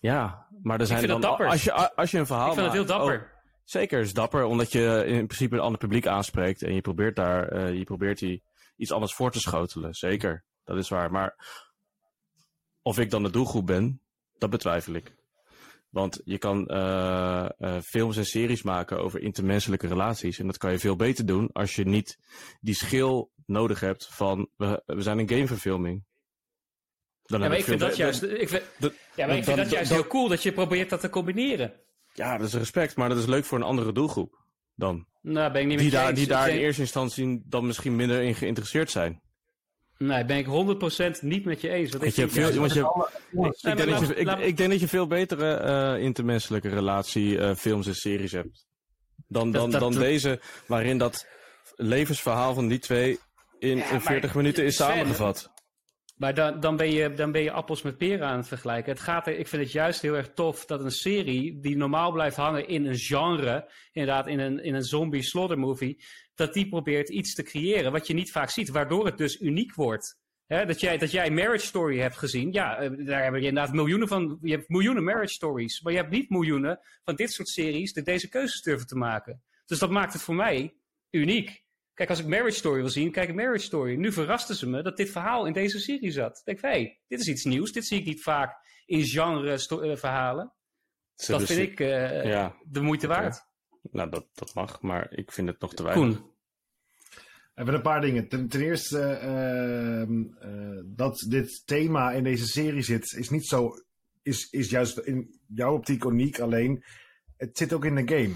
Ja, 0.03 0.47
maar 0.61 0.79
er 0.79 0.85
zijn 0.85 1.07
dan... 1.07 1.21
dapper. 1.21 1.47
Als 1.47 1.63
je, 1.63 1.95
als 1.95 2.11
je 2.11 2.17
een 2.17 2.25
verhaal 2.25 2.47
ik 2.47 2.53
vind 2.53 2.65
het 2.65 2.75
heel 2.75 2.85
dapper. 2.85 3.21
Oh, 3.21 3.27
Zeker, 3.63 3.99
is 3.99 4.13
dapper, 4.13 4.43
omdat 4.43 4.71
je 4.71 5.03
in 5.05 5.25
principe 5.25 5.55
een 5.55 5.61
ander 5.61 5.79
publiek 5.79 6.07
aanspreekt 6.07 6.63
en 6.63 6.73
je 6.73 6.81
probeert 6.81 7.15
daar, 7.15 7.47
eh, 7.47 7.73
je 7.73 7.83
probeert 7.83 8.19
die 8.19 8.43
iets 8.75 8.91
anders 8.91 9.13
voor 9.13 9.31
te 9.31 9.39
schotelen. 9.39 9.93
Zeker, 9.93 10.43
dat 10.63 10.77
is 10.77 10.89
waar. 10.89 11.11
Maar 11.11 11.35
of 12.81 12.99
ik 12.99 13.09
dan 13.09 13.23
de 13.23 13.29
doelgroep 13.29 13.65
ben, 13.65 14.01
dat 14.37 14.49
betwijfel 14.49 14.93
ik. 14.93 15.15
Want 15.89 16.21
je 16.23 16.37
kan 16.37 16.67
eh, 16.67 17.45
eh, 17.57 17.81
films 17.81 18.17
en 18.17 18.25
series 18.25 18.63
maken 18.63 18.99
over 18.99 19.21
intermenselijke 19.21 19.87
relaties. 19.87 20.39
En 20.39 20.45
dat 20.47 20.57
kan 20.57 20.71
je 20.71 20.79
veel 20.79 20.95
beter 20.95 21.25
doen 21.25 21.49
als 21.51 21.75
je 21.75 21.85
niet 21.85 22.19
die 22.61 22.75
schil 22.75 23.31
nodig 23.45 23.79
hebt 23.79 24.07
van 24.07 24.49
we, 24.57 24.83
we 24.85 25.01
zijn 25.01 25.19
een 25.19 25.29
gameverfilming. 25.29 26.03
Dan 27.25 27.41
Ja, 27.41 27.47
maar 27.47 27.57
ik 27.57 27.63
vind 27.63 27.79
dat 27.79 27.95
juist, 27.95 28.23
ik 28.23 28.49
vind, 28.49 28.63
dat- 28.79 28.93
ja, 29.15 29.25
maar 29.27 29.37
ik 29.37 29.43
vind 29.43 29.45
dan- 29.45 29.55
dat 29.65 29.69
juist 29.73 29.89
dan- 29.89 29.97
heel 29.99 30.07
cool 30.07 30.27
dat 30.27 30.43
je 30.43 30.51
probeert 30.51 30.89
dat 30.89 30.99
te 30.99 31.09
combineren. 31.09 31.73
Ja, 32.13 32.37
dat 32.37 32.47
is 32.47 32.53
respect, 32.53 32.95
maar 32.95 33.09
dat 33.09 33.17
is 33.17 33.25
leuk 33.25 33.45
voor 33.45 33.57
een 33.57 33.63
andere 33.63 33.91
doelgroep 33.91 34.37
dan. 34.75 35.07
Nou, 35.21 35.51
ben 35.51 35.61
ik 35.61 35.67
niet 35.67 35.75
met 35.75 35.85
Die 35.85 35.93
daar, 35.95 36.09
eens. 36.09 36.17
die 36.19 36.27
daar 36.27 36.49
in 36.49 36.57
eerste 36.57 36.81
instantie 36.81 37.41
dan 37.45 37.65
misschien 37.65 37.95
minder 37.95 38.21
in 38.21 38.35
geïnteresseerd 38.35 38.91
zijn. 38.91 39.21
Nee, 39.97 40.25
ben 40.25 40.37
ik 40.37 40.45
100% 40.45 41.21
niet 41.21 41.45
met 41.45 41.61
je 41.61 41.69
eens. 41.69 41.91
Want 41.91 42.03
ik 42.03 42.15
denk 42.15 42.33
dat 44.71 44.79
je, 44.79 44.87
veel 44.87 45.07
betere 45.07 45.53
eh, 45.53 46.03
intermenselijke 46.03 46.69
relatie 46.69 47.39
eh, 47.39 47.55
films 47.55 47.87
en 47.87 47.95
series 47.95 48.31
hebt. 48.31 48.65
Dan, 49.27 49.51
dan, 49.51 49.71
dat- 49.71 49.79
dan 49.79 49.93
deze, 49.93 50.41
waarin 50.67 50.97
dat 50.97 51.27
levensverhaal 51.75 52.53
van 52.53 52.67
die 52.67 52.79
twee 52.79 53.19
in, 53.59 53.77
Ja, 53.77 53.83
in 53.85 53.91
maar 53.91 54.01
40 54.01 54.35
minuten 54.35 54.63
is 54.65 54.75
samengevat. 54.75 55.51
Maar 56.13 56.33
dan, 56.33 56.59
dan, 56.59 56.75
ben 56.75 56.91
je, 56.91 57.13
dan 57.13 57.31
ben 57.31 57.41
je 57.41 57.51
appels 57.51 57.81
met 57.81 57.97
peren 57.97 58.27
aan 58.27 58.37
het 58.37 58.47
vergelijken. 58.47 58.91
Het 58.91 59.01
gaat 59.01 59.27
er, 59.27 59.37
ik 59.37 59.47
vind 59.47 59.63
het 59.63 59.71
juist 59.71 60.01
heel 60.01 60.15
erg 60.15 60.33
tof 60.33 60.65
dat 60.65 60.83
een 60.83 60.91
serie 60.91 61.59
die 61.59 61.77
normaal 61.77 62.11
blijft 62.11 62.35
hangen 62.35 62.67
in 62.67 62.85
een 62.85 62.97
genre, 62.97 63.71
inderdaad 63.91 64.27
in 64.27 64.39
een, 64.39 64.63
in 64.63 64.73
een 64.73 64.83
zombie 64.83 65.23
slaughter 65.23 65.59
movie, 65.59 66.03
dat 66.35 66.53
die 66.53 66.67
probeert 66.67 67.09
iets 67.09 67.35
te 67.35 67.43
creëren 67.43 67.91
wat 67.91 68.07
je 68.07 68.13
niet 68.13 68.31
vaak 68.31 68.49
ziet, 68.49 68.69
waardoor 68.69 69.05
het 69.05 69.17
dus 69.17 69.41
uniek 69.41 69.75
wordt. 69.75 70.21
Dat, 70.47 70.79
jij, 70.79 70.97
dat 70.97 71.11
jij 71.11 71.31
Marriage 71.31 71.65
Story 71.65 71.99
hebt 71.99 72.17
gezien, 72.17 72.51
ja, 72.51 72.77
eh, 72.77 73.05
daar 73.05 73.23
hebben 73.23 73.41
je 73.41 73.47
inderdaad 73.47 73.73
miljoenen 73.73 74.07
van. 74.07 74.37
Je 74.41 74.51
hebt 74.51 74.69
miljoenen 74.69 75.03
Marriage 75.03 75.33
Stories, 75.33 75.81
maar 75.81 75.93
je 75.93 75.99
hebt 75.99 76.11
niet 76.11 76.29
miljoenen 76.29 76.79
van 77.03 77.15
dit 77.15 77.31
soort 77.31 77.47
series 77.47 77.93
die 77.93 78.03
deze 78.03 78.29
keuzes 78.29 78.61
durven 78.61 78.87
te 78.87 78.95
maken. 78.95 79.43
Dus 79.65 79.79
dat 79.79 79.89
maakt 79.89 80.13
het 80.13 80.21
voor 80.21 80.35
mij 80.35 80.73
uniek. 81.09 81.62
Kijk, 81.93 82.09
als 82.09 82.19
ik 82.19 82.27
Marriage 82.27 82.57
Story 82.57 82.79
wil 82.81 82.89
zien, 82.89 83.11
kijk 83.11 83.29
ik 83.29 83.35
Marriage 83.35 83.65
Story. 83.65 83.95
Nu 83.95 84.11
verrasten 84.11 84.55
ze 84.55 84.69
me 84.69 84.81
dat 84.81 84.97
dit 84.97 85.09
verhaal 85.09 85.45
in 85.45 85.53
deze 85.53 85.79
serie 85.79 86.11
zat. 86.11 86.37
Ik 86.37 86.45
denk, 86.45 86.61
hé, 86.61 86.69
hey, 86.69 87.01
dit 87.07 87.19
is 87.19 87.27
iets 87.27 87.43
nieuws. 87.43 87.71
Dit 87.71 87.85
zie 87.85 87.99
ik 87.99 88.05
niet 88.05 88.21
vaak 88.21 88.55
in 88.85 89.03
genre 89.05 89.51
eh, 89.91 89.95
verhalen. 89.97 90.53
Ze 91.15 91.31
Dat 91.31 91.39
hebben 91.39 91.57
vind 91.57 91.71
ik 91.71 91.79
eh, 91.79 92.25
Ja, 92.25 92.55
de 92.63 92.81
moeite 92.81 93.07
waard. 93.07 93.41
nou 93.91 94.09
dat, 94.09 94.27
dat 94.33 94.53
mag, 94.53 94.81
maar 94.81 95.11
ik 95.11 95.31
vind 95.31 95.47
het 95.47 95.59
nog 95.59 95.73
te 95.73 95.83
weinig. 95.83 96.17
Koen. 96.17 96.31
Even 97.55 97.73
een 97.73 97.81
paar 97.81 98.01
dingen. 98.01 98.27
Ten, 98.27 98.47
ten 98.47 98.61
eerste, 98.61 98.99
ehm, 99.01 100.23
eh, 100.39 100.81
dat 100.85 101.25
dit 101.29 101.61
thema 101.65 102.11
in 102.11 102.23
deze 102.23 102.47
serie 102.47 102.81
zit, 102.81 103.11
is 103.11 103.29
niet 103.29 103.45
zo. 103.47 103.69
Is, 104.21 104.49
is 104.49 104.69
juist 104.69 104.97
in 104.97 105.39
jouw 105.47 105.73
optiek 105.73 106.03
uniek. 106.03 106.39
Alleen, 106.39 106.83
het 107.37 107.57
zit 107.57 107.73
ook 107.73 107.85
in 107.85 107.95
de 107.95 108.15
game. 108.15 108.33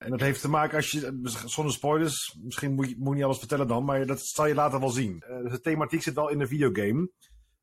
En 0.00 0.10
dat 0.10 0.20
heeft 0.20 0.40
te 0.40 0.48
maken 0.48 0.76
als 0.76 0.90
je. 0.90 1.20
Zonder 1.44 1.72
spoilers, 1.72 2.38
misschien 2.42 2.74
moet 2.74 2.88
je, 2.88 2.96
moet 2.98 3.14
niet 3.14 3.24
alles 3.24 3.38
vertellen 3.38 3.66
dan, 3.66 3.84
maar 3.84 4.06
dat 4.06 4.20
zal 4.20 4.46
je 4.46 4.54
later 4.54 4.80
wel 4.80 4.90
zien. 4.90 5.20
Eh, 5.20 5.42
dus 5.42 5.52
de 5.52 5.60
thematiek 5.60 6.02
zit 6.02 6.14
wel 6.14 6.28
in 6.28 6.38
de 6.38 6.46
videogame. 6.46 7.10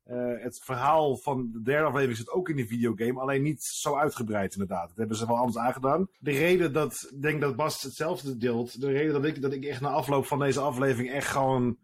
Eh, 0.02 0.42
het 0.42 0.62
verhaal 0.64 1.16
van 1.16 1.50
de 1.52 1.62
derde 1.62 1.86
aflevering 1.86 2.18
zit 2.18 2.30
ook 2.30 2.48
in 2.48 2.56
de 2.56 2.66
videogame, 2.66 3.20
alleen 3.20 3.42
niet 3.42 3.62
zo 3.62 3.96
uitgebreid 3.96 4.52
inderdaad. 4.52 4.88
Dat 4.88 4.96
hebben 4.96 5.16
ze 5.16 5.26
wel 5.26 5.36
anders 5.36 5.56
aangedaan. 5.56 6.08
De 6.18 6.30
reden 6.30 6.72
dat, 6.72 7.08
ik 7.10 7.22
denk 7.22 7.40
dat 7.40 7.56
Bas 7.56 7.82
hetzelfde 7.82 8.36
deelt, 8.36 8.80
de 8.80 8.90
reden 8.90 9.12
dat 9.12 9.24
ik, 9.24 9.42
dat 9.42 9.52
ik 9.52 9.64
echt 9.64 9.80
na 9.80 9.88
afloop 9.88 10.26
van 10.26 10.38
deze 10.38 10.60
aflevering 10.60 11.12
echt 11.12 11.28
gewoon, 11.28 11.78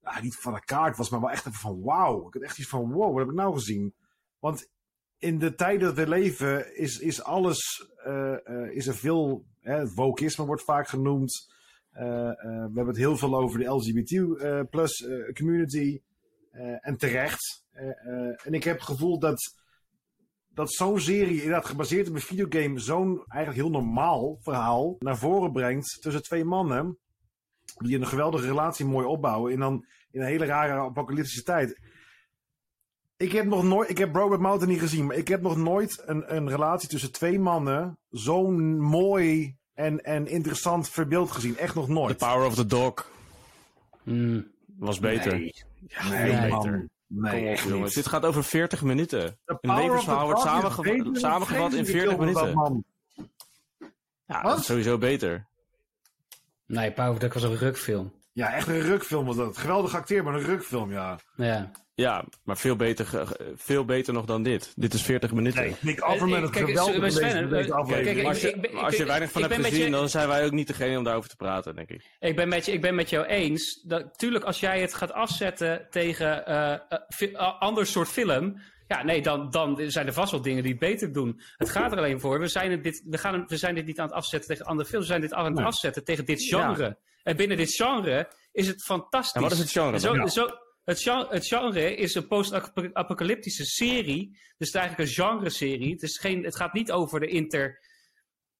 ja, 0.00 0.20
niet 0.20 0.36
van 0.36 0.54
de 0.54 0.64
kaart 0.64 0.96
was, 0.96 1.10
maar 1.10 1.20
wel 1.20 1.30
echt 1.30 1.46
even 1.46 1.58
van 1.58 1.82
wauw. 1.82 2.26
Ik 2.26 2.34
had 2.34 2.42
echt 2.42 2.58
iets 2.58 2.68
van 2.68 2.92
wow, 2.92 3.10
wat 3.10 3.18
heb 3.18 3.28
ik 3.28 3.34
nou 3.34 3.54
gezien? 3.54 3.94
Want 4.38 4.68
in 5.18 5.38
de 5.38 5.54
tijden 5.54 5.86
dat 5.86 5.96
we 5.96 6.08
leven 6.08 6.76
is, 6.76 6.98
is 6.98 7.22
alles, 7.22 7.90
eh, 8.04 8.46
eh, 8.46 8.70
is 8.70 8.86
er 8.86 8.96
veel, 8.96 9.44
hè, 9.60 9.94
wokisme 9.94 10.44
wordt 10.44 10.64
vaak 10.64 10.88
genoemd. 10.88 11.52
Eh, 11.92 12.04
we 12.04 12.72
hebben 12.74 12.86
het 12.86 12.96
heel 12.96 13.16
veel 13.16 13.36
over 13.36 13.58
de 13.58 13.70
LGBT 13.70 14.12
eh, 14.12 14.60
plus 14.70 15.08
community. 15.34 16.00
En 16.80 16.96
terecht. 16.96 17.64
En 18.44 18.52
ik 18.52 18.64
heb 18.64 18.74
het 18.74 18.84
gevoel 18.84 19.18
dat, 19.18 19.54
dat 20.48 20.72
zo'n 20.72 21.00
serie, 21.00 21.36
inderdaad 21.36 21.66
gebaseerd 21.66 22.08
op 22.08 22.14
een 22.14 22.20
videogame, 22.20 22.78
zo'n 22.78 23.24
eigenlijk 23.28 23.62
heel 23.62 23.80
normaal 23.80 24.38
verhaal 24.40 24.96
naar 24.98 25.18
voren 25.18 25.52
brengt 25.52 25.98
tussen 26.00 26.22
twee 26.22 26.44
mannen. 26.44 26.98
Die 27.76 27.96
een 27.96 28.06
geweldige 28.06 28.46
relatie 28.46 28.86
mooi 28.86 29.06
opbouwen. 29.06 29.52
En 29.52 29.58
dan 29.58 29.86
in 30.10 30.20
een 30.20 30.26
hele 30.26 30.44
rare 30.44 30.80
apocalyptische 30.80 31.42
tijd. 31.42 31.80
Ik 33.18 33.32
heb 33.32 33.44
nog 33.46 33.62
nooit, 33.64 33.90
ik 33.90 33.98
heb 33.98 34.12
Brokeback 34.12 34.40
Mountain 34.40 34.70
niet 34.72 34.80
gezien, 34.80 35.06
maar 35.06 35.16
ik 35.16 35.28
heb 35.28 35.42
nog 35.42 35.56
nooit 35.56 36.02
een, 36.06 36.34
een 36.36 36.48
relatie 36.48 36.88
tussen 36.88 37.12
twee 37.12 37.38
mannen 37.38 37.98
zo 38.12 38.50
mooi 38.50 39.56
en, 39.74 40.04
en 40.04 40.26
interessant 40.26 40.88
verbeeld 40.88 41.30
gezien. 41.30 41.56
Echt 41.58 41.74
nog 41.74 41.86
The 41.86 41.92
nooit. 41.92 42.16
Power 42.16 42.46
of 42.46 42.54
the 42.54 42.66
Dog 42.66 43.10
Hmm. 44.02 44.46
was 44.78 44.98
beter. 44.98 45.32
Nee. 45.32 45.54
Ja, 45.88 46.08
Nee, 46.08 46.48
man. 46.50 46.62
beter. 46.62 46.88
Nee, 47.06 47.30
Kom 47.32 47.40
op, 47.42 47.46
echt 47.48 47.62
jongens. 47.68 47.84
niet. 47.84 47.94
Dit 47.94 48.06
gaat 48.12 48.24
over 48.24 48.44
40 48.44 48.82
minuten. 48.82 49.20
The 49.44 49.52
Een 49.52 49.58
Power 49.60 49.76
of 49.76 49.82
levensverhaal 49.86 50.20
the 50.20 50.32
wordt 50.32 50.42
Dog 51.04 51.18
samengevat 51.18 51.72
in 51.72 51.84
vreselijke 51.86 51.90
40 51.90 51.92
film 51.92 52.16
van 52.16 52.26
dat 52.32 52.42
minuten. 52.42 52.54
man. 52.54 52.84
Ja, 54.26 54.42
Wat? 54.42 54.50
dat 54.50 54.58
is 54.58 54.66
sowieso 54.66 54.98
beter. 54.98 55.46
Nee, 56.66 56.92
Power 56.92 57.10
of 57.12 57.18
Duck 57.18 57.32
was 57.34 57.42
een 57.42 57.56
rukfilm. 57.56 58.12
Ja, 58.32 58.52
echt 58.52 58.68
een 58.68 58.80
rukfilm 58.80 59.26
was 59.26 59.36
dat. 59.36 59.56
Geweldig 59.56 59.94
acteer, 59.94 60.24
maar 60.24 60.34
een 60.34 60.42
rukfilm, 60.44 60.92
ja. 60.92 61.18
Ja. 61.36 61.70
Ja, 61.98 62.24
maar 62.44 62.56
veel 62.56 62.76
beter, 62.76 63.36
veel 63.54 63.84
beter 63.84 64.12
nog 64.12 64.24
dan 64.24 64.42
dit. 64.42 64.72
Dit 64.76 64.94
is 64.94 65.02
40 65.02 65.32
minuten. 65.32 65.62
Nee, 65.62 65.74
Nick 65.80 66.08
Offerman 66.08 66.42
het 66.42 66.50
Kijk, 66.50 66.66
geweldig 66.66 66.94
in 67.02 67.10
Sven, 67.12 67.22
deze, 67.22 67.36
eh, 67.38 67.48
deze 67.50 67.68
kijk, 67.68 67.70
aflevering. 67.80 68.18
ik- 68.20 68.26
als 68.26 68.40
je, 68.40 68.48
ik 68.52 68.60
ben- 68.60 68.74
als 68.74 68.94
je 68.94 69.00
ik- 69.02 69.06
weinig 69.08 69.30
van 69.30 69.42
ik 69.42 69.48
hebt 69.48 69.60
met 69.62 69.70
gezien, 69.70 69.84
je- 69.86 69.90
dan 69.90 70.08
zijn 70.08 70.28
wij 70.28 70.44
ook 70.44 70.52
niet 70.52 70.66
degene 70.66 70.98
om 70.98 71.04
daarover 71.04 71.30
te 71.30 71.36
praten, 71.36 71.74
denk 71.76 71.88
ik. 71.90 72.04
Ik 72.20 72.36
ben, 72.36 72.48
met 72.48 72.64
je, 72.66 72.72
ik 72.72 72.80
ben 72.80 72.94
met 72.94 73.10
jou 73.10 73.26
eens. 73.26 73.82
Dat, 73.82 74.18
tuurlijk, 74.18 74.44
als 74.44 74.60
jij 74.60 74.80
het 74.80 74.94
gaat 74.94 75.12
afzetten 75.12 75.86
tegen 75.90 76.46
eh, 76.46 76.72
eh, 76.72 76.80
eh, 77.32 77.60
ander 77.60 77.86
soort 77.86 78.08
film. 78.08 78.60
Ja, 78.88 79.02
nee, 79.04 79.22
dan, 79.22 79.50
dan 79.50 79.80
zijn 79.86 80.06
er 80.06 80.12
vast 80.12 80.30
wel 80.30 80.42
dingen 80.42 80.62
die 80.62 80.70
het 80.72 80.80
beter 80.80 81.12
doen. 81.12 81.40
Het 81.56 81.70
gaat 81.70 81.92
er 81.92 81.98
alleen 81.98 82.20
voor. 82.20 82.40
We 82.40 82.48
zijn, 82.48 82.70
het 82.70 82.82
dit, 82.82 83.02
we, 83.06 83.18
gaan, 83.18 83.44
we 83.46 83.56
zijn 83.56 83.74
dit 83.74 83.86
niet 83.86 83.98
aan 84.00 84.06
het 84.06 84.14
afzetten 84.14 84.48
tegen 84.50 84.66
andere 84.66 84.88
films. 84.88 85.04
We 85.06 85.10
zijn 85.10 85.22
dit 85.24 85.32
aan 85.34 85.56
het 85.56 85.64
afzetten 85.64 86.04
tegen 86.04 86.24
dit 86.24 86.42
genre. 86.42 86.96
En 87.22 87.36
binnen 87.36 87.56
dit 87.56 87.74
genre 87.74 88.28
is 88.52 88.66
het 88.66 88.82
fantastisch. 88.82 89.32
En 89.34 89.42
wat 89.42 89.52
is 89.52 89.58
het 89.58 89.70
genre 89.70 89.92
En 89.92 90.00
Zo, 90.00 90.14
dan? 90.16 90.28
zo, 90.28 90.48
het, 90.88 91.00
genre, 91.02 91.26
het 91.30 91.46
genre 91.46 91.94
is 91.94 92.14
een 92.14 92.26
post-apocalyptische 92.26 93.64
serie. 93.64 94.28
Dus 94.30 94.40
het 94.58 94.68
is 94.68 94.74
eigenlijk 94.74 95.08
een 95.08 95.14
genre-serie. 95.14 95.92
Het, 95.92 96.02
is 96.02 96.18
geen, 96.18 96.44
het 96.44 96.56
gaat 96.56 96.72
niet 96.72 96.92
over 96.92 97.20
de 97.20 97.26
inter, 97.26 97.78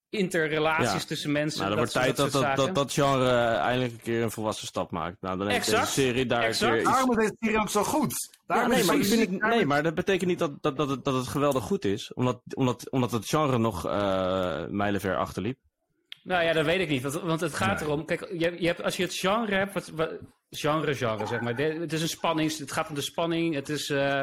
interrelaties 0.09 1.01
Ja. 1.01 1.07
tussen 1.07 1.31
mensen. 1.31 1.57
Nou, 1.57 1.69
dan 1.69 1.77
wordt 1.77 1.93
tijd 1.93 2.15
dat 2.15 2.31
dat, 2.31 2.55
dat, 2.55 2.75
dat 2.75 2.93
genre 2.93 3.29
eindelijk 3.55 3.93
een 3.93 4.01
keer 4.01 4.23
een 4.23 4.31
volwassen 4.31 4.67
stap 4.67 4.91
maakt. 4.91 5.21
Nou, 5.21 5.37
dan 5.37 5.47
heeft 5.47 5.67
Exact. 5.67 5.95
deze 5.95 6.01
serie 6.07 6.25
daar 6.25 6.43
Exact. 6.43 6.75
iets... 6.75 6.83
Daarom 6.89 7.09
is 7.09 7.15
deze 7.17 7.35
serie 7.39 7.59
ook 7.59 7.69
zo 7.69 7.83
goed. 7.83 8.13
Ja, 8.31 8.39
Daarom 8.45 8.69
nee, 8.71 8.79
is 8.79 8.85
maar, 8.85 9.19
ik 9.19 9.29
nee, 9.29 9.65
maar 9.65 9.83
dat 9.83 9.95
betekent 9.95 10.29
niet 10.29 10.39
dat, 10.39 10.61
dat, 10.61 10.77
dat, 10.77 10.89
het, 10.89 11.03
dat 11.03 11.13
het 11.13 11.27
geweldig 11.27 11.63
goed 11.63 11.85
is. 11.85 12.13
Omdat, 12.13 12.41
omdat, 12.55 12.89
omdat 12.89 13.11
het 13.11 13.25
genre 13.27 13.57
nog 13.57 13.85
eh 13.85 14.65
mijlenver 14.67 15.17
achterliep. 15.17 15.57
Nou 16.29 16.43
ja, 16.43 16.53
dat 16.53 16.65
weet 16.65 16.79
ik 16.79 16.89
niet. 16.89 17.01
Want, 17.01 17.13
want 17.21 17.41
het 17.41 17.53
gaat 17.53 17.79
Nee. 17.79 17.89
erom. 17.89 18.05
Kijk, 18.05 18.27
je, 18.31 18.55
je 18.61 18.67
hebt, 18.67 18.83
als 18.83 18.97
je 18.97 19.03
het 19.03 19.13
genre 19.13 19.55
hebt. 19.55 19.73
Wat, 19.73 19.87
wat- 19.89 20.17
genre, 20.49 20.95
genre 20.95 21.25
zeg 21.25 21.41
maar. 21.41 21.55
De- 21.55 21.63
het 21.79 21.93
is 21.93 22.01
een 22.01 22.07
spanning. 22.09 22.57
Het 22.57 22.71
gaat 22.71 22.89
om 22.89 22.95
de 22.95 23.01
spanning. 23.01 23.55
Het 23.55 23.69
is 23.69 23.89
eh, 23.89 24.21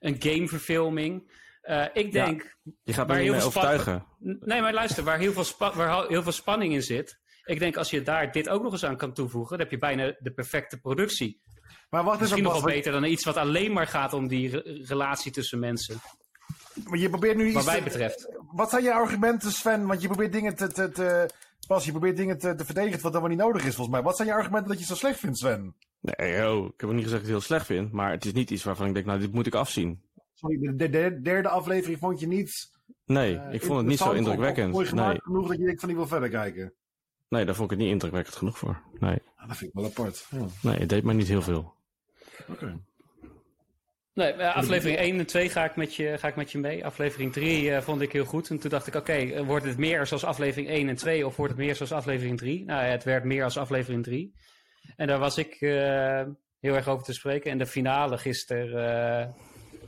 een 0.00 0.16
gameverfilming. 0.18 1.32
Eh 1.62 1.84
ik 1.92 2.12
Ja. 2.12 2.24
denk. 2.24 2.56
Je 2.82 2.92
gaat 2.92 3.06
me 3.08 3.14
heel 3.16 3.34
veel 3.34 3.46
overtuigen. 3.46 4.06
Nee, 4.18 4.60
maar 4.60 4.72
luister. 4.74 5.04
Waar 5.04 5.18
heel 5.18 5.32
veel, 5.32 5.70
waar 5.74 6.06
heel 6.08 6.22
veel 6.22 6.32
spanning 6.32 6.72
in 6.72 6.82
zit. 6.82 7.18
Ik 7.44 7.58
denk 7.58 7.76
als 7.76 7.90
je 7.90 8.02
daar 8.02 8.32
dit 8.32 8.48
ook 8.48 8.62
nog 8.62 8.72
eens 8.72 8.84
aan 8.84 8.96
kan 8.96 9.12
toevoegen. 9.12 9.50
Dan 9.50 9.60
heb 9.60 9.70
je 9.70 9.78
bijna 9.78 10.14
de 10.18 10.32
perfecte 10.32 10.80
productie. 10.80 11.42
Maar 11.90 12.04
wat 12.04 12.14
is 12.14 12.20
Misschien 12.20 12.44
er 12.44 12.50
nog 12.50 12.62
wel 12.62 12.72
beter 12.72 12.92
dan 12.92 13.04
iets 13.04 13.24
wat 13.24 13.36
alleen 13.36 13.72
maar 13.72 13.86
gaat 13.86 14.12
om 14.12 14.28
die 14.28 14.50
re- 14.50 14.62
relatie 14.86 15.32
tussen 15.32 15.58
mensen. 15.58 15.96
Maar 16.84 16.98
je 16.98 17.08
probeert 17.08 17.36
nu 17.36 17.44
iets 17.44 17.54
Wat 17.54 17.64
mij 17.64 17.76
te- 17.78 17.82
betreft. 17.82 18.28
Wat 18.52 18.70
zijn 18.70 18.82
je 18.82 18.92
argumenten, 18.92 19.50
Sven? 19.52 19.86
Want 19.86 20.00
je 20.02 20.08
probeert 20.08 20.32
dingen 20.32 20.54
te... 20.54 20.66
te, 20.66 20.88
te 20.90 21.28
Bas, 21.68 21.84
je 21.84 21.90
probeert 21.90 22.16
dingen 22.16 22.38
te, 22.38 22.54
te 22.54 22.64
verdedigen 22.64 23.00
wat 23.02 23.12
dan 23.12 23.20
wel 23.20 23.30
niet 23.30 23.38
nodig 23.38 23.64
is, 23.64 23.74
volgens 23.74 23.96
mij. 23.96 24.02
Wat 24.04 24.16
zijn 24.16 24.28
je 24.28 24.34
argumenten 24.34 24.68
dat 24.68 24.78
je 24.78 24.84
het 24.86 24.92
zo 24.98 25.06
slecht 25.06 25.18
vindt, 25.18 25.38
Sven? 25.38 25.74
Nee, 26.00 26.32
yo, 26.36 26.64
ik 26.66 26.72
heb 26.80 26.88
ook 26.90 26.94
niet 26.94 27.04
gezegd 27.04 27.10
dat 27.10 27.12
ik 27.12 27.20
het 27.20 27.26
heel 27.26 27.40
slecht 27.40 27.66
vind. 27.66 27.92
Maar 27.92 28.10
het 28.10 28.24
is 28.24 28.32
niet 28.32 28.50
iets 28.50 28.64
waarvan 28.64 28.86
ik 28.86 28.94
denk, 28.94 29.06
nou, 29.06 29.18
dit 29.18 29.32
moet 29.32 29.46
ik 29.46 29.54
afzien. 29.54 30.02
Sorry, 30.34 30.58
de, 30.60 30.74
de- 30.76 30.88
de 30.90 31.20
derde 31.20 31.48
aflevering 31.48 31.98
vond 31.98 32.20
je 32.20 32.26
niet... 32.26 32.70
Nee, 33.04 33.36
eh, 33.38 33.54
ik 33.54 33.62
vond 33.62 33.78
het 33.78 33.86
niet 33.86 33.98
zo 33.98 34.12
indrukwekkend. 34.12 34.72
Mooi 34.72 34.86
gemaakt 34.86 35.08
Nee, 35.10 35.20
genoeg 35.22 35.48
dat 35.48 35.58
je 35.58 35.64
denkt 35.64 35.80
van, 35.80 35.88
ik 35.90 35.96
wil 35.96 36.06
verder 36.06 36.28
kijken. 36.28 36.72
nee, 37.28 37.44
daar 37.44 37.54
vond 37.54 37.70
ik 37.70 37.76
het 37.76 37.84
niet 37.86 37.94
indrukwekkend 37.94 38.36
genoeg 38.36 38.58
voor. 38.58 38.80
Nee, 38.98 39.18
Ah, 39.36 39.48
dat 39.48 39.56
vind 39.56 39.70
ik 39.70 39.76
wel 39.76 39.84
apart. 39.90 40.26
Ja. 40.30 40.46
nee 40.62 40.78
het 40.78 40.88
deed 40.88 41.04
mij 41.04 41.14
niet 41.14 41.28
heel 41.28 41.42
veel. 41.42 41.74
Oké. 42.48 42.78
Nee, 44.14 44.32
eh, 44.32 44.56
aflevering 44.56 44.98
1 44.98 45.18
en 45.18 45.26
2 45.26 45.48
ga 45.48 45.64
ik 45.64 45.76
met 45.76 45.94
je, 45.94 46.18
ga 46.18 46.28
ik 46.28 46.36
met 46.36 46.52
je 46.52 46.58
mee. 46.58 46.84
Aflevering 46.84 47.32
3 47.32 47.70
eh, 47.70 47.82
vond 47.82 48.00
ik 48.00 48.12
heel 48.12 48.24
goed. 48.24 48.50
En 48.50 48.58
toen 48.58 48.70
dacht 48.70 48.86
ik, 48.86 48.94
oké, 48.94 49.12
eh, 49.12 49.40
wordt 49.46 49.66
het 49.66 49.76
meer 49.78 50.06
zoals 50.06 50.24
aflevering 50.24 50.68
1 50.70 50.88
en 50.88 50.96
2 50.96 51.26
of 51.26 51.36
wordt 51.36 51.52
het 51.52 51.60
meer 51.62 51.74
zoals 51.74 51.92
aflevering 51.92 52.38
3? 52.38 52.64
Nou, 52.64 52.84
het 52.84 53.04
werd 53.04 53.24
meer 53.24 53.44
als 53.44 53.56
aflevering 53.58 54.02
3. 54.02 54.34
En 54.96 55.06
daar 55.06 55.18
was 55.18 55.38
ik 55.38 55.56
heel 56.60 56.74
erg 56.74 56.88
over 56.88 57.04
te 57.04 57.12
spreken. 57.12 57.50
En 57.50 57.58
de 57.58 57.66
finale 57.66 58.18
gisteren, 58.18 58.68
eh, 59.22 59.28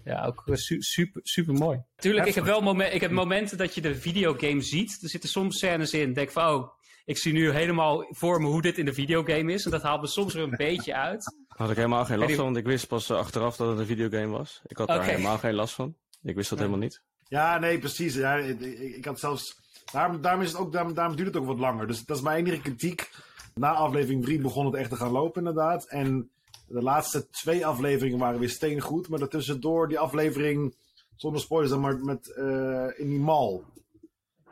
ja, 0.04 0.24
ook 0.26 0.42
su- 0.52 0.80
super, 0.82 1.20
super 1.24 1.54
mooi. 1.54 1.82
Tuurlijk, 1.96 2.26
ik 2.26 2.34
heb 2.34 2.44
wel 2.44 2.60
momen 2.60 2.94
ik 2.94 3.00
heb 3.00 3.10
momenten 3.10 3.58
dat 3.58 3.74
je 3.74 3.80
de 3.80 3.94
videogame 3.94 4.60
ziet. 4.60 4.98
Er 5.02 5.08
zitten 5.08 5.30
soms 5.30 5.56
scènes 5.56 5.92
in. 5.92 6.12
Denk 6.12 6.30
van, 6.30 6.54
oh, 6.54 6.68
ik 7.04 7.18
zie 7.18 7.32
nu 7.32 7.50
helemaal 7.50 8.06
voor 8.10 8.40
me 8.40 8.46
hoe 8.46 8.62
dit 8.62 8.78
in 8.78 8.84
de 8.84 8.92
videogame 8.92 9.52
is. 9.52 9.64
En 9.64 9.70
dat 9.70 9.82
haalt 9.82 10.00
me 10.00 10.06
soms 10.06 10.34
er 10.34 10.42
een 10.42 10.56
beetje 10.66 10.94
uit. 10.94 11.36
Had 11.56 11.70
ik 11.70 11.76
helemaal 11.76 12.04
geen 12.04 12.16
last 12.16 12.28
die- 12.28 12.36
van, 12.36 12.44
want 12.44 12.56
ik 12.56 12.64
wist 12.64 12.88
pas 12.88 13.10
eh, 13.10 13.16
achteraf 13.16 13.56
dat 13.56 13.68
het 13.68 13.78
een 13.78 13.86
videogame 13.86 14.26
was. 14.26 14.62
Ik 14.66 14.76
had 14.76 14.88
daar 14.88 15.04
helemaal 15.04 15.38
geen 15.38 15.54
last 15.54 15.74
van. 15.74 15.94
Ik 16.22 16.34
wist 16.34 16.50
dat 16.50 16.58
helemaal 16.58 16.80
niet. 16.80 17.02
Ja, 17.28 17.58
nee, 17.58 17.78
precies. 17.78 18.14
Ja, 18.14 18.34
ik, 18.36 19.04
had 19.04 19.18
zelfs... 19.18 19.60
Daarom, 19.92 20.20
daarom, 20.20 20.42
is 20.42 20.52
het 20.52 20.60
ook, 20.60 20.72
daarom, 20.72 20.94
daarom 20.94 21.16
duurt 21.16 21.28
het 21.28 21.36
ook 21.36 21.46
wat 21.46 21.58
langer. 21.58 21.86
Dus 21.86 22.04
dat 22.04 22.16
is 22.16 22.22
mijn 22.22 22.46
enige 22.46 22.60
kritiek. 22.60 23.10
Na 23.54 23.72
aflevering 23.72 24.24
3 24.24 24.40
begon 24.40 24.66
het 24.66 24.74
echt 24.74 24.90
te 24.90 24.96
gaan 24.96 25.10
lopen, 25.10 25.46
inderdaad. 25.46 25.88
En 25.88 26.30
de 26.68 26.82
laatste 26.82 27.28
twee 27.28 27.66
afleveringen 27.66 28.18
waren 28.18 28.40
weer 28.40 28.48
steengoed. 28.50 29.08
Maar 29.08 29.18
daartussendoor 29.18 29.88
die 29.88 29.98
aflevering, 29.98 30.74
zonder 31.16 31.40
spoilers 31.40 31.70
dan, 31.70 31.80
maar 31.80 31.98
met, 31.98 32.32
eh, 32.34 32.86
in 33.00 33.08
die 33.08 33.18
mal. 33.20 33.64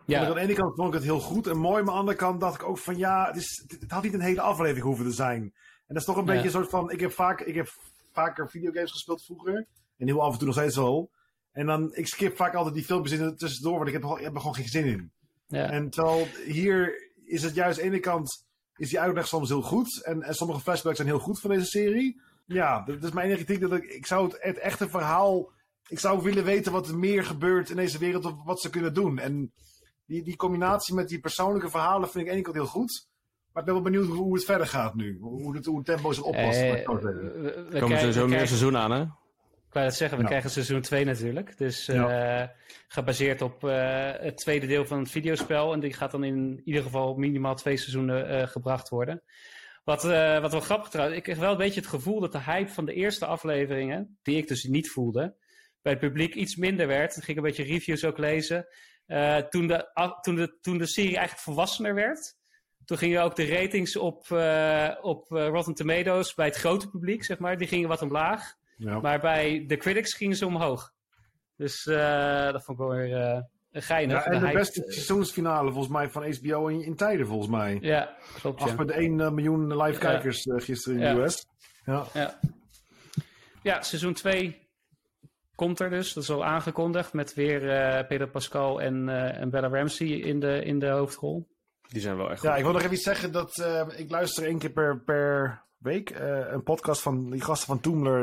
Ja. 0.06 0.20
En 0.20 0.26
aan 0.26 0.34
de 0.34 0.40
ene 0.40 0.52
kant 0.52 0.74
vond 0.74 0.88
ik 0.88 0.94
het 0.94 1.02
heel 1.02 1.20
goed 1.20 1.46
en 1.46 1.56
mooi. 1.56 1.82
Maar 1.82 1.90
aan 1.90 1.94
de 1.94 2.00
andere 2.00 2.16
kant 2.16 2.40
dacht 2.40 2.60
ik 2.60 2.68
ook 2.68 2.78
van 2.78 2.96
ja, 2.96 3.26
het, 3.26 3.36
is, 3.36 3.64
het, 3.68 3.80
het 3.80 3.90
had 3.90 4.02
niet 4.02 4.14
een 4.14 4.20
hele 4.20 4.40
aflevering 4.40 4.84
hoeven 4.84 5.04
te 5.04 5.12
zijn. 5.12 5.54
Dat 5.94 6.02
is 6.02 6.08
toch 6.08 6.16
een 6.16 6.24
Ja. 6.26 6.32
beetje 6.32 6.46
een 6.46 6.52
soort 6.52 6.70
van... 6.70 6.90
Ik 6.90 7.00
heb, 7.00 7.12
vaak, 7.12 7.40
ik 7.40 7.54
heb 7.54 7.68
vaker 8.12 8.50
videogames 8.50 8.90
gespeeld 8.90 9.24
vroeger. 9.24 9.66
En 9.96 10.06
heel 10.06 10.22
af 10.22 10.32
en 10.32 10.38
toe 10.38 10.46
nog 10.46 10.56
steeds 10.56 10.76
wel. 10.76 11.10
En 11.52 11.66
dan, 11.66 11.94
ik 11.94 12.06
skip 12.06 12.36
vaak 12.36 12.54
altijd 12.54 12.74
die 12.74 12.84
filmpjes 12.84 13.18
in 13.18 13.36
tussendoor, 13.36 13.74
want 13.76 13.86
ik 13.86 13.92
heb, 13.92 14.02
er 14.02 14.08
gewoon- 14.08 14.18
ik 14.18 14.24
heb 14.26 14.34
er 14.34 14.40
gewoon 14.40 14.56
geen 14.56 14.68
zin 14.68 14.84
in. 14.84 15.12
Ja. 15.46 15.70
En 15.70 15.90
terwijl 15.90 16.26
hier 16.46 17.10
is 17.24 17.42
het 17.42 17.54
juist 17.54 17.78
aan 17.78 17.84
de 17.84 17.90
ene 17.90 18.00
kant, 18.00 18.46
is 18.76 18.88
die 18.88 19.00
uitleg 19.00 19.26
soms 19.26 19.48
heel 19.48 19.62
goed. 19.62 20.02
En, 20.04 20.22
en 20.22 20.34
sommige 20.34 20.60
flashbacks 20.60 20.96
zijn 20.96 21.08
heel 21.08 21.18
goed 21.18 21.40
van 21.40 21.50
deze 21.50 21.64
serie. 21.66 22.20
Ja, 22.46 22.82
dat 22.84 22.94
dat 23.00 23.04
is 23.08 23.14
mijn 23.14 23.26
enige 23.28 23.44
kritiek. 23.44 23.68
Dat 23.68 23.78
ik, 23.82 23.84
ik 23.90 24.06
zou 24.06 24.24
het, 24.24 24.36
het 24.42 24.58
echte 24.58 24.88
verhaal, 24.88 25.50
ik 25.88 25.98
zou 25.98 26.22
willen 26.22 26.44
weten 26.44 26.72
wat 26.72 26.88
er 26.88 26.98
meer 26.98 27.24
gebeurt 27.24 27.70
in 27.70 27.76
deze 27.76 27.98
wereld, 27.98 28.24
of 28.24 28.44
wat 28.44 28.60
ze 28.60 28.70
kunnen 28.70 28.94
doen. 28.94 29.18
En 29.18 29.52
die, 30.06 30.22
die 30.22 30.36
combinatie 30.36 30.94
met 30.94 31.08
die 31.08 31.20
persoonlijke 31.20 31.70
verhalen 31.70 32.08
vind 32.10 32.14
ik 32.14 32.20
aan 32.20 32.24
de 32.26 32.32
ene 32.32 32.42
kant 32.42 32.56
heel 32.56 32.66
goed. 32.80 33.06
Maar 33.54 33.62
ik 33.62 33.72
ben 33.72 33.82
wel 33.82 33.90
benieuwd 33.92 34.06
hoe, 34.06 34.34
het 34.34 34.44
verder 34.44 34.66
gaat 34.66 34.94
nu. 34.94 35.18
Hoe 35.20 35.56
het, 35.56 35.66
hoe 35.66 35.76
het 35.76 35.86
tempo 35.86 36.12
zich 36.12 36.24
oppast. 36.24 36.60
Eh, 36.60 36.70
zeggen. 36.70 37.02
we- 37.02 37.40
we 37.42 37.74
Er 37.74 37.80
komen 37.80 37.98
sowieso 37.98 38.18
meer 38.20 38.28
krijgen- 38.28 38.48
seizoen 38.48 38.76
aan, 38.76 38.90
hè? 38.90 39.00
Ik 39.66 39.80
wou 39.80 39.84
het 39.86 39.94
zeggen, 39.94 40.16
we 40.16 40.22
Ja. 40.22 40.28
krijgen 40.28 40.50
seizoen 40.50 40.80
2 40.80 41.04
natuurlijk. 41.04 41.58
Dus 41.58 41.88
eh, 41.88 42.42
gebaseerd 42.88 43.42
op 43.42 43.64
eh, 43.64 44.10
het 44.12 44.36
tweede 44.36 44.66
deel 44.66 44.84
van 44.86 44.98
het 44.98 45.10
videospel. 45.10 45.72
En 45.72 45.80
die 45.80 45.92
gaat 45.92 46.10
dan 46.10 46.24
in 46.24 46.60
ieder 46.64 46.82
geval 46.82 47.14
minimaal 47.14 47.54
twee 47.54 47.76
seizoenen 47.76 48.28
eh, 48.28 48.46
gebracht 48.46 48.88
worden. 48.88 49.22
Wat, 49.84 50.04
eh, 50.04 50.40
wat 50.40 50.50
wel 50.50 50.60
grappig 50.60 50.88
trouwens, 50.88 51.16
ik 51.18 51.22
kreeg 51.24 51.38
wel 51.38 51.50
een 51.50 51.56
beetje 51.56 51.80
het 51.80 51.88
gevoel 51.88 52.20
dat 52.20 52.32
de 52.32 52.40
hype 52.40 52.70
van 52.70 52.84
de 52.84 52.92
eerste 52.94 53.26
afleveringen, 53.26 54.18
die 54.22 54.36
ik 54.36 54.48
dus 54.48 54.64
niet 54.64 54.90
voelde, 54.90 55.34
bij 55.82 55.92
het 55.92 56.00
publiek 56.00 56.34
iets 56.34 56.56
minder 56.56 56.86
werd. 56.86 57.16
Ik 57.16 57.24
ging 57.24 57.36
een 57.36 57.42
beetje 57.42 57.62
reviews 57.64 58.04
ook 58.04 58.18
lezen. 58.18 58.66
Eh, 59.06 59.36
toen, 59.36 59.66
de, 59.66 59.90
toen, 60.20 60.34
de, 60.34 60.58
toen 60.60 60.78
de 60.78 60.86
serie 60.86 61.16
eigenlijk 61.16 61.40
volwassener 61.44 61.94
werd, 61.94 62.36
toen 62.84 62.98
gingen 62.98 63.22
ook 63.22 63.36
de 63.36 63.46
ratings 63.46 63.96
op, 63.96 64.30
eh, 64.30 64.90
op 65.00 65.32
eh, 65.36 65.48
Rotten 65.48 65.74
Tomatoes 65.74 66.34
bij 66.34 66.46
het 66.46 66.56
grote 66.56 66.90
publiek, 66.90 67.24
zeg 67.24 67.38
maar, 67.38 67.56
die 67.58 67.66
gingen 67.68 67.88
wat 67.88 68.02
omlaag. 68.02 68.54
Ja. 68.76 69.00
Maar 69.00 69.20
bij 69.20 69.64
de 69.66 69.76
critics 69.76 70.14
gingen 70.14 70.36
ze 70.36 70.46
omhoog. 70.46 70.92
Dus 71.56 71.86
eh, 71.86 72.52
dat 72.52 72.64
vond 72.64 72.78
ik 72.80 72.84
wel 72.86 72.94
weer 72.96 73.16
eh 73.22 73.40
geinig. 73.76 74.24
Ja, 74.24 74.30
en 74.30 74.46
de 74.46 74.52
beste 74.52 74.82
seizoensfinale 74.86 75.70
volgens 75.70 75.92
mij 75.92 76.08
van 76.08 76.34
HBO 76.40 76.66
in, 76.66 76.82
in 76.82 76.96
tijden 76.96 77.26
volgens 77.26 77.50
mij. 77.50 77.78
Ja, 77.80 78.16
klopt. 78.40 78.60
Ja. 78.64 78.68
8,1 78.68 78.74
miljoen 79.34 79.76
live 79.82 79.92
Ja. 79.92 79.98
kijkers 79.98 80.46
gisteren 80.56 80.98
in 80.98 81.04
Ja. 81.04 81.14
de 81.14 81.20
US. 81.20 81.46
Ja. 81.84 82.04
Ja. 82.12 82.38
ja, 83.62 83.82
seizoen 83.82 84.14
2 84.14 84.68
komt 85.54 85.80
er 85.80 85.90
dus. 85.90 86.12
Dat 86.12 86.22
is 86.22 86.30
al 86.30 86.44
aangekondigd. 86.44 87.12
Met 87.12 87.34
weer 87.34 87.60
Pedro 88.06 88.26
Pascal 88.26 88.80
en, 88.80 89.08
en 89.34 89.50
Bella 89.50 89.68
Ramsey 89.68 90.08
in 90.08 90.40
de, 90.40 90.64
in 90.64 90.78
de 90.78 90.88
hoofdrol. 90.88 91.46
Die 91.88 92.00
zijn 92.00 92.16
wel 92.16 92.30
echt 92.30 92.42
ja, 92.42 92.48
goed. 92.48 92.58
ik 92.58 92.64
wil 92.64 92.72
nog 92.72 92.82
even 92.82 92.94
iets 92.94 93.04
zeggen 93.04 93.32
dat 93.32 93.58
eh, 93.58 93.86
ik 93.96 94.10
luister 94.10 94.44
één 94.44 94.58
keer 94.58 94.70
per, 94.70 95.00
per 95.00 95.62
week 95.78 96.10
eh, 96.10 96.52
een 96.52 96.62
podcast 96.62 97.02
van 97.02 97.30
die 97.30 97.40
gasten 97.40 97.66
van 97.66 97.80
Toomler. 97.80 98.22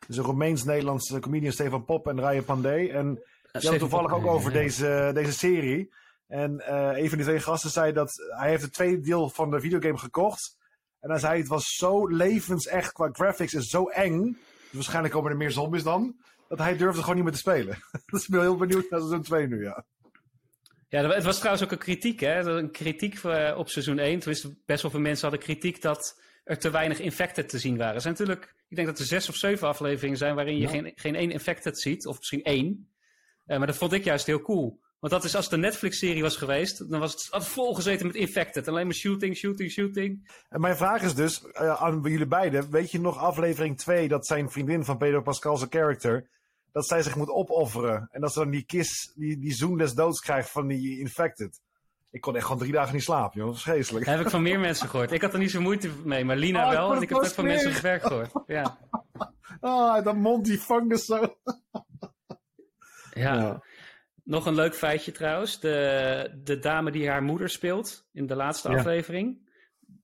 Dat 0.00 0.08
is 0.08 0.16
een 0.16 0.24
Roemeens-Nederlandse 0.24 1.20
comedian 1.20 1.52
Stefan 1.52 1.84
Pop 1.84 2.08
en 2.08 2.20
Ryan 2.20 2.44
Pandey. 2.44 2.90
En 2.90 3.14
die 3.14 3.60
hadden 3.60 3.78
toevallig 3.78 4.12
ook 4.12 4.26
over 4.26 4.52
deze, 4.52 5.10
deze 5.14 5.32
serie. 5.32 5.92
En 6.26 6.60
eh, 6.60 7.02
een 7.02 7.08
van 7.08 7.18
die 7.18 7.26
twee 7.26 7.40
gasten 7.40 7.70
zei 7.70 7.92
dat 7.92 8.12
hij 8.38 8.48
heeft 8.48 8.62
het 8.62 8.72
tweede 8.72 9.00
deel 9.00 9.30
van 9.30 9.50
de 9.50 9.60
videogame 9.60 9.98
gekocht. 9.98 10.56
En 11.00 11.10
hij 11.10 11.18
zei 11.18 11.38
het 11.38 11.48
was 11.48 11.64
zo 11.64 12.06
levensecht 12.06 12.92
qua 12.92 13.08
graphics 13.12 13.54
en 13.54 13.62
zo 13.62 13.88
eng. 13.88 14.22
Dus 14.22 14.72
waarschijnlijk 14.72 15.14
komen 15.14 15.30
er 15.30 15.36
meer 15.36 15.50
zombies 15.50 15.82
dan. 15.82 16.16
Dat 16.48 16.58
hij 16.58 16.76
durfde 16.76 17.00
gewoon 17.00 17.14
niet 17.14 17.24
meer 17.24 17.32
te 17.32 17.38
spelen. 17.38 17.78
dus 18.12 18.22
ik 18.22 18.30
ben 18.30 18.40
heel 18.40 18.56
benieuwd 18.56 18.90
naar 18.90 19.00
seizoen 19.00 19.22
2 19.22 19.46
nu, 19.46 19.62
ja. 19.62 19.84
Ja, 20.92 21.08
het 21.08 21.24
was 21.24 21.36
trouwens 21.36 21.64
ook 21.64 21.72
een 21.72 21.78
kritiek. 21.78 22.20
Hè? 22.20 22.40
Een 22.40 22.70
kritiek 22.70 23.18
eh, 23.24 23.54
op 23.58 23.68
seizoen 23.68 23.98
1. 23.98 24.18
Tenminste, 24.18 24.54
best 24.66 24.82
wel 24.82 24.90
veel 24.90 25.00
mensen 25.00 25.28
hadden 25.28 25.46
kritiek 25.46 25.82
dat 25.82 26.20
er 26.44 26.58
te 26.58 26.70
weinig 26.70 27.00
infected 27.00 27.48
te 27.48 27.58
zien 27.58 27.76
waren. 27.76 27.94
Er 27.94 28.00
zijn 28.00 28.14
natuurlijk, 28.18 28.54
ik 28.68 28.76
denk 28.76 28.88
dat 28.88 28.98
er 28.98 29.04
zes 29.04 29.28
of 29.28 29.34
zeven 29.34 29.68
afleveringen 29.68 30.18
zijn 30.18 30.34
waarin 30.34 30.54
je 30.54 30.60
Ja. 30.60 30.68
geen, 30.68 30.92
geen 30.94 31.14
één 31.14 31.30
infected 31.30 31.80
ziet. 31.80 32.06
Of 32.06 32.18
misschien 32.18 32.42
één. 32.42 32.88
Eh, 33.46 33.58
maar 33.58 33.66
dat 33.66 33.76
vond 33.76 33.92
ik 33.92 34.04
juist 34.04 34.26
heel 34.26 34.40
cool. 34.40 34.80
Want 35.00 35.12
dat 35.12 35.24
is 35.24 35.34
als 35.36 35.48
de 35.48 35.56
Netflix-serie 35.56 36.22
was 36.22 36.36
geweest, 36.36 36.90
dan 36.90 37.00
was 37.00 37.12
het 37.12 37.26
had 37.30 37.48
volgezeten 37.48 38.06
met 38.06 38.16
infected. 38.16 38.68
Alleen 38.68 38.86
maar 38.86 38.94
shooting, 38.94 39.36
shooting, 39.36 39.70
shooting. 39.70 40.30
En 40.48 40.60
mijn 40.60 40.76
vraag 40.76 41.02
is 41.02 41.14
dus 41.14 41.44
eh, 41.44 41.82
aan 41.82 42.00
jullie 42.02 42.26
beiden. 42.26 42.70
Weet 42.70 42.90
je 42.90 43.00
nog 43.00 43.18
aflevering 43.18 43.78
2 43.78 44.08
dat 44.08 44.26
zijn 44.26 44.50
vriendin 44.50 44.84
van 44.84 44.98
Pedro 44.98 45.22
Pascal's 45.22 45.66
character... 45.70 46.28
dat 46.72 46.86
zij 46.88 47.02
zich 47.02 47.16
moet 47.16 47.28
opofferen. 47.30 48.08
En 48.10 48.20
dat 48.20 48.32
ze 48.32 48.38
dan 48.38 48.50
die 48.50 48.64
kiss, 48.64 49.12
die, 49.14 49.38
die 49.38 49.52
zoen 49.52 49.78
des 49.78 49.94
doods 49.94 50.20
krijgt 50.20 50.50
van 50.50 50.66
die 50.66 50.98
infected. 50.98 51.60
Ik 52.10 52.20
kon 52.20 52.34
echt 52.36 52.44
gewoon 52.44 52.60
drie 52.60 52.72
dagen 52.72 52.94
niet 52.94 53.02
slapen, 53.02 53.38
joh. 53.38 53.46
Dat 53.46 53.56
is 53.56 53.62
vreselijk. 53.62 54.04
Dat 54.04 54.14
heb 54.16 54.24
ik 54.24 54.30
van 54.30 54.42
meer 54.42 54.60
mensen 54.60 54.88
gehoord. 54.88 55.12
Ik 55.12 55.20
had 55.22 55.32
er 55.32 55.38
niet 55.38 55.50
zo 55.50 55.60
moeite 55.60 55.90
mee, 56.04 56.24
maar 56.24 56.36
Lina 56.36 56.64
Oh, 56.64 56.70
wel. 56.70 56.94
En 56.94 57.02
ik 57.02 57.08
heb 57.08 57.18
het 57.18 57.28
ook 57.28 57.34
van 57.34 57.44
mensen 57.44 57.66
op 57.66 57.72
het 57.72 57.80
smerig. 57.80 58.02
werk 58.08 58.12
gehoord. 58.12 58.46
Ja. 58.48 58.78
Ah, 59.60 60.04
dat 60.04 60.16
mond 60.16 60.44
die 60.44 60.58
fungus 60.58 61.04
zo. 61.04 61.36
Ja. 63.14 63.62
Nog 64.24 64.46
een 64.46 64.54
leuk 64.54 64.74
feitje 64.74 65.12
trouwens. 65.12 65.60
De, 65.60 66.40
de 66.44 66.58
dame 66.58 66.90
die 66.90 67.08
haar 67.08 67.22
moeder 67.22 67.48
speelt 67.48 68.06
in 68.12 68.26
de 68.26 68.34
laatste 68.36 68.70
Ja. 68.70 68.76
aflevering. 68.78 69.50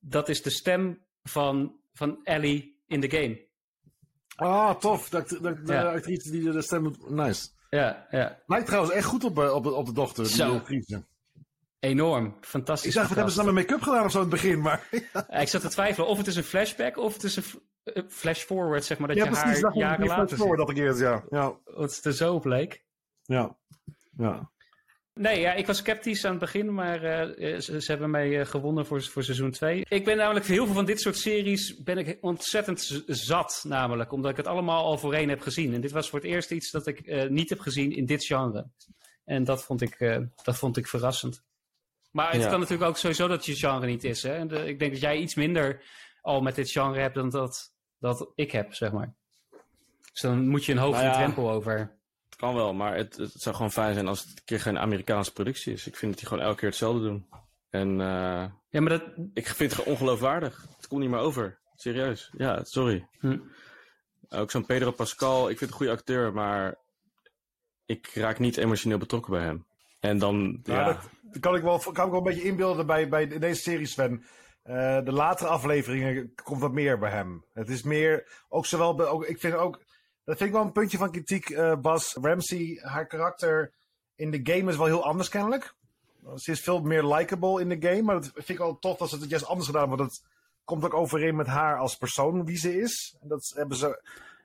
Dat 0.00 0.28
is 0.28 0.42
de 0.42 0.50
stem 0.50 1.02
van, 1.22 1.76
van 1.92 2.20
Ellie 2.24 2.80
in 2.86 3.00
de 3.00 3.10
game. 3.10 3.46
Ah, 4.46 4.74
tof. 4.74 5.08
Dat, 5.08 5.28
dat, 5.28 5.66
de 5.66 5.72
Ja. 5.72 5.82
actrice 5.92 6.30
die 6.30 6.50
de 6.50 6.62
stem... 6.62 6.94
Nice. 7.08 7.48
Ja, 7.70 8.06
ja. 8.10 8.38
Lijkt 8.46 8.66
trouwens 8.66 8.92
echt 8.94 9.06
goed 9.06 9.24
op, 9.24 9.38
eh, 9.38 9.54
op, 9.54 9.62
de- 9.64 9.72
op 9.72 9.86
de 9.86 9.92
dochter, 9.92 10.24
die 10.24 10.32
Zo. 10.34 10.54
actrice. 10.54 11.04
Enorm. 11.80 12.36
Fantastisch. 12.40 12.88
Ik 12.88 12.94
dacht, 12.94 13.06
wat 13.08 13.16
hebben 13.16 13.34
ze 13.34 13.42
nou 13.42 13.52
met 13.52 13.66
make-up 13.66 13.82
gedaan 13.82 14.04
of 14.04 14.10
zo 14.10 14.16
in 14.22 14.22
het 14.24 14.32
begin, 14.32 14.60
maar... 14.60 14.88
Ja, 15.12 15.28
Ik 15.40 15.48
zat 15.48 15.60
te 15.60 15.68
twijfelen 15.68 16.08
of 16.08 16.18
het 16.18 16.26
is 16.26 16.36
een 16.36 16.42
flashback 16.44 16.96
of 16.96 17.12
het 17.14 17.22
is 17.24 17.36
een 17.36 17.44
eh, 17.84 18.02
flash 18.08 18.42
forward, 18.42 18.84
zeg 18.84 18.98
maar. 18.98 19.08
Dat 19.08 19.16
ja, 19.16 19.24
je 19.24 19.30
precies. 19.30 19.52
haar 19.52 19.60
Dat 19.60 19.74
jaren 19.74 20.06
later 20.06 20.36
ziet. 20.38 20.56
dat 20.56 20.70
ik 20.70 20.76
eerst, 20.76 21.00
ja. 21.00 21.24
Ja. 21.30 21.52
Wat 21.64 21.96
het 21.96 22.04
er 22.04 22.12
zo 22.12 22.34
op 22.34 22.44
leek. 22.44 22.84
Ja. 23.22 23.56
Ja. 24.16 24.50
Nee, 25.18 25.40
ja, 25.40 25.52
ik 25.52 25.66
was 25.66 25.78
sceptisch 25.78 26.24
aan 26.24 26.30
het 26.30 26.40
begin, 26.40 26.74
maar 26.74 27.02
eh, 27.04 27.58
ze, 27.60 27.80
ze 27.80 27.90
hebben 27.90 28.10
mij 28.10 28.40
eh, 28.40 28.46
gewonnen 28.46 28.86
voor, 28.86 29.02
voor 29.02 29.22
seizoen 29.24 29.50
2. 29.50 29.84
Ik 29.88 30.04
ben 30.04 30.16
namelijk 30.16 30.46
heel 30.46 30.64
veel 30.64 30.74
van 30.74 30.84
dit 30.84 31.00
soort 31.00 31.16
series 31.16 31.82
ben 31.82 31.98
ik 31.98 32.18
ontzettend 32.20 33.02
zat, 33.06 33.64
namelijk, 33.66 34.12
omdat 34.12 34.30
ik 34.30 34.36
het 34.36 34.46
allemaal 34.46 34.84
al 34.84 34.98
voorheen 34.98 35.28
heb 35.28 35.40
gezien. 35.40 35.74
En 35.74 35.80
dit 35.80 35.90
was 35.90 36.08
voor 36.08 36.18
het 36.18 36.28
eerst 36.28 36.50
iets 36.50 36.70
dat 36.70 36.86
ik 36.86 37.00
eh, 37.00 37.28
niet 37.28 37.48
heb 37.48 37.60
gezien 37.60 37.92
in 37.92 38.06
dit 38.06 38.24
genre. 38.24 38.66
En 39.24 39.44
dat 39.44 39.64
vond 39.64 39.80
ik, 39.82 39.94
eh, 40.00 40.18
dat 40.42 40.56
vond 40.58 40.76
ik 40.76 40.86
verrassend. 40.86 41.42
Maar 42.10 42.32
het 42.32 42.42
Ja. 42.42 42.48
kan 42.48 42.60
natuurlijk 42.60 42.88
ook 42.90 42.96
sowieso 42.96 43.28
dat 43.28 43.46
je 43.46 43.54
genre 43.56 43.86
niet 43.86 44.04
is. 44.04 44.22
Hè? 44.22 44.32
En 44.34 44.48
de- 44.48 44.66
ik 44.66 44.78
denk 44.78 44.92
dat 44.92 45.00
jij 45.00 45.16
iets 45.16 45.34
minder 45.34 45.82
al 46.20 46.40
met 46.40 46.54
dit 46.54 46.70
genre 46.70 47.00
hebt 47.00 47.14
dan 47.14 47.30
dat, 47.30 47.72
dat 47.98 48.32
ik 48.34 48.50
heb, 48.52 48.74
zeg 48.74 48.92
maar. 48.92 49.14
Dus 50.12 50.20
dan 50.20 50.48
moet 50.48 50.64
je 50.64 50.72
een 50.72 50.78
hogere 50.78 51.02
Nou 51.04 51.14
ja. 51.14 51.22
drempel 51.22 51.50
over. 51.50 51.96
Kan 52.38 52.54
wel, 52.54 52.74
maar 52.74 52.96
het, 52.96 53.16
het 53.16 53.32
zou 53.42 53.54
gewoon 53.54 53.72
fijn 53.72 53.94
zijn 53.94 54.08
als 54.08 54.20
het 54.20 54.28
een 54.28 54.44
keer 54.44 54.60
geen 54.60 54.78
Amerikaanse 54.78 55.32
productie 55.32 55.72
is. 55.72 55.86
Ik 55.86 55.96
vind 55.96 56.10
dat 56.10 56.20
die 56.20 56.28
gewoon 56.28 56.44
elke 56.44 56.58
keer 56.58 56.68
hetzelfde 56.68 57.00
doen. 57.02 57.28
En 57.70 58.00
eh, 58.00 58.44
Ja, 58.68 58.80
maar 58.80 58.88
dat, 58.88 59.02
ik 59.34 59.46
vind 59.46 59.58
het 59.70 59.72
gewoon 59.72 59.94
ongeloofwaardig. 59.94 60.66
Het 60.76 60.86
komt 60.86 61.00
niet 61.00 61.10
meer 61.10 61.18
over. 61.20 61.58
Serieus. 61.74 62.32
Ja, 62.36 62.64
sorry. 62.64 63.08
Hm. 63.18 63.38
Ook 64.28 64.50
zo'n 64.50 64.66
Pedro 64.66 64.90
Pascal, 64.90 65.40
ik 65.50 65.58
vind 65.58 65.60
het 65.60 65.70
een 65.70 65.76
goede 65.76 65.92
acteur, 65.92 66.32
maar 66.32 66.76
ik 67.86 68.10
raak 68.14 68.38
niet 68.38 68.56
emotioneel 68.56 68.98
betrokken 68.98 69.32
bij 69.32 69.42
hem. 69.42 69.66
En 70.00 70.18
dan, 70.18 70.60
ja, 70.62 70.74
Ja, 70.74 70.84
dat, 70.84 71.08
dat 71.22 71.40
kan 71.40 71.54
ik 71.54 71.62
wel, 71.62 71.78
kan 71.78 72.04
ik 72.04 72.10
wel 72.10 72.18
een 72.18 72.22
beetje 72.22 72.48
inbeelden 72.48 72.86
bij, 72.86 73.08
bij 73.08 73.38
deze 73.38 73.62
serie, 73.62 73.86
Sven. 73.86 74.24
Eh, 74.62 75.04
de 75.04 75.12
latere 75.12 75.48
afleveringen 75.48 76.34
komt 76.42 76.60
wat 76.60 76.72
meer 76.72 76.98
bij 76.98 77.10
hem. 77.10 77.44
Het 77.52 77.68
is 77.68 77.82
meer, 77.82 78.44
ook 78.48 78.66
zowel, 78.66 79.08
ook, 79.08 79.24
ik 79.24 79.40
vind 79.40 79.54
ook, 79.54 79.82
dat 80.28 80.36
vind 80.36 80.48
ik 80.48 80.56
wel 80.56 80.64
een 80.64 80.72
puntje 80.72 80.98
van 80.98 81.10
kritiek, 81.10 81.50
eh, 81.50 81.74
Bas. 81.76 82.16
Ramsey, 82.20 82.78
haar 82.82 83.06
karakter 83.06 83.72
in 84.14 84.30
de 84.30 84.40
game 84.42 84.70
is 84.70 84.76
wel 84.76 84.86
heel 84.86 85.04
anders 85.04 85.28
kennelijk. 85.28 85.74
Ze 86.34 86.50
is 86.50 86.60
veel 86.60 86.80
meer 86.80 87.04
likable 87.04 87.60
in 87.60 87.68
de 87.68 87.88
game, 87.88 88.02
maar 88.02 88.14
dat 88.14 88.30
vind 88.34 88.48
ik 88.48 88.58
wel 88.58 88.78
tof 88.78 88.98
dat 88.98 89.08
ze 89.08 89.16
het 89.18 89.30
juist 89.30 89.46
anders 89.46 89.66
gedaan. 89.66 89.88
Want 89.88 90.00
het 90.00 90.22
komt 90.64 90.84
ook 90.84 90.94
overeen 90.94 91.36
met 91.36 91.46
haar 91.46 91.78
als 91.78 91.96
persoon, 91.96 92.44
wie 92.44 92.56
ze 92.56 92.80
is. 92.80 93.16
En 93.20 93.28
dat 93.28 93.52
hebben 93.54 93.76
ze, 93.76 94.02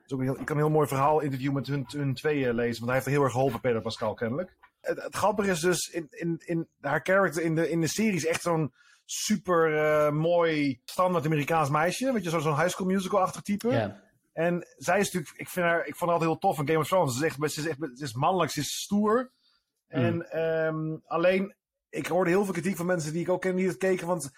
dat 0.07 0.19
ik 0.19 0.27
kan 0.27 0.57
een 0.57 0.63
heel 0.63 0.69
mooi 0.69 0.87
verhaal 0.87 1.19
interview 1.19 1.53
met 1.53 1.67
hun, 1.67 1.85
hun 1.87 2.13
tweeën 2.13 2.53
lezen, 2.55 2.85
want 2.85 2.85
hij 2.85 2.93
heeft 2.93 3.05
er 3.05 3.11
heel 3.11 3.23
erg 3.23 3.31
geholpen, 3.31 3.59
Pedro 3.59 3.79
Pascal 3.81 4.13
kennelijk. 4.13 4.55
Het, 4.81 5.15
grappige 5.15 5.49
is 5.49 5.59
dus, 5.59 5.87
in, 5.87 6.07
in, 6.09 6.41
in 6.45 6.67
haar 6.81 6.99
character 7.03 7.43
in 7.43 7.55
de, 7.55 7.69
in 7.69 7.81
de 7.81 7.87
serie 7.87 8.13
is 8.15 8.25
echt 8.25 8.41
zo'n 8.41 8.73
super 9.05 9.77
eh, 9.77 10.11
mooi 10.11 10.79
standaard 10.85 11.25
Amerikaans 11.25 11.69
meisje. 11.69 12.13
Weet 12.13 12.23
je, 12.23 12.29
zo- 12.29 12.39
zo'n 12.39 12.55
high 12.59 12.69
school 12.69 12.87
musical-achtig 12.87 13.41
type. 13.41 13.69
En 14.33 14.67
zij 14.77 14.99
is 14.99 15.05
natuurlijk, 15.11 15.39
ik 15.39 15.49
vind 15.49 15.65
haar, 15.65 15.85
ik 15.85 15.95
vond 15.95 16.11
haar 16.11 16.19
altijd 16.19 16.29
heel 16.29 16.39
tof 16.39 16.59
in 16.59 16.67
Game 16.67 16.79
of 16.79 16.87
Thrones. 16.87 17.17
Ze 17.17 17.25
is 17.25 17.31
echt, 17.31 17.53
ze 17.53 17.61
is, 17.61 17.67
echt, 17.67 17.77
ze 17.93 18.03
is 18.03 18.13
mannelijk, 18.13 18.51
ze 18.51 18.59
is 18.59 18.81
stoer. 18.81 19.31
En 19.87 20.31
ehm, 20.31 20.97
alleen, 21.05 21.55
ik 21.89 22.07
hoorde 22.07 22.29
heel 22.29 22.43
veel 22.43 22.53
kritiek 22.53 22.75
van 22.75 22.85
mensen 22.85 23.13
die 23.13 23.21
ik 23.21 23.29
ook 23.29 23.41
ken 23.41 23.55
die 23.55 23.67
het 23.67 23.77
keken. 23.77 24.07
Want 24.07 24.31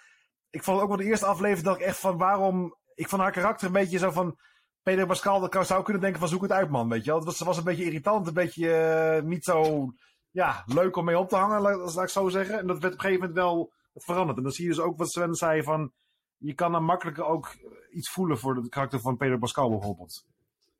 ik 0.50 0.62
vond 0.62 0.80
ook 0.80 0.88
wel 0.88 0.96
de 0.96 1.04
eerste 1.04 1.26
aflevering 1.26 1.66
dacht 1.66 1.80
ik 1.80 1.86
echt 1.86 1.98
van 1.98 2.18
waarom. 2.18 2.76
Ik 2.94 3.08
vond 3.08 3.22
haar 3.22 3.32
karakter 3.32 3.66
een 3.66 3.72
beetje 3.72 3.98
zo 3.98 4.10
van. 4.10 4.38
Pedro 4.82 5.06
Pascal 5.06 5.40
dat 5.40 5.66
zou 5.66 5.82
kunnen 5.82 6.02
denken 6.02 6.20
van 6.20 6.28
zoek 6.28 6.42
het 6.42 6.52
uit 6.52 6.70
man, 6.70 6.88
weet 6.88 7.04
je 7.04 7.10
wel. 7.10 7.32
Ze 7.32 7.44
was 7.44 7.56
een 7.56 7.64
beetje 7.64 7.84
irritant, 7.84 8.26
een 8.26 8.34
beetje 8.34 8.74
eh, 8.74 9.22
niet 9.22 9.44
zo 9.44 9.86
ja, 10.30 10.62
leuk 10.66 10.96
om 10.96 11.04
mee 11.04 11.18
op 11.18 11.28
te 11.28 11.36
hangen, 11.36 11.60
laat, 11.60 11.94
laat 11.94 12.04
ik 12.04 12.08
zo 12.08 12.28
zeggen. 12.28 12.58
En 12.58 12.66
dat 12.66 12.78
werd 12.78 12.92
op 12.92 12.98
een 12.98 13.04
gegeven 13.04 13.20
moment 13.20 13.38
wel 13.38 13.72
veranderd. 13.94 14.36
En 14.36 14.42
dan 14.42 14.52
zie 14.52 14.64
je 14.64 14.70
dus 14.70 14.80
ook 14.80 14.98
wat 14.98 15.10
Sven 15.10 15.34
zei 15.34 15.62
van, 15.62 15.92
je 16.38 16.54
kan 16.54 16.72
dan 16.72 16.84
makkelijker 16.84 17.24
ook 17.24 17.56
iets 17.90 18.10
voelen 18.10 18.38
voor 18.38 18.56
het 18.56 18.68
karakter 18.68 19.00
van 19.00 19.16
Pedro 19.16 19.38
Pascal 19.38 19.70
bijvoorbeeld. 19.70 20.14
Het 20.14 20.24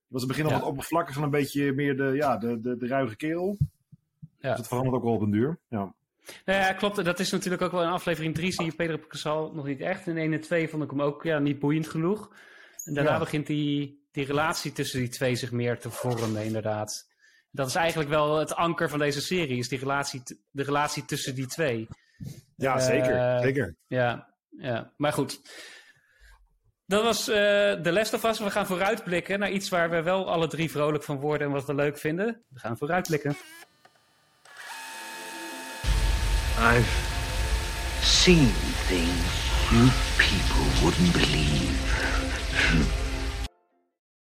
was 0.08 0.22
in 0.22 0.28
het 0.28 0.36
begin 0.36 0.42
nog 0.44 0.52
Ja. 0.52 0.58
wat 0.58 0.68
oppervlakkig 0.68 1.14
van 1.14 1.22
een 1.24 1.30
beetje 1.30 1.72
meer 1.72 1.96
de, 1.96 2.04
ja, 2.14 2.36
de, 2.36 2.60
de, 2.60 2.76
de 2.76 2.86
ruige 2.86 3.16
kerel. 3.16 3.56
Ja. 4.38 4.48
Dus 4.48 4.58
het 4.58 4.68
verandert 4.68 4.96
ook 4.96 5.02
wel 5.02 5.12
op 5.12 5.20
een 5.20 5.30
duur. 5.30 5.58
Ja. 5.68 5.94
Nou 6.44 6.58
ja, 6.60 6.72
klopt. 6.72 7.04
Dat 7.04 7.18
is 7.18 7.30
natuurlijk 7.30 7.62
ook 7.62 7.72
wel 7.72 7.82
in 7.82 7.88
aflevering 7.88 8.34
3 8.34 8.52
zie 8.52 8.64
je 8.64 8.72
Pedro 8.74 8.96
Pascal 8.96 9.52
nog 9.54 9.66
niet 9.66 9.80
echt. 9.80 10.06
In 10.06 10.16
1 10.18 10.32
en 10.32 10.40
2 10.40 10.68
vond 10.68 10.82
ik 10.82 10.90
hem 10.90 11.02
ook 11.02 11.22
ja, 11.22 11.38
niet 11.38 11.58
boeiend 11.58 11.88
genoeg. 11.88 12.30
En 12.84 12.94
daarna 12.94 13.12
Ja. 13.12 13.18
begint 13.18 13.46
die, 13.46 14.00
die 14.10 14.24
relatie 14.24 14.72
tussen 14.72 14.98
die 15.00 15.08
twee 15.08 15.34
zich 15.36 15.52
meer 15.52 15.78
te 15.78 15.90
vormen, 15.90 16.44
inderdaad. 16.44 17.08
Dat 17.50 17.66
is 17.68 17.74
eigenlijk 17.74 18.10
wel 18.10 18.36
het 18.38 18.54
anker 18.54 18.88
van 18.88 18.98
deze 18.98 19.20
serie, 19.20 19.58
is 19.58 19.68
die 19.68 19.78
relatie, 19.78 20.22
de 20.50 20.62
relatie 20.62 21.04
tussen 21.04 21.34
die 21.34 21.46
twee. 21.46 21.88
Ja, 22.56 22.74
Eh, 22.76 22.84
zeker. 22.86 23.40
zeker. 23.42 23.74
Ja, 23.86 24.34
Ja, 24.58 24.92
maar 24.96 25.12
goed. 25.12 25.40
Dat 26.86 27.02
was 27.02 27.28
eh 27.28 27.36
The 27.72 27.92
Last 27.92 28.14
of 28.14 28.24
Us. 28.24 28.38
We 28.38 28.50
gaan 28.50 28.66
vooruitblikken 28.66 29.38
naar 29.38 29.50
iets 29.50 29.68
waar 29.68 29.90
we 29.90 30.02
wel 30.02 30.30
alle 30.30 30.46
drie 30.46 30.70
vrolijk 30.70 31.04
van 31.04 31.20
worden 31.20 31.46
en 31.46 31.52
wat 31.52 31.66
we 31.66 31.74
leuk 31.74 31.98
vinden. 31.98 32.44
We 32.48 32.58
gaan 32.58 32.76
vooruitblikken. 32.76 33.36
I've 36.58 36.90
seen 38.02 38.52
things 38.88 39.46
you 39.70 39.88
people 40.16 40.80
wouldn't 40.82 41.12
believe. 41.12 41.74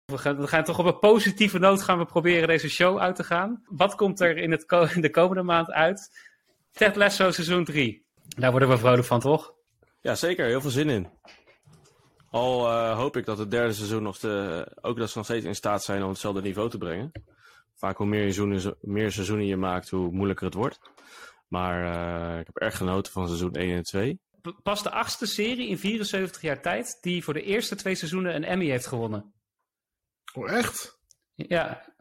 We 0.06 0.18
gaan, 0.18 0.38
we 0.38 0.48
gaan 0.48 0.64
toch 0.64 0.80
op 0.80 0.86
een 0.86 1.00
positieve 1.00 1.60
noot 1.60 1.82
gaan 1.82 1.98
we 1.98 2.06
proberen 2.06 2.48
deze 2.48 2.70
show 2.70 3.00
uit 3.00 3.16
te 3.16 3.24
gaan. 3.24 3.64
Wat 3.66 3.96
komt 3.96 4.20
er 4.20 4.38
in, 4.38 4.52
het 4.52 4.66
in 4.96 5.02
de 5.02 5.10
komende 5.10 5.44
maand 5.44 5.72
uit? 5.72 6.10
Ted 6.72 6.96
Lasso 6.96 7.32
seizoen 7.32 7.64
3. 7.64 8.06
Daar 8.38 8.52
worden 8.52 8.70
we 8.70 8.78
vrolijk 8.78 9.08
van, 9.08 9.20
toch? 9.20 9.54
Ja, 10.02 10.16
zeker. 10.16 10.46
Heel 10.46 10.62
veel 10.62 10.70
zin 10.70 10.90
in. 10.90 11.10
Al 12.30 12.68
eh, 12.72 12.96
hoop 12.98 13.18
ik 13.18 13.26
dat 13.26 13.38
het 13.38 13.52
derde 13.52 13.74
seizoen 13.74 14.04
nog 14.04 14.20
de, 14.20 14.68
ook 14.82 14.98
dat 14.98 15.10
ze 15.10 15.18
nog 15.18 15.26
steeds 15.26 15.46
in 15.46 15.56
staat 15.56 15.84
zijn 15.84 16.04
om 16.04 16.10
hetzelfde 16.10 16.42
niveau 16.42 16.70
te 16.70 16.78
brengen. 16.78 17.12
Vaak 17.76 17.98
hoe 17.98 18.06
meer, 18.08 18.22
seizoenen, 18.22 18.76
meer 18.82 19.12
seizoenen 19.12 19.46
je 19.46 19.58
maakt, 19.58 19.90
hoe 19.90 20.12
moeilijker 20.12 20.46
het 20.46 20.54
wordt. 20.54 20.80
Maar 21.48 21.84
eh, 22.34 22.40
ik 22.40 22.46
heb 22.46 22.56
erg 22.58 22.78
genoten 22.78 23.12
van 23.12 23.28
seizoen 23.28 23.54
1 23.54 23.76
en 23.76 23.84
2. 23.84 24.20
P- 24.42 24.60
Pas 24.64 24.84
de 24.84 24.92
achtste 24.92 25.26
serie 25.26 25.68
in 25.68 25.78
74 25.78 26.42
jaar 26.42 26.62
tijd 26.62 26.98
die 27.02 27.24
voor 27.24 27.34
de 27.34 27.42
eerste 27.44 27.76
twee 27.76 27.96
seizoenen 27.96 28.36
een 28.36 28.44
Emmy 28.44 28.66
heeft 28.70 28.88
gewonnen. 28.88 29.34
Oh, 30.34 30.52
echt? 30.52 31.00
Ja. 31.36 31.96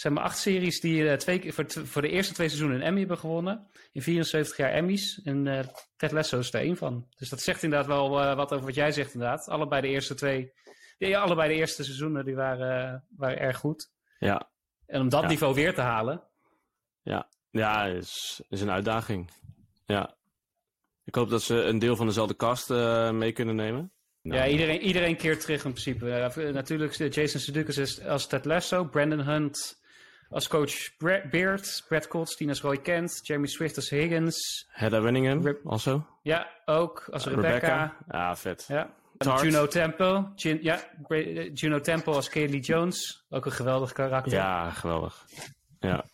Zijn 0.00 0.12
maar 0.12 0.22
acht 0.22 0.38
series 0.38 0.80
die 0.80 1.08
eh, 1.10 1.16
twee, 1.16 1.38
keer- 1.38 1.52
voor, 1.52 1.64
voor 1.68 2.02
de 2.02 2.08
eerste 2.08 2.34
twee 2.34 2.48
seizoenen 2.48 2.76
een 2.78 2.86
Emmy 2.86 2.98
hebben 2.98 3.18
gewonnen. 3.18 3.68
In 3.92 4.02
74 4.02 4.56
jaar 4.56 4.70
Emmys. 4.70 5.20
En 5.22 5.46
eh, 5.46 5.66
Ted 5.96 6.12
Lasso 6.12 6.38
is 6.38 6.52
er 6.52 6.60
één 6.60 6.76
van. 6.76 7.06
Dus 7.16 7.28
dat 7.28 7.40
zegt 7.40 7.62
inderdaad 7.62 7.86
wel 7.88 8.20
eh, 8.20 8.36
wat 8.36 8.52
over 8.52 8.66
wat 8.66 8.74
jij 8.74 8.92
zegt 8.92 9.14
inderdaad. 9.14 9.48
Allebei 9.48 9.80
de 9.82 9.88
eerste 9.88 10.14
twee... 10.14 10.52
Ja, 10.98 11.20
allebei 11.20 11.48
de 11.48 11.54
eerste 11.54 11.84
seizoenen 11.84 12.24
die 12.24 12.34
waren, 12.34 13.04
waren 13.16 13.38
erg 13.38 13.56
goed. 13.56 13.90
Ja, 14.18 14.50
En 14.86 15.00
om 15.00 15.08
dat 15.08 15.22
Ja. 15.22 15.28
niveau 15.28 15.54
weer 15.54 15.74
te 15.74 15.80
halen... 15.80 16.22
ja. 17.02 17.28
Ja, 17.50 17.84
is, 17.86 18.42
is 18.48 18.60
een 18.60 18.70
uitdaging. 18.70 19.30
Ja. 19.86 20.16
Ik 21.04 21.14
hoop 21.14 21.30
dat 21.30 21.42
ze 21.42 21.54
een 21.62 21.78
deel 21.78 21.96
van 21.96 22.06
dezelfde 22.06 22.36
cast 22.36 22.68
mee 23.12 23.32
kunnen 23.32 23.54
nemen. 23.56 23.92
Ja, 24.20 24.34
Nou, 24.34 24.50
iedereen, 24.50 24.80
iedereen 24.80 25.16
keert 25.16 25.40
terug 25.40 25.64
in 25.64 25.72
principe. 25.72 26.06
Ja, 26.06 26.50
natuurlijk 26.52 27.14
Jason 27.14 27.40
Sudeikis 27.40 27.76
is 27.76 28.00
als 28.04 28.26
Ted 28.26 28.44
Lasso, 28.44 28.84
Brandon 28.84 29.20
Hunt 29.20 29.79
als 30.30 30.48
coach 30.48 30.96
Bra- 30.98 31.22
Beard, 31.30 31.84
Brad 31.88 32.06
Goldstein 32.06 32.48
als 32.48 32.62
Roy 32.62 32.76
Kent, 32.78 33.20
Jeremy 33.22 33.46
Swift 33.46 33.76
als 33.76 33.90
Higgins. 33.90 34.66
Hedda 34.68 35.00
Winningham, 35.02 35.42
Rip- 35.42 35.66
also. 35.66 36.06
Ja, 36.22 36.46
ook 36.64 37.08
als 37.12 37.26
Rebecca. 37.26 37.96
Ja, 38.08 38.36
vet. 38.36 38.64
Ja. 38.68 38.94
Juno 39.42 39.66
Temple. 39.66 40.32
Ja, 40.36 40.80
eh, 41.08 41.54
Juno 41.54 41.80
Temple 41.80 42.14
als 42.14 42.28
Kaylee 42.28 42.60
Jones. 42.60 43.24
Ook 43.30 43.46
een 43.46 43.52
geweldig 43.52 43.92
karakter. 43.92 44.32
Ja, 44.32 44.70
geweldig. 44.70 45.26
Ja. 45.80 46.04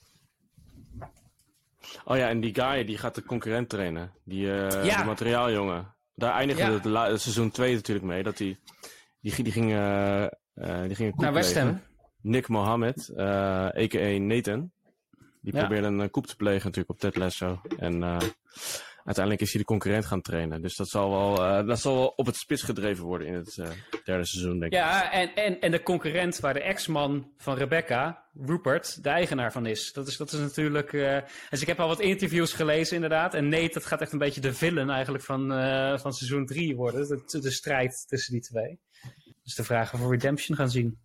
Oh 2.05 2.17
ja, 2.17 2.29
en 2.29 2.41
die 2.41 2.55
guy 2.55 2.85
die 2.85 2.99
gaat 2.99 3.15
de 3.15 3.23
concurrent 3.23 3.69
trainen. 3.69 4.13
Die, 4.25 4.53
eh 4.53 4.85
Ja. 4.85 4.97
die 4.97 5.05
materiaaljongen. 5.05 5.95
Daar 6.15 6.33
eindigde 6.33 6.81
Ja. 6.91 7.11
het 7.11 7.21
seizoen 7.21 7.51
2 7.51 7.75
natuurlijk 7.75 8.07
mee. 8.07 8.23
Dat 8.23 8.37
die, 8.37 8.59
die, 9.21 9.43
die 9.43 9.53
ging, 9.53 9.73
eh, 9.73 10.27
die 10.87 10.95
ging 10.95 11.13
een 11.13 11.21
Naar 11.23 11.33
West. 11.33 11.55
Ham. 11.59 11.81
Nick 12.27 12.49
Mohammed, 12.49 13.09
eh 13.17 13.27
a.k.a. 13.67 14.19
Nathan. 14.19 14.71
Die 15.41 15.55
Ja. 15.55 15.61
probeerde 15.61 15.87
een 15.87 16.11
koep 16.11 16.27
te 16.27 16.37
plegen 16.37 16.65
natuurlijk 16.65 16.91
op 16.91 16.99
Ted 16.99 17.17
Lasso. 17.17 17.61
En 17.79 18.03
eh, 18.03 18.19
uiteindelijk 19.05 19.41
is 19.45 19.51
hij 19.53 19.61
de 19.61 19.67
concurrent 19.67 20.05
gaan 20.07 20.21
trainen. 20.21 20.63
Dus 20.63 20.77
dat 20.77 20.89
zal 20.89 21.11
wel, 21.11 21.45
eh, 21.45 21.67
dat 21.67 21.81
zal 21.81 21.95
wel 21.95 22.07
op 22.17 22.27
het 22.27 22.37
spits 22.37 22.63
gedreven 22.63 23.05
worden 23.05 23.27
in 23.27 23.35
het 23.35 23.59
eh, 23.59 23.69
derde 24.05 24.27
seizoen, 24.27 24.59
denk 24.59 24.73
ik. 24.73 24.79
Ja, 24.79 25.13
en, 25.13 25.35
en, 25.35 25.61
en 25.61 25.71
de 25.71 25.83
concurrent 25.83 26.41
waar 26.41 26.55
de 26.55 26.63
ex-man 26.63 27.31
van 27.37 27.57
Rebecca, 27.57 28.25
Rupert, 28.41 29.03
de 29.03 29.09
eigenaar 29.09 29.53
van 29.53 29.67
is. 29.67 29.93
Dat 29.93 30.07
is, 30.07 30.17
dat 30.17 30.33
is 30.33 30.39
natuurlijk. 30.41 30.93
eh, 30.93 31.19
dus 31.51 31.61
ik 31.61 31.67
heb 31.67 31.81
al 31.81 31.89
wat 31.89 32.01
interviews 32.01 32.53
gelezen, 32.53 32.95
inderdaad. 32.95 33.35
En 33.35 33.49
Nate, 33.49 33.71
dat 33.73 33.87
gaat 33.87 34.01
echt 34.01 34.13
een 34.13 34.19
beetje 34.19 34.41
de 34.41 34.55
villain 34.55 34.91
eigenlijk 34.91 35.25
van, 35.25 35.53
eh, 35.53 35.99
van 35.99 36.13
seizoen 36.13 36.47
3 36.47 36.77
worden. 36.77 37.09
De, 37.27 37.41
de 37.41 37.51
strijd 37.51 38.05
tussen 38.09 38.33
die 38.33 38.43
twee. 38.43 38.79
Dus 39.43 39.55
de 39.55 39.63
of 39.63 39.91
we 40.01 40.09
Redemption 40.09 40.57
gaan 40.57 40.71
zien. 40.71 40.99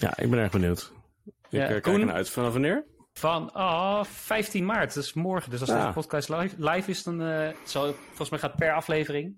Ja, 0.00 0.16
ik 0.18 0.30
ben 0.30 0.38
erg 0.38 0.50
benieuwd. 0.52 0.92
Ik 1.24 1.32
Ja, 1.48 1.62
eh, 1.62 1.68
kijk 1.68 1.82
Koen? 1.82 2.00
ernaar 2.00 2.14
uit. 2.14 2.30
Vanaf 2.30 2.52
wanneer? 2.52 2.84
Van 3.12 3.52
ah 3.52 4.04
15 4.04 4.64
maart, 4.64 4.94
dus 4.94 5.12
morgen. 5.12 5.50
Dus 5.50 5.60
als 5.60 5.68
Ja. 5.68 5.80
deze 5.80 5.92
podcast 5.92 6.28
live, 6.28 6.54
live 6.58 6.90
is, 6.90 7.02
dan 7.02 7.22
eh, 7.22 7.48
zal, 7.64 7.92
volgens 8.06 8.30
mij 8.30 8.38
gaat 8.38 8.50
het 8.50 8.58
per 8.60 8.72
aflevering. 8.72 9.34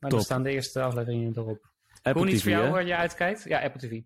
Maar 0.00 0.10
dan 0.10 0.18
Top. 0.18 0.20
staan 0.28 0.42
de 0.42 0.50
eerste 0.50 0.82
afleveringen 0.82 1.32
erop. 1.36 1.70
Apple 1.96 2.12
Koen, 2.12 2.28
iets 2.28 2.36
TV, 2.36 2.42
voor 2.42 2.50
jou 2.52 2.64
hè? 2.64 2.70
waar 2.70 2.86
je 2.86 2.96
uitkijkt? 2.96 3.42
Ja, 3.44 3.60
Apple 3.62 3.80
TV. 3.88 4.00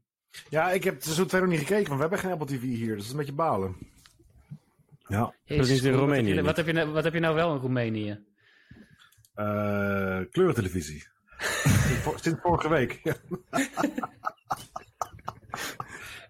Ja, 0.49 0.71
ik 0.71 0.85
heb 0.85 1.03
seizoen 1.03 1.27
2 1.27 1.41
nog 1.41 1.51
niet 1.51 1.59
gekeken, 1.59 1.85
want 1.85 1.95
we 1.95 2.01
hebben 2.01 2.19
geen 2.19 2.31
Apple 2.31 2.47
TV 2.47 2.63
hier. 2.63 2.87
Dus 2.87 2.97
dat 2.97 3.05
is 3.05 3.11
een 3.11 3.17
beetje 3.17 3.33
balen. 3.33 3.77
Ja. 5.07 5.35
Jezus, 5.45 5.69
niet 5.69 5.85
in 5.85 5.93
Roemenië 5.99 6.13
Wat 6.13 6.17
heb, 6.27 6.27
je, 6.27 6.33
niet? 6.33 6.45
wat, 6.45 6.57
heb 6.57 6.67
je, 6.67 6.73
nou- 6.73 6.89
wat 6.91 7.05
heb 7.05 7.13
je 7.13 7.21
nou 7.21 7.35
wel 7.35 7.55
in 7.55 7.61
Roemenië? 7.61 8.25
Eh 9.35 10.21
kleurentelevisie. 10.31 11.07
vor- 12.03 12.19
sinds 12.21 12.41
vorige 12.43 12.69
week. 12.69 13.01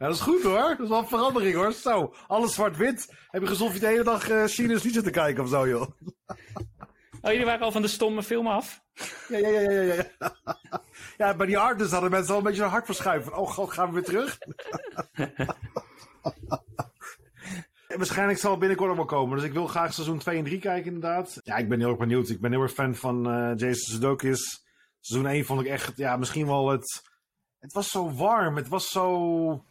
Ja, 0.01 0.07
dat 0.07 0.15
is 0.15 0.21
goed 0.23 0.43
hoor. 0.43 0.69
Dat 0.69 0.81
is 0.81 0.89
wel 0.89 0.99
een 0.99 1.09
verandering 1.09 1.55
hoor. 1.55 1.73
Zo, 1.73 2.15
alles 2.27 2.55
zwart-wit. 2.55 3.15
Heb 3.31 3.43
je 3.43 3.49
gezocht 3.49 3.75
je 3.75 3.81
de 3.81 3.87
hele 3.87 4.03
dag 4.03 4.29
eh 4.29 4.45
Chine's 4.45 4.83
niet 4.83 4.95
zitten 4.95 5.13
kijken 5.13 5.43
of 5.43 5.49
zo 5.49 5.69
joh? 5.69 5.87
Oh, 7.23 7.31
jullie 7.31 7.45
waren 7.45 7.61
al 7.61 7.73
van 7.73 7.83
de 7.83 7.89
stomme 7.89 8.23
film 8.23 8.47
af? 8.47 8.83
Ja, 9.29 9.39
ja, 9.39 9.49
ja, 9.49 9.71
ja, 9.71 9.81
ja. 9.81 9.95
Ja, 10.19 10.35
ja 11.17 11.35
bij 11.35 11.47
die 11.47 11.59
artists 11.59 11.93
hadden 11.93 12.11
mensen 12.11 12.33
al 12.33 12.39
een 12.39 12.45
beetje 12.45 12.63
een 12.63 12.69
hart 12.69 12.85
verschuiven. 12.85 13.31
Van, 13.31 13.41
oh 13.41 13.51
god, 13.51 13.73
gaan 13.73 13.87
we 13.89 13.95
weer 13.95 14.05
terug? 14.05 14.39
Waarschijnlijk 17.97 18.39
zal 18.39 18.51
het 18.51 18.61
binnenkort 18.61 18.97
wel 18.97 19.05
komen. 19.05 19.37
Dus 19.37 19.47
ik 19.47 19.53
wil 19.53 19.67
graag 19.67 19.93
seizoen 19.93 20.19
2 20.19 20.39
en 20.39 20.45
3 20.45 20.59
kijken 20.59 20.93
inderdaad. 20.93 21.41
Ja, 21.43 21.57
ik 21.57 21.69
ben 21.69 21.79
heel 21.79 21.89
erg 21.89 21.99
benieuwd. 21.99 22.29
Ik 22.29 22.41
ben 22.41 22.51
heel 22.51 22.63
erg 22.63 22.73
fan 22.73 22.95
van 22.95 23.31
eh, 23.31 23.53
Jason 23.57 23.95
Sudeikis. 23.95 24.65
Seizoen 25.01 25.31
1 25.31 25.45
vond 25.45 25.61
ik 25.61 25.67
echt, 25.67 25.97
ja, 25.97 26.17
misschien 26.17 26.47
wel 26.47 26.69
het... 26.69 27.03
Het 27.59 27.73
was 27.73 27.89
zo 27.89 28.13
warm. 28.13 28.57
Het 28.57 28.69
was 28.69 28.89
zo... 28.89 29.65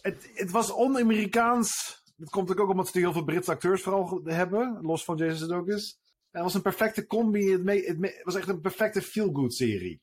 Het, 0.00 0.30
het 0.34 0.50
was 0.50 0.70
on-Amerikaans. 0.70 2.02
Dat 2.16 2.30
komt 2.30 2.58
ook 2.58 2.70
omdat 2.70 2.88
ze 2.88 2.98
heel 2.98 3.12
veel 3.12 3.24
Britse 3.24 3.50
acteurs 3.50 3.82
vooral 3.82 4.20
hebben. 4.24 4.78
Los 4.82 5.04
van 5.04 5.16
Jason 5.16 5.36
Sudeikis. 5.36 5.98
Het 6.30 6.42
was 6.42 6.54
een 6.54 6.62
perfecte 6.62 7.06
combi. 7.06 7.52
Het, 7.52 7.86
het, 7.86 8.20
was 8.22 8.34
echt 8.34 8.48
een 8.48 8.60
perfecte 8.60 9.02
feel-good 9.02 9.54
serie. 9.54 10.00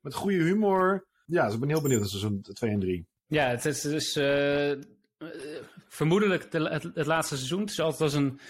Met 0.00 0.14
goede 0.14 0.42
humor. 0.42 1.06
Ja, 1.26 1.44
dus 1.44 1.54
ik 1.54 1.60
ben 1.60 1.68
heel 1.68 1.82
benieuwd 1.82 2.00
naar 2.00 2.08
seizoen 2.08 2.42
2 2.42 2.70
en 2.70 2.80
3. 2.80 3.06
Ja, 3.26 3.48
het 3.48 3.64
is 3.64 3.80
dus 3.80 4.12
vermoedelijk 5.88 6.50
de, 6.50 6.90
het, 6.94 7.06
laatste 7.06 7.36
seizoen. 7.36 7.60
Het 7.60 7.70
is 7.70 7.80
altijd 7.80 8.00
als 8.00 8.12
een 8.12 8.40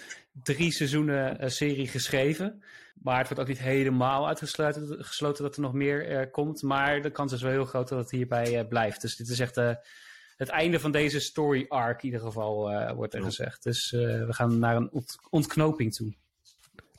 drie 0.42 0.72
seizoenen 0.72 1.38
eh, 1.38 1.49
serie 1.49 1.88
geschreven. 1.88 2.62
Maar 3.03 3.18
het 3.18 3.26
wordt 3.26 3.42
ook 3.42 3.49
niet 3.49 3.59
helemaal 3.59 4.26
uitgesloten 4.26 5.05
gesloten 5.05 5.45
dat 5.45 5.57
er 5.57 5.62
nog 5.62 5.72
meer 5.72 6.30
komt. 6.30 6.62
Maar 6.62 7.03
de 7.03 7.11
kans 7.11 7.32
is 7.32 7.42
wel 7.42 7.51
heel 7.51 7.64
groot 7.64 7.88
dat 7.88 7.99
het 7.99 8.11
hierbij 8.11 8.66
blijft. 8.66 9.01
Dus 9.01 9.16
dit 9.16 9.28
is 9.28 9.40
echt 9.40 9.57
het 10.37 10.49
einde 10.49 10.80
van 10.80 10.91
deze 10.93 11.20
story 11.20 11.64
arc 11.68 11.99
in 11.99 12.05
ieder 12.05 12.20
geval, 12.20 12.70
eh, 12.70 12.93
wordt 12.93 13.12
er 13.14 13.18
Ja. 13.20 13.24
gezegd. 13.26 13.62
Dus 13.62 13.93
eh, 13.93 14.01
we 14.01 14.32
gaan 14.32 14.59
naar 14.59 14.76
een 14.76 14.91
ont- 14.93 15.18
ontknoping 15.30 15.95
toe. 15.95 16.14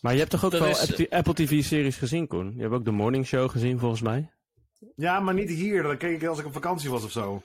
Maar 0.02 0.14
je 0.14 0.20
hebt 0.20 0.32
toch 0.32 0.46
ook 0.46 0.52
Dat 0.52 0.60
wel 0.60 0.70
is- 0.70 1.10
Apple- 1.10 1.34
TV-series 1.34 1.98
gezien, 1.98 2.28
Koen? 2.28 2.54
Je 2.56 2.62
hebt 2.62 2.74
ook 2.74 2.86
de 2.86 2.92
Morning 2.92 3.26
Show 3.26 3.50
gezien, 3.50 3.80
volgens 3.80 4.02
mij. 4.02 4.32
Ja, 4.96 5.20
maar 5.20 5.34
niet 5.34 5.50
hier. 5.50 5.84
Dat 5.84 5.98
keek 5.98 6.22
ik 6.22 6.28
als 6.28 6.40
ik 6.40 6.46
op 6.46 6.54
vakantie 6.54 6.90
was 6.90 7.04
of 7.04 7.12
zo. 7.12 7.44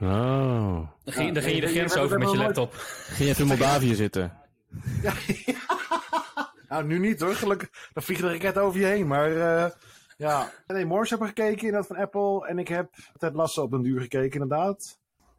Oh. 0.00 0.88
Dan 1.04 1.12
ging, 1.14 1.26
Ja, 1.28 1.32
dan 1.34 1.42
ging 1.42 1.54
je 1.54 1.60
de 1.60 1.66
grens 1.68 1.96
over 1.96 2.18
met 2.18 2.30
je 2.30 2.36
laptop. 2.36 2.72
Ging 2.74 3.18
je 3.18 3.24
even 3.28 3.42
in 3.42 3.48
Moldavië 3.48 3.94
zitten? 3.94 4.32
Nou, 6.68 6.84
nu 6.84 6.98
niet 6.98 7.20
hoor. 7.20 7.34
Gelukkig. 7.34 7.68
Dan 7.92 8.02
vliegen 8.02 8.26
de 8.26 8.32
raketten 8.32 8.62
over 8.62 8.80
je 8.80 8.86
heen. 8.86 9.06
Maar 9.06 9.30
eh, 9.36 9.70
ja. 10.16 10.52
Nee, 10.66 10.84
Morse 10.84 11.14
heb 11.14 11.22
ik 11.22 11.28
gekeken. 11.28 11.66
Inderdaad 11.66 11.86
van 11.86 11.96
Apple. 11.96 12.46
En 12.48 12.58
ik 12.58 12.68
heb 12.68 12.90
Ted 13.18 13.34
Lasso 13.34 13.62
op 13.62 13.70
den 13.70 13.82
duur 13.82 14.00
gekeken 14.00 14.40
inderdaad. 14.40 14.98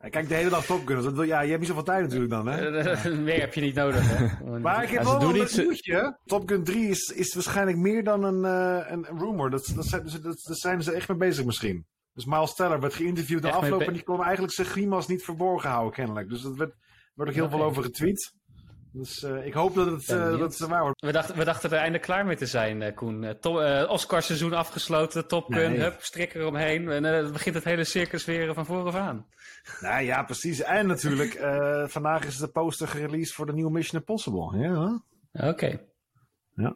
Kijk 0.10 0.28
de 0.28 0.36
hele 0.36 0.50
dag 0.50 0.66
Top 0.66 0.88
Gun. 0.88 1.02
Dat 1.02 1.14
wil, 1.14 1.24
ja, 1.24 1.42
je 1.42 1.48
hebt 1.48 1.60
niet 1.60 1.68
zoveel 1.70 1.84
tijd 1.84 2.02
natuurlijk 2.02 2.32
dan 2.32 2.48
hè. 2.48 2.78
Eh, 2.80 3.18
Meer 3.18 3.40
heb 3.40 3.54
je 3.54 3.62
niet 3.62 3.76
nodig. 3.76 4.02
Hè? 4.18 4.28
Maar 4.60 4.84
ik 4.84 4.90
heb 4.90 5.04
wel 5.04 5.22
een 5.22 5.34
nieuwtje. 5.34 6.18
Top 6.26 6.50
Gun 6.50 6.64
3 6.64 6.90
is, 6.90 7.14
is 7.16 7.34
waarschijnlijk 7.34 7.78
meer 7.78 8.04
dan 8.04 8.24
een, 8.24 8.46
eh, 8.46 8.92
een, 8.92 9.06
rumor. 9.20 9.50
Dat, 9.50 9.72
dat, 9.76 9.86
zijn, 9.86 10.04
dat, 10.04 10.22
dat 10.24 10.58
zijn 10.58 10.84
ze 10.84 10.92
echt 10.92 11.08
mee 11.08 11.18
bezig 11.18 11.46
misschien. 11.46 11.86
Dus 12.14 12.26
Miles 12.26 12.54
Teller 12.54 12.80
werd 12.80 12.94
geïnterviewd 12.94 13.42
de 13.42 13.52
afloop 13.52 13.82
en 13.82 13.94
die 13.94 14.04
kon 14.04 14.24
eigenlijk 14.24 14.54
zijn 14.54 14.68
grimas 14.68 15.08
niet 15.08 15.24
verborgen 15.24 15.70
houden 15.70 15.94
kennelijk. 15.94 16.30
Dus 16.30 16.42
dat 16.42 16.56
werd, 16.56 16.74
werd 17.16 17.30
ook 17.30 17.36
heel 17.36 17.50
veel 17.50 17.64
over 17.64 17.84
getweet. 17.84 18.34
Dus 18.92 19.24
eh, 19.24 19.46
ik 19.46 19.54
hoop 19.54 19.76
dat 19.76 19.86
het, 19.86 20.10
eh, 20.10 20.30
dat 20.38 20.40
het 20.60 20.70
waar 20.70 20.82
wordt. 20.82 21.02
We 21.02 21.12
dachten, 21.12 21.38
we 21.38 21.44
dachten 21.44 21.70
er 21.70 21.76
eindelijk 21.78 22.04
klaar 22.04 22.26
mee 22.26 22.36
te 22.36 22.46
zijn, 22.46 22.82
eh, 22.82 22.96
Koen. 22.96 23.24
Eh, 23.24 23.82
eh, 23.82 23.90
Oscarseizoen 23.90 24.54
afgesloten, 24.54 25.28
Top 25.28 25.54
Gun, 25.54 25.72
Nee. 25.72 25.80
hup, 25.80 25.96
strik 26.02 26.34
eromheen. 26.34 26.90
En 26.90 27.06
eh, 27.06 27.22
dan 27.22 27.32
begint 27.32 27.56
het 27.56 27.64
hele 27.64 27.84
circus 27.84 28.26
weer 28.26 28.50
eh, 28.50 28.56
van 28.56 28.66
vooraf 28.66 28.96
aan. 28.96 29.28
Nou 29.82 30.04
ja, 30.04 30.24
precies. 30.24 30.62
En 30.62 30.88
natuurlijk, 30.88 31.34
eh, 31.34 31.88
vandaag 31.88 32.26
is 32.26 32.38
de 32.38 32.48
poster 32.48 32.88
gereleased 32.88 33.34
voor 33.34 33.46
de 33.46 33.54
nieuwe 33.54 33.72
Mission 33.72 34.00
Impossible. 34.00 34.58
Ja. 34.58 35.04
Oké. 35.50 35.80
Ja. 36.56 36.76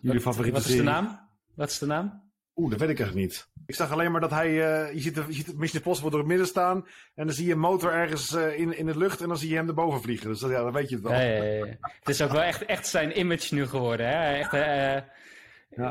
Jullie 0.00 0.20
favoriete 0.20 0.58
Wat 0.58 0.68
is 0.68 0.76
de 0.76 0.82
naam? 0.82 1.28
Wat 1.54 1.70
is 1.70 1.78
de 1.78 1.86
naam? 1.86 2.22
Oeh, 2.56 2.70
dat 2.70 2.80
weet 2.80 2.88
ik 2.88 3.00
echt 3.00 3.14
niet. 3.14 3.48
Ik 3.66 3.74
zag 3.74 3.92
alleen 3.92 4.12
maar 4.12 4.20
dat 4.20 4.30
hij, 4.30 4.48
eh, 4.48 4.94
je, 4.94 5.00
ziet 5.00 5.14
de, 5.14 5.24
je 5.26 5.32
ziet 5.32 5.58
Mission 5.58 5.82
Impossible 5.82 6.10
door 6.10 6.18
het 6.18 6.28
midden 6.28 6.46
staan. 6.46 6.86
En 7.14 7.26
dan 7.26 7.34
zie 7.34 7.46
je 7.46 7.52
een 7.52 7.58
motor 7.58 7.92
ergens 7.92 8.32
in, 8.32 8.76
in 8.76 8.86
de 8.86 8.98
lucht 8.98 9.20
en 9.20 9.28
dan 9.28 9.38
zie 9.38 9.48
je 9.48 9.56
hem 9.56 9.68
erboven 9.68 10.00
vliegen. 10.00 10.28
Dus 10.28 10.40
dat, 10.40 10.50
ja, 10.50 10.62
dan 10.62 10.72
weet 10.72 10.88
je 10.88 10.94
het 10.94 11.04
wel. 11.04 11.12
Ja, 11.12 11.20
ja, 11.20 11.42
ja, 11.42 11.64
ja. 11.64 11.76
Het 11.80 12.08
is 12.08 12.22
ook 12.22 12.32
wel 12.32 12.42
echt, 12.42 12.64
echt 12.64 12.86
zijn 12.86 13.18
image 13.18 13.54
nu 13.54 13.66
geworden. 13.66 14.08
Hè? 14.08 14.34
Echt. 14.34 14.52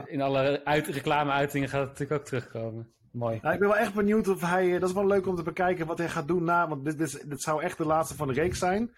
In 0.09 0.21
alle 0.21 0.65
uit, 0.65 0.87
reclame-uitingen 0.87 1.69
gaat 1.69 1.79
het 1.79 1.89
natuurlijk 1.89 2.19
ook 2.19 2.27
terugkomen. 2.27 2.93
Mooi. 3.13 3.39
Nou, 3.41 3.53
ik 3.53 3.59
ben 3.59 3.69
wel 3.69 3.77
echt 3.77 3.93
benieuwd 3.93 4.27
of 4.27 4.41
hij. 4.41 4.73
eh, 4.73 4.79
Dat 4.79 4.89
is 4.89 4.95
wel 4.95 5.07
leuk 5.07 5.27
om 5.27 5.35
te 5.35 5.43
bekijken 5.43 5.85
wat 5.85 5.97
hij 5.97 6.09
gaat 6.09 6.27
doen 6.27 6.43
na. 6.43 6.67
Want 6.67 6.85
dit, 6.85 6.97
dit, 6.97 7.29
dit 7.29 7.41
zou 7.41 7.63
echt 7.63 7.77
de 7.77 7.85
laatste 7.85 8.15
van 8.15 8.27
de 8.27 8.33
reeks 8.33 8.59
zijn. 8.59 8.95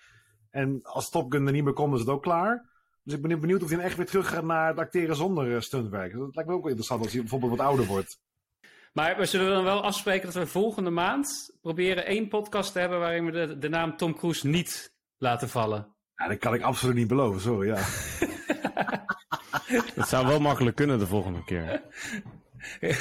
En 0.51 0.79
als 0.83 1.09
Top 1.09 1.31
Gun 1.31 1.45
er 1.45 1.51
niet 1.51 1.63
meer 1.63 1.73
komt, 1.73 1.93
is 1.93 1.99
het 1.99 2.09
ook 2.09 2.21
klaar. 2.23 2.69
Dus 3.03 3.13
ik 3.13 3.21
ben 3.21 3.39
benieuwd 3.39 3.63
of 3.63 3.69
hij 3.69 3.79
echt 3.79 3.97
weer 3.97 4.05
terug 4.05 4.29
gaat 4.29 4.43
naar 4.43 4.67
het 4.67 4.77
acteren 4.77 5.15
zonder 5.15 5.55
eh, 5.55 5.61
stuntwerk. 5.61 6.13
Dat 6.13 6.35
lijkt 6.35 6.49
me 6.49 6.55
ook 6.55 6.61
wel 6.61 6.71
interessant 6.71 7.01
als 7.01 7.11
hij 7.11 7.21
bijvoorbeeld 7.21 7.51
wat 7.57 7.67
ouder 7.67 7.85
wordt. 7.85 8.19
Maar 8.93 9.17
we 9.17 9.25
zullen 9.25 9.51
dan 9.51 9.63
wel 9.63 9.83
afspreken 9.83 10.25
dat 10.25 10.33
we 10.35 10.47
volgende 10.47 10.89
maand 10.89 11.57
proberen 11.61 12.05
één 12.05 12.27
podcast 12.27 12.71
te 12.71 12.79
hebben 12.79 12.99
waarin 12.99 13.25
we 13.25 13.31
de, 13.31 13.57
de 13.57 13.69
naam 13.69 13.97
Tom 13.97 14.15
Cruise 14.15 14.47
niet 14.47 14.93
laten 15.17 15.49
vallen. 15.49 15.95
Ja, 16.15 16.27
dat 16.27 16.37
kan 16.37 16.53
ik 16.53 16.61
absoluut 16.61 16.95
niet 16.95 17.07
beloven, 17.07 17.41
sorry. 17.41 17.67
Ja. 17.67 17.77
Het 19.95 20.07
zou 20.07 20.27
wel 20.27 20.39
makkelijk 20.39 20.75
kunnen 20.75 20.99
de 20.99 21.07
volgende 21.07 21.43
keer. 21.43 21.81
Nee, 22.79 22.95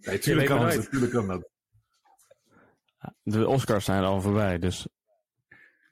Je 0.00 0.18
tuurlijk 0.18 0.48
weet 0.48 0.58
kan. 0.58 0.66
Natuurlijk 0.66 1.12
kan 1.12 1.26
dat. 1.28 1.48
De 3.22 3.48
Oscars 3.48 3.84
zijn 3.84 4.02
al 4.02 4.20
voorbij, 4.20 4.58
dus 4.58 4.86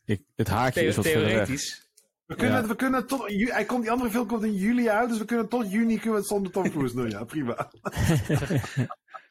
ik, 0.05 0.23
het 0.37 0.49
haakje 0.49 0.81
Theo- 0.81 0.89
is 0.89 0.97
wat 0.97 1.05
theoretisch. 1.05 1.91
We 2.27 2.35
kunnen, 2.35 2.61
Ja. 2.63 2.67
we 2.67 2.77
kunnen 2.77 3.07
tot. 3.07 3.29
Hij 3.29 3.65
komt, 3.65 3.83
die 3.83 3.91
andere 3.91 4.11
film 4.11 4.27
komt 4.27 4.45
in 4.45 4.55
juli 4.55 4.89
uit, 4.89 5.09
dus 5.09 5.19
we 5.19 5.25
kunnen 5.25 5.49
tot 5.49 5.71
juni 5.73 5.95
kunnen 5.95 6.13
we 6.13 6.19
het 6.19 6.27
zonder 6.27 6.53
Tom 6.53 6.71
Cruise 6.71 6.95
doen. 6.95 7.11
Ja, 7.11 7.25
prima. 7.25 7.71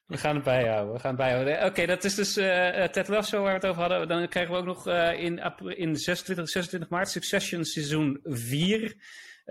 We 0.06 0.18
gaan 0.18 0.36
het 0.36 0.44
bijhouden. 0.44 0.94
We 0.94 1.00
gaan 1.00 1.10
het 1.10 1.20
bijhouden. 1.20 1.66
Oké, 1.66 1.86
dat 1.86 2.04
is 2.04 2.16
dus 2.16 2.38
eh, 2.38 2.84
eh, 2.84 2.90
Ted 2.92 3.08
Lasso 3.08 3.38
waar 3.42 3.48
we 3.48 3.54
het 3.54 3.66
over 3.66 3.82
hadden. 3.82 4.08
Dan 4.08 4.28
krijgen 4.28 4.54
we 4.54 4.60
ook 4.60 4.66
nog 4.66 4.88
eh, 4.88 5.20
in, 5.24 5.42
april- 5.42 5.76
in 5.76 5.96
26, 5.96 6.50
26 6.50 6.90
maart 6.90 7.10
Succession 7.10 7.66
seizoen 7.66 8.20
4. 8.24 8.96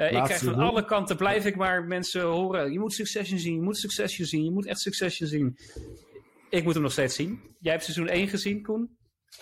Eh, 0.00 0.12
ik 0.12 0.24
krijg 0.24 0.42
van 0.42 0.54
alle 0.54 0.84
kanten, 0.84 1.16
blijf 1.16 1.44
ik 1.44 1.56
maar 1.56 1.84
mensen 1.84 2.22
horen. 2.22 2.72
Je 2.72 2.78
moet 2.78 2.92
Succession 2.92 3.38
zien, 3.38 3.54
je 3.54 3.62
moet 3.62 3.78
Succession 3.78 4.26
zien, 4.26 4.44
je 4.44 4.50
moet 4.50 4.66
echt 4.66 4.80
Succession 4.80 5.28
zien. 5.28 5.58
Ik 6.50 6.64
moet 6.64 6.74
hem 6.74 6.82
nog 6.82 6.92
steeds 6.92 7.14
zien. 7.14 7.40
Jij 7.58 7.72
hebt 7.72 7.84
seizoen 7.84 8.08
1 8.08 8.28
gezien, 8.28 8.62
Koen? 8.62 8.96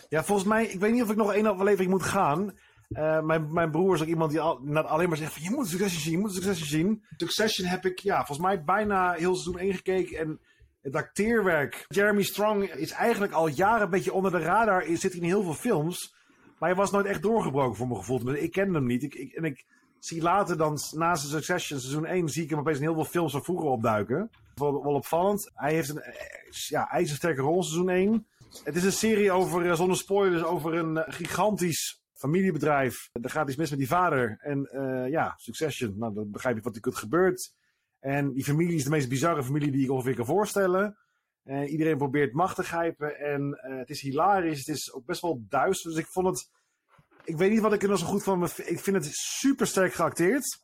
Ja, 0.09 0.25
volgens 0.25 0.49
mij, 0.49 0.67
ik 0.67 0.81
weet 0.81 0.93
niet 0.93 1.03
of 1.03 1.11
ik 1.11 1.17
nog 1.17 1.33
één 1.33 1.47
aflevering 1.47 1.91
moet 1.91 2.03
gaan. 2.03 2.59
Eh, 2.89 3.21
mijn, 3.21 3.53
mijn 3.53 3.71
broer 3.71 3.95
is 3.95 4.01
ook 4.01 4.07
iemand 4.07 4.31
die 4.31 4.41
al, 4.41 4.61
net 4.63 4.85
alleen 4.85 5.09
maar 5.09 5.17
zegt 5.17 5.33
van 5.33 5.43
je 5.43 5.51
moet 5.51 5.69
Succession 5.69 6.01
zien, 6.01 6.13
je 6.13 6.19
moet 6.19 6.33
Succession 6.35 6.69
zien. 6.69 7.05
Succession 7.17 7.69
heb 7.69 7.85
ik, 7.85 7.99
ja, 7.99 8.17
volgens 8.17 8.47
mij 8.47 8.65
bijna 8.65 9.13
heel 9.13 9.35
seizoen 9.35 9.59
1 9.59 9.75
gekeken 9.75 10.19
en 10.19 10.41
het 10.81 10.95
acteerwerk. 10.95 11.85
Jeremy 11.89 12.23
Strong 12.23 12.65
is 12.65 12.91
eigenlijk 12.91 13.33
al 13.33 13.49
jaren 13.49 13.83
een 13.83 13.91
beetje 13.91 14.13
onder 14.13 14.31
de 14.31 14.39
radar, 14.39 14.85
Hij 14.85 14.97
zit 14.97 15.15
in 15.15 15.23
heel 15.23 15.43
veel 15.43 15.55
films. 15.55 16.17
Maar 16.59 16.69
hij 16.69 16.79
was 16.79 16.91
nooit 16.91 17.07
echt 17.07 17.23
doorgebroken 17.23 17.77
voor 17.77 17.87
mijn 17.87 17.99
gevoel. 17.99 18.35
Ik 18.35 18.53
kende 18.53 18.75
hem 18.75 18.87
niet. 18.87 19.03
Ik, 19.03 19.15
ik, 19.15 19.33
en 19.33 19.45
ik 19.45 19.65
zie 19.99 20.23
later 20.23 20.57
dan, 20.57 20.79
na 20.93 21.15
zijn 21.15 21.31
Succession 21.31 21.81
seizoen 21.81 22.07
1, 22.07 22.29
zie 22.29 22.43
ik 22.43 22.51
hem 22.51 22.59
opeens 22.59 22.77
in 22.77 22.83
heel 22.83 22.95
veel 22.95 23.05
films 23.05 23.33
van 23.33 23.45
vroeger 23.45 23.69
opduiken. 23.69 24.31
Wel, 24.55 24.83
wel 24.83 24.95
opvallend. 24.95 25.51
Hij 25.55 25.75
heeft 25.75 25.89
een 25.89 26.01
eh, 26.01 26.51
ja, 26.51 26.91
ijzersterke 26.91 27.41
rol 27.41 27.63
seizoen 27.63 27.89
1. 27.89 28.27
Het 28.65 28.77
is 28.77 28.85
een 28.85 28.93
serie 28.93 29.33
over, 29.33 29.71
eh, 29.71 29.77
zonder 29.77 29.97
spoilers, 29.97 30.43
over 30.43 30.75
een 30.75 30.97
eh, 30.97 31.15
gigantisch 31.15 32.03
familiebedrijf. 32.13 33.09
Er 33.13 33.31
gaat 33.31 33.49
iets 33.49 33.57
mis 33.57 33.71
met 33.71 33.79
die 33.79 33.89
vader. 33.89 34.39
En 34.41 34.69
ja, 35.11 35.35
Succession. 35.37 35.95
Nou, 35.99 36.15
dan 36.15 36.31
begrijp 36.31 36.57
je 36.57 36.63
wat 36.63 36.77
er 36.77 36.93
gebeurt. 36.93 37.53
En 38.01 38.33
die 38.33 38.45
familie 38.45 38.77
is 38.77 38.85
de 38.85 38.91
meest 38.91 39.09
bizarre 39.09 39.45
familie 39.45 39.71
die 39.71 39.85
ik 39.85 39.91
ongeveer 39.91 40.15
kan 40.15 40.27
voorstellen. 40.27 40.97
Eh, 41.49 41.71
iedereen 41.71 41.97
probeert 41.97 42.33
macht 42.33 42.57
te 42.57 42.63
grijpen. 42.63 43.19
En 43.19 43.59
het 43.61 43.91
is 43.91 44.01
hilarisch. 44.01 44.59
Het 44.59 44.77
is 44.77 44.93
ook 44.93 45.05
best 45.05 45.21
wel 45.21 45.45
duister. 45.49 45.91
Dus 45.91 46.01
ik 46.01 46.07
vond 46.07 46.27
het... 46.27 46.51
Ik 47.29 47.37
weet 47.37 47.51
niet 47.51 47.61
wat 47.61 47.73
ik 47.73 47.83
er 47.83 47.89
nog 47.89 47.99
zo 47.99 48.07
goed 48.07 48.23
van... 48.23 48.45
Ik 48.45 48.81
vind 48.81 48.97
het 48.97 49.09
super 49.13 49.67
sterk 49.67 49.93
geacteerd. 49.93 50.61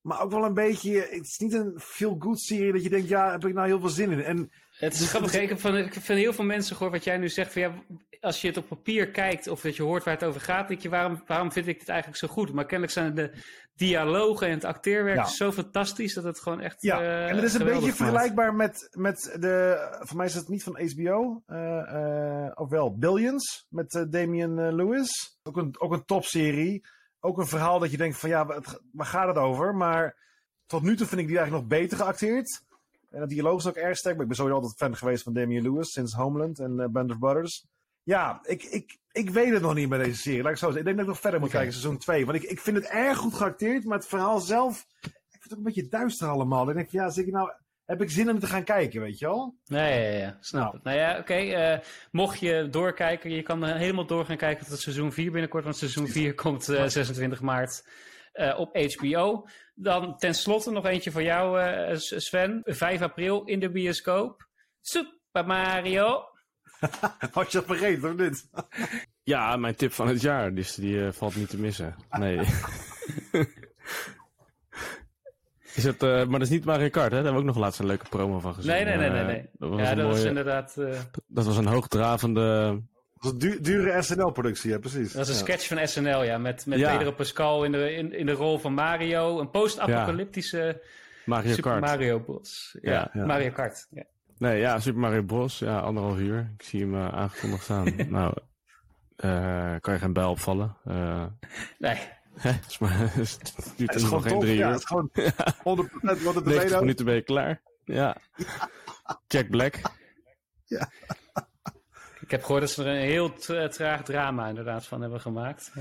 Maar 0.00 0.20
ook 0.20 0.30
wel 0.30 0.44
een 0.44 0.54
beetje... 0.54 1.08
Het 1.10 1.26
is 1.26 1.38
niet 1.38 1.52
een 1.52 1.80
feel-good 1.80 2.40
serie 2.40 2.72
dat 2.72 2.82
je 2.82 2.88
denkt... 2.88 3.08
Ja, 3.08 3.30
heb 3.30 3.44
ik 3.44 3.54
nou 3.54 3.66
heel 3.66 3.80
veel 3.80 3.88
zin 3.88 4.10
in. 4.10 4.22
En 4.22 4.50
Het 4.70 4.94
is 4.94 5.08
grappig. 5.08 5.34
Ik 5.34 5.48
heb 5.48 5.60
van, 5.60 5.92
van 5.92 6.16
heel 6.16 6.32
veel 6.32 6.44
mensen 6.44 6.76
gehoord 6.76 6.94
wat 6.94 7.04
jij 7.04 7.16
nu 7.16 7.28
zegt. 7.28 7.52
Van, 7.52 7.62
ja, 7.62 7.74
als 8.20 8.40
je 8.40 8.46
het 8.48 8.56
op 8.56 8.68
papier 8.68 9.10
kijkt 9.10 9.48
of 9.48 9.60
dat 9.60 9.76
je 9.76 9.82
hoort 9.82 10.04
waar 10.04 10.14
het 10.14 10.24
over 10.24 10.40
gaat, 10.40 10.68
denk 10.68 10.80
je, 10.80 10.88
waarom, 10.88 11.22
waarom 11.26 11.52
vind 11.52 11.66
ik 11.66 11.78
dit 11.78 11.88
eigenlijk 11.88 12.18
zo 12.18 12.28
goed? 12.28 12.52
Maar 12.52 12.64
kennelijk 12.64 12.92
zijn 12.92 13.14
de 13.14 13.32
dialogen 13.74 14.46
en 14.46 14.52
het 14.52 14.64
acteerwerk 14.64 15.16
Ja. 15.16 15.24
zo 15.24 15.52
fantastisch 15.52 16.14
dat 16.14 16.24
het 16.24 16.40
gewoon 16.40 16.60
echt. 16.60 16.82
Ja, 16.82 17.00
eh, 17.00 17.28
en 17.28 17.34
het 17.34 17.44
is 17.44 17.54
een 17.54 17.64
beetje 17.64 17.92
vergelijkbaar 17.92 18.54
met, 18.54 18.88
met 18.92 19.36
de. 19.40 19.86
Voor 20.00 20.16
mij 20.16 20.26
is 20.26 20.34
het 20.34 20.48
niet 20.48 20.62
van 20.62 20.80
HBO. 20.80 21.42
eh 21.46 21.78
eh, 21.94 22.50
of 22.54 22.68
wel 22.68 22.96
Billions 22.98 23.66
met 23.68 24.06
Damian 24.10 24.74
Lewis. 24.74 25.38
Ook 25.42 25.56
een, 25.56 25.74
ook 25.80 25.92
een 25.92 26.04
topserie. 26.04 26.86
Ook 27.20 27.38
een 27.38 27.46
verhaal 27.46 27.78
dat 27.78 27.90
je 27.90 27.96
denkt: 27.96 28.18
van 28.18 28.28
ja, 28.28 28.46
wat, 28.46 28.80
waar 28.92 29.06
gaat 29.06 29.26
het 29.28 29.36
over? 29.36 29.74
Maar 29.74 30.16
tot 30.66 30.82
nu 30.82 30.96
toe 30.96 31.06
vind 31.06 31.20
ik 31.20 31.26
die 31.26 31.38
eigenlijk 31.38 31.68
nog 31.68 31.78
beter 31.80 31.96
geacteerd. 31.98 32.62
En 33.10 33.20
de 33.20 33.26
dialoog 33.26 33.58
is 33.58 33.66
ook 33.68 33.74
erg 33.76 33.96
sterk. 33.96 34.14
Maar 34.14 34.22
ik 34.22 34.28
ben 34.28 34.36
sowieso 34.36 34.60
altijd 34.60 34.78
fan 34.78 34.96
geweest 34.96 35.22
van 35.22 35.32
Damian 35.32 35.62
Lewis 35.62 35.92
sinds 35.92 36.12
Homeland 36.14 36.58
en 36.58 36.92
Band 36.92 37.10
of 37.10 37.18
Brothers. 37.18 37.66
Ja, 38.02 38.38
ik, 38.42 38.62
ik, 38.62 38.98
ik 39.12 39.30
weet 39.30 39.52
het 39.52 39.62
nog 39.62 39.74
niet 39.74 39.88
bij 39.88 39.98
deze 39.98 40.16
serie. 40.20 40.42
Laat 40.42 40.52
ik 40.52 40.58
zo 40.58 40.66
zeggen. 40.70 40.80
Ik 40.80 40.84
denk 40.86 40.96
dat 40.96 41.06
ik 41.06 41.12
nog 41.12 41.20
verder 41.22 41.40
moet 41.40 41.50
kijken, 41.50 41.72
seizoen 41.72 41.98
2. 41.98 42.26
Want 42.26 42.42
ik, 42.42 42.50
ik 42.50 42.60
vind 42.60 42.76
het 42.76 42.86
erg 42.86 43.18
goed 43.18 43.34
geacteerd, 43.34 43.84
maar 43.84 43.98
het 43.98 44.06
verhaal 44.08 44.40
zelf. 44.40 44.86
Ik 45.00 45.10
vind 45.30 45.42
het 45.42 45.52
ook 45.52 45.58
een 45.58 45.64
beetje 45.64 45.88
duister 45.88 46.28
allemaal. 46.28 46.64
Dan 46.64 46.74
denk 46.74 46.86
ik, 46.86 46.92
ja, 46.92 47.10
zeg 47.10 47.24
ik 47.24 47.32
nou, 47.32 47.50
heb 47.84 48.02
ik 48.02 48.10
zin 48.10 48.30
om 48.30 48.38
te 48.38 48.46
gaan 48.46 48.64
kijken, 48.64 49.00
weet 49.00 49.18
je 49.18 49.26
wel? 49.26 49.56
Nee, 49.66 50.12
ja, 50.12 50.18
ja, 50.18 50.36
snap 50.40 50.62
Nou. 50.62 50.74
het. 50.74 50.84
Nou 50.84 50.96
ja, 50.96 51.18
oké. 51.18 51.34
eh, 51.34 51.78
mocht 52.10 52.38
je 52.40 52.68
doorkijken, 52.70 53.30
je 53.30 53.42
kan 53.42 53.64
eh, 53.64 53.76
helemaal 53.76 54.06
door 54.06 54.24
gaan 54.24 54.36
kijken 54.36 54.66
tot 54.66 54.78
seizoen 54.80 55.12
4 55.12 55.30
binnenkort. 55.30 55.64
Want 55.64 55.76
seizoen 55.76 56.08
4 56.08 56.34
komt 56.34 56.68
eh, 56.68 56.86
26 56.86 57.40
maart 57.40 57.88
op 58.56 58.76
HBO. 58.96 59.46
Dan 59.74 60.16
tenslotte 60.16 60.70
nog 60.70 60.86
eentje 60.86 61.10
voor 61.10 61.22
jou, 61.22 61.58
Sven. 61.98 62.60
5 62.64 63.02
april 63.02 63.44
in 63.44 63.60
de 63.60 63.70
bioscoop. 63.70 64.48
Super 64.80 65.46
Mario. 65.46 66.22
Had 67.32 67.52
je 67.52 67.58
dat 67.58 67.66
vergeten 67.66 68.10
of 68.10 68.16
niet? 68.16 68.48
Ja, 69.22 69.56
mijn 69.56 69.74
tip 69.74 69.92
van 69.92 70.08
het 70.08 70.20
jaar, 70.20 70.54
dus 70.54 70.74
die 70.74 71.04
eh, 71.06 71.12
valt 71.12 71.36
niet 71.36 71.48
te 71.50 71.58
missen. 71.58 71.94
Nee. 72.10 72.38
is 75.74 75.84
het, 75.84 76.02
eh, 76.02 76.08
maar 76.10 76.26
dat 76.38 76.40
is 76.40 76.48
niet 76.48 76.64
Mario 76.64 76.88
Kart, 76.88 77.10
hè? 77.12 77.16
Daar 77.16 77.24
hebben 77.24 77.32
we 77.32 77.38
ook 77.48 77.54
nog 77.54 77.56
laatst 77.64 77.80
een 77.80 77.86
leuke 77.86 78.08
promo 78.08 78.38
van 78.38 78.54
gezien. 78.54 78.70
Nee, 78.72 78.84
nee, 78.84 78.96
nee, 78.96 79.10
nee. 79.10 79.20
Eh, 79.20 79.26
nee. 79.26 79.48
dat 79.58 79.68
was 79.70 79.80
ja, 79.80 79.90
een 79.90 79.96
dat 79.96 80.06
was 80.06 80.24
inderdaad. 80.24 80.76
eh, 80.76 80.98
dat 81.26 81.44
was 81.44 81.56
een 81.56 81.66
hoogdravende... 81.66 82.80
Dat 83.20 83.32
was 83.32 83.32
een 83.32 83.38
du- 83.38 83.60
dure 83.60 84.02
SNL-productie, 84.02 84.70
ja, 84.70 84.78
precies. 84.78 85.06
dat 85.12 85.26
was 85.26 85.28
een 85.28 85.34
Ja. 85.34 85.40
sketch 85.40 85.66
van 85.66 85.88
SNL, 85.88 86.22
ja. 86.22 86.38
Met, 86.38 86.66
met 86.66 86.78
Ja. 86.78 86.96
Pedro 86.96 87.12
Pascal 87.12 87.64
in 87.64 87.72
de, 87.72 87.94
in, 87.94 88.12
in 88.12 88.26
de 88.26 88.32
rol 88.32 88.58
van 88.58 88.74
Mario. 88.74 89.40
Een 89.40 89.50
post-apocalyptische 89.50 90.82
Mario 91.24 91.50
Super 91.54 91.70
Kart. 91.70 91.80
Mario 91.84 92.18
Bros. 92.20 92.76
Ja, 92.82 92.90
Ja, 92.92 93.10
ja. 93.12 93.24
Mario 93.26 93.50
Kart. 93.50 93.86
Ja. 93.90 94.02
Nee, 94.40 94.60
ja, 94.60 94.78
Super 94.80 95.00
Mario 95.00 95.22
Bros. 95.22 95.58
Ja, 95.58 95.78
anderhalf 95.78 96.18
uur. 96.18 96.50
Ik 96.58 96.62
zie 96.62 96.80
hem 96.80 96.94
eh, 96.94 97.08
aangekondigd 97.08 97.62
staan. 97.62 97.94
nou, 98.08 98.34
eh, 99.16 99.74
kan 99.80 99.94
je 99.94 100.00
geen 100.00 100.12
bijl 100.12 100.30
opvallen. 100.30 100.76
Eh 100.84 101.24
Nee, 101.78 101.98
hè, 102.34 102.50
is 102.68 102.78
maar, 102.78 102.98
het 102.98 103.14
duurt 103.76 103.90
Het 103.92 103.94
is 103.94 104.00
nog 104.00 104.08
gewoon 104.08 104.22
geen 104.22 104.32
top, 104.32 104.40
drie 104.40 104.56
ja. 104.56 104.66
uur. 104.66 104.72
Het 104.72 104.80
is 104.80 104.86
gewoon 104.86 105.10
100% 106.20 106.22
wat 106.22 106.34
het 106.34 106.44
90 106.44 106.62
erbij 106.62 106.80
minuten 106.80 107.04
ben 107.04 107.14
je 107.14 107.22
klaar. 107.22 107.62
Ja. 107.84 108.16
Jack 109.26 109.48
Black. 109.48 109.80
Ik 112.20 112.30
heb 112.30 112.42
gehoord 112.42 112.60
dat 112.60 112.70
ze 112.70 112.84
er 112.84 112.90
een 112.90 113.08
heel 113.08 113.32
tra- 113.32 113.68
traag 113.68 114.02
drama 114.02 114.48
inderdaad 114.48 114.86
van 114.86 115.00
hebben 115.00 115.20
gemaakt. 115.20 115.72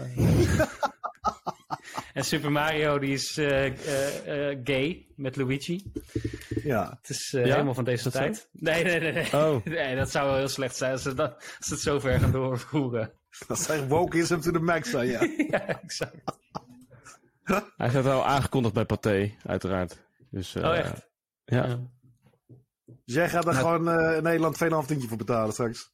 En 2.20 2.26
Super 2.26 2.52
Mario 2.52 3.00
die 3.00 3.14
is 3.14 3.38
eh, 3.38 3.66
eh, 3.66 4.50
eh, 4.52 4.60
gay 4.64 5.08
met 5.16 5.36
Luigi. 5.36 5.92
Ja. 6.64 6.98
Het 7.02 7.10
is 7.10 7.34
eh, 7.34 7.46
Ja? 7.46 7.52
helemaal 7.52 7.74
van 7.74 7.84
deze 7.84 8.04
zo? 8.04 8.10
tijd. 8.10 8.50
Nee, 8.52 8.84
nee, 8.84 9.00
nee. 9.00 9.12
Nee. 9.12 9.34
Oh. 9.34 9.66
nee, 9.66 9.96
dat 9.96 10.12
zou 10.12 10.28
wel 10.28 10.38
heel 10.38 10.48
slecht 10.48 10.76
zijn 10.76 10.92
als 10.92 11.02
ze, 11.02 11.14
dat, 11.14 11.36
als 11.36 11.68
ze 11.68 11.74
het 11.74 11.82
zo 11.84 12.00
ver 12.00 12.20
gaan 12.20 12.32
doorvoeren. 12.32 13.12
Dat 13.48 13.60
is 13.60 13.68
echt 13.70 13.88
wokeism 13.88 14.40
to 14.40 14.52
the 14.52 14.60
max, 14.60 14.90
zijn, 14.90 15.08
ja. 15.08 15.20
ja, 15.58 15.68
exact. 15.82 16.16
Hij 17.78 17.90
staat 17.90 18.06
al 18.06 18.26
aangekondigd 18.26 18.74
bij 18.74 18.86
Pathé, 18.86 19.36
uiteraard. 19.46 19.98
Dus, 20.30 20.56
eh, 20.56 20.64
Oh, 20.64 20.76
echt? 20.78 21.08
Ja. 21.46 21.66
Ja. 21.66 21.80
Dus 23.06 23.16
jij 23.16 23.30
gaat 23.30 23.48
er 23.48 23.54
gewoon 23.54 23.90
eh, 23.90 24.18
in 24.18 24.24
Nederland 24.24 24.58
2,5 24.64 24.88
tientje 24.88 25.08
voor 25.08 25.18
betalen 25.18 25.54
straks. 25.54 25.92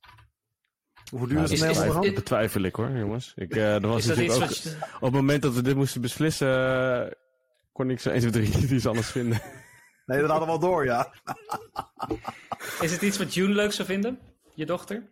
Hoeveel 1.09 1.27
duur 1.27 1.43
is 1.51 1.61
het 1.61 1.69
is- 1.69 1.77
dan? 1.77 2.01
Betwijfel 2.13 2.61
ik 2.61 2.75
hoor, 2.75 2.89
jongens. 2.91 3.31
Ik, 3.35 3.55
eh, 3.55 3.73
er 3.75 3.87
was 3.87 3.97
Is 3.99 4.05
dat 4.05 4.17
natuurlijk 4.17 4.43
ook, 4.43 4.49
je- 4.57 4.75
Op 4.95 5.01
het 5.01 5.11
moment 5.11 5.41
dat 5.41 5.53
we 5.53 5.61
dit 5.61 5.75
moesten 5.75 6.01
beslissen, 6.01 6.47
eh, 7.05 7.11
kon 7.71 7.89
ik 7.89 7.99
zo 7.99 8.09
1, 8.09 8.19
2, 8.31 8.49
3 8.49 8.75
iets 8.75 8.87
anders 8.87 9.07
vinden. 9.11 9.41
Nee, 10.05 10.19
dat 10.21 10.29
hadden 10.29 10.47
we 10.47 10.53
al 10.53 10.59
door, 10.59 10.85
ja. 10.85 11.13
Is 12.81 12.91
het 12.91 13.01
iets 13.01 13.17
wat 13.17 13.33
June 13.33 13.53
leuk 13.53 13.71
zou 13.71 13.87
vinden? 13.87 14.19
Je 14.53 14.65
dochter? 14.65 15.03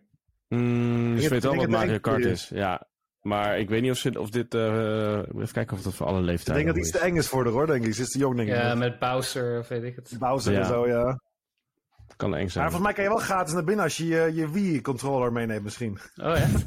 Mm, 0.48 1.16
Ik 1.16 1.22
ze 1.22 1.28
weet 1.28 1.42
wel 1.42 1.52
ik 1.52 1.58
wat 1.60 1.68
Mario 1.68 1.98
Kart 1.98 2.24
is. 2.24 2.48
Ja, 2.48 2.86
Maar 3.22 3.58
ik 3.58 3.68
weet 3.68 3.82
niet 3.82 3.90
of, 3.90 3.96
ze, 3.96 4.20
of 4.20 4.30
dit... 4.30 4.54
eh, 4.54 5.18
ik 5.18 5.32
moet 5.32 5.42
even 5.42 5.54
kijken 5.54 5.76
of 5.76 5.82
dat 5.82 5.94
voor 5.94 6.06
alle 6.06 6.18
Ik 6.18 6.24
leeftijden 6.24 6.64
denk 6.64 6.76
dat 6.76 6.84
iets 6.86 6.92
te 6.98 6.98
eng 7.04 7.16
is 7.16 7.28
voor 7.28 7.42
haar 7.44 7.52
hoor, 7.52 7.66
denk 7.66 7.84
ik. 7.84 7.94
Ze 7.94 8.02
is 8.02 8.10
te 8.10 8.18
jong, 8.18 8.36
denk 8.36 8.48
ik. 8.48 8.54
Ja, 8.54 8.74
met 8.74 8.98
Bowser 8.98 9.58
of 9.58 9.68
weet 9.68 9.82
ik 9.82 9.96
het. 9.96 10.16
Bowser 10.18 10.52
Ja. 10.52 10.58
en 10.60 10.66
zo, 10.66 10.86
ja. 10.88 11.20
Kan 12.16 12.34
eng 12.34 12.48
zijn. 12.48 12.64
Maar 12.64 12.72
volgens 12.72 12.82
mij 12.82 12.92
kan 12.92 13.02
je 13.04 13.10
wel 13.18 13.26
gratis 13.26 13.52
naar 13.54 13.64
binnen 13.64 13.84
als 13.84 13.96
je 13.96 14.06
je, 14.06 14.34
je 14.34 14.50
Wii-controller 14.50 15.32
meeneemt 15.32 15.62
misschien. 15.64 15.98
Oh 16.16 16.36
ja? 16.36 16.46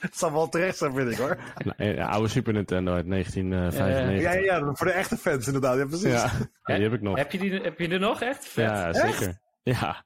Het 0.00 0.16
zal 0.18 0.32
wel 0.32 0.48
terecht 0.48 0.76
zijn, 0.78 0.94
vind 0.94 1.10
ik 1.10 1.16
hoor. 1.16 1.36
Nou, 1.76 1.94
ja, 1.94 2.06
oude 2.08 2.28
Super 2.28 2.52
Nintendo 2.52 2.92
uit 2.94 3.08
1995. 3.10 4.22
Ja, 4.22 4.32
ja, 4.32 4.58
ja, 4.58 4.74
voor 4.74 4.86
de 4.86 4.92
echte 4.92 5.16
fans 5.16 5.46
inderdaad. 5.46 5.76
Ja, 5.78 5.84
precies. 5.86 6.08
Ja, 6.12 6.30
ja, 6.64 6.74
die 6.74 6.82
heb 6.84 6.92
ik 6.92 7.00
nog. 7.02 7.16
Heb 7.16 7.32
je, 7.32 7.38
die, 7.38 7.60
heb 7.60 7.78
je 7.78 7.88
er 7.88 8.00
nog 8.00 8.20
echt? 8.22 8.46
Vet. 8.48 8.64
Ja, 8.64 8.92
zeker. 8.92 9.38
Ja. 9.62 10.04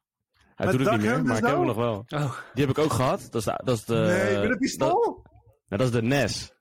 Hij 0.55 0.67
Met 0.67 0.77
doet 0.77 0.87
het 0.87 0.97
niet 0.97 1.01
meer, 1.11 1.23
maar 1.23 1.37
en 1.37 1.37
ik 1.37 1.47
heb 1.49 1.57
hem 1.57 1.61
zo? 1.61 1.65
nog 1.65 1.77
wel. 1.77 2.05
Oh, 2.09 2.33
Die 2.55 2.67
heb 2.67 2.77
ik 2.77 2.85
ook 2.85 2.93
gehad. 2.93 3.29
Dat 3.31 3.35
is 3.41 3.45
de, 3.45 3.61
dat 3.65 3.77
is 3.77 3.85
de, 3.85 3.95
nee, 3.95 4.35
met 4.35 4.43
een 4.43 4.49
Dat, 4.49 4.59
pistool? 4.59 5.25
ja, 5.67 5.77
dat 5.77 5.87
is 5.87 5.93
de 5.93 6.03
NES. 6.03 6.53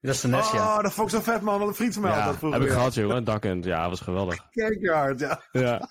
dat 0.00 0.14
is 0.14 0.20
de 0.20 0.28
NES, 0.28 0.50
ja. 0.50 0.76
Oh, 0.76 0.82
dat 0.82 0.92
vond 0.92 1.12
ik 1.12 1.18
zo 1.18 1.32
vet, 1.32 1.40
man. 1.40 1.58
Dat 1.58 1.68
een 1.68 1.74
vriend 1.74 1.92
van 1.94 2.02
mij 2.02 2.10
Ja, 2.12 2.18
altijd 2.18 2.36
vroeger. 2.36 2.58
heb 2.60 2.68
ik 2.68 2.74
gehad, 2.74 2.94
jongen. 2.94 3.24
Duck 3.24 3.42
Hunt. 3.42 3.64
Ja, 3.64 3.80
dat 3.80 3.90
was 3.90 4.00
geweldig. 4.00 4.48
Kerkhard, 4.50 5.20
ja. 5.20 5.42
Ja. 5.52 5.88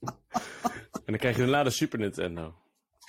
en 1.10 1.18
dan 1.18 1.30
krijg 1.30 1.36
je 1.36 1.42
daarna 1.50 1.62
de 1.62 1.70
Super 1.70 1.98
Nintendo. 1.98 2.54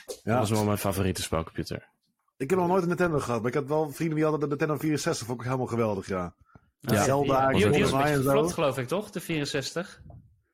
Dat 0.06 0.20
ja. 0.24 0.38
was 0.38 0.50
wel 0.50 0.64
mijn 0.66 0.78
favoriete 0.78 1.22
spelcomputer. 1.22 1.90
Ik 2.38 2.50
heb 2.50 2.60
nog 2.60 2.68
nooit 2.68 2.82
een 2.82 2.88
Nintendo 2.88 3.20
gehad, 3.20 3.40
maar 3.42 3.50
ik 3.50 3.58
had 3.58 3.68
wel 3.68 3.92
vrienden 3.92 4.16
die 4.16 4.24
hadden 4.26 4.42
de 4.42 4.48
Nintendo 4.48 4.78
64. 4.78 5.28
Vond 5.28 5.40
ik 5.40 5.46
helemaal 5.46 5.68
geweldig, 5.68 6.08
ja. 6.08 6.36
Ja. 6.80 7.04
Zelda, 7.04 7.48
Die, 7.48 7.62
die, 7.62 7.72
die 7.72 7.82
was 7.82 7.92
een 7.92 7.98
GoldenEye 7.98 8.04
beetje 8.04 8.18
en 8.18 8.24
zo. 8.24 8.30
geflopt, 8.30 8.54
geloof 8.54 8.78
ik, 8.78 8.88
toch? 8.88 9.10
De 9.12 9.20
64. 9.20 10.02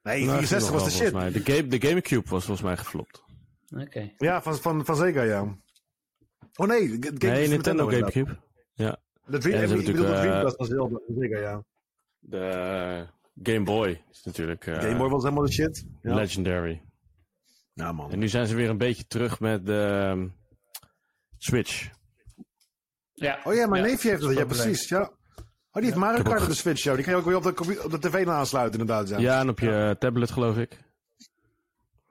Nee, 0.03 0.25
Nou, 0.25 0.37
64 0.37 0.71
was 0.71 0.83
de 0.83 0.91
shit. 0.91 1.13
mij. 1.13 1.31
De, 1.31 1.39
game, 1.39 1.67
de 1.67 1.87
GameCube 1.87 2.29
was 2.29 2.45
volgens 2.45 2.67
mij 2.67 2.77
geflopt. 2.77 3.23
Oké. 3.77 4.13
Ja, 4.17 4.41
van, 4.41 4.55
van, 4.57 4.85
van 4.85 4.95
Sega, 4.95 5.21
ja. 5.21 5.57
Oh 6.55 6.67
nee, 6.67 6.99
de, 6.99 7.13
de, 7.13 7.27
nee, 7.27 7.47
Nintendo. 7.47 7.87
GameCube. 7.87 8.37
Ja. 8.73 8.97
De 9.25 9.37
Dream, 9.37 9.55
Ja, 9.57 9.61
ik 9.63 9.69
bedoel 9.69 9.85
de 9.85 9.91
natuurlijk, 9.91 10.21
Dreamcast 10.21 10.55
van 10.55 10.65
Zelda, 10.65 10.99
van 11.05 11.15
Sega, 11.19 11.39
ja. 11.39 11.63
De 12.19 12.37
eh, 12.39 13.53
Game 13.53 13.65
Boy 13.65 14.03
is 14.11 14.23
natuurlijk 14.23 14.67
eh, 14.67 14.79
Game 14.79 14.97
Boy 14.97 15.09
was 15.09 15.23
helemaal 15.23 15.45
de 15.45 15.51
shit. 15.51 15.85
Ja, 16.01 16.13
legendary. 16.15 16.81
Ja 17.77 17.91
man. 17.91 18.11
En 18.11 18.19
nu 18.19 18.27
zijn 18.27 18.47
ze 18.47 18.55
weer 18.55 18.69
een 18.69 18.77
beetje 18.77 19.07
terug 19.07 19.39
met 19.39 19.65
de 19.65 20.05
ehm, 20.09 20.27
Switch. 21.37 21.89
Ja. 23.13 23.39
Oh 23.43 23.53
ja, 23.53 23.67
mijn 23.67 23.83
Ja, 23.83 23.89
neefje 23.89 24.09
heeft 24.09 24.21
dat, 24.21 24.33
ja 24.33 24.45
precies, 24.45 24.89
ja. 24.89 25.01
Oh, 25.01 25.83
die 25.83 25.83
heeft 25.83 25.95
Mario 25.95 26.23
Kart 26.23 26.41
op 26.41 26.47
de 26.47 26.53
Switch, 26.53 26.83
joh. 26.83 26.95
Die 26.95 27.03
kan 27.03 27.13
je 27.13 27.19
ook 27.19 27.25
weer 27.25 27.35
op 27.35 27.43
de, 27.43 27.83
op 27.83 27.91
de 27.91 27.99
tv 27.99 28.27
aansluiten, 28.27 28.79
inderdaad, 28.79 29.09
ja. 29.09 29.17
Ja, 29.17 29.39
en 29.39 29.49
op 29.49 29.59
je 29.59 29.95
tablet 29.99 30.31
geloof 30.31 30.57
ik. 30.57 30.77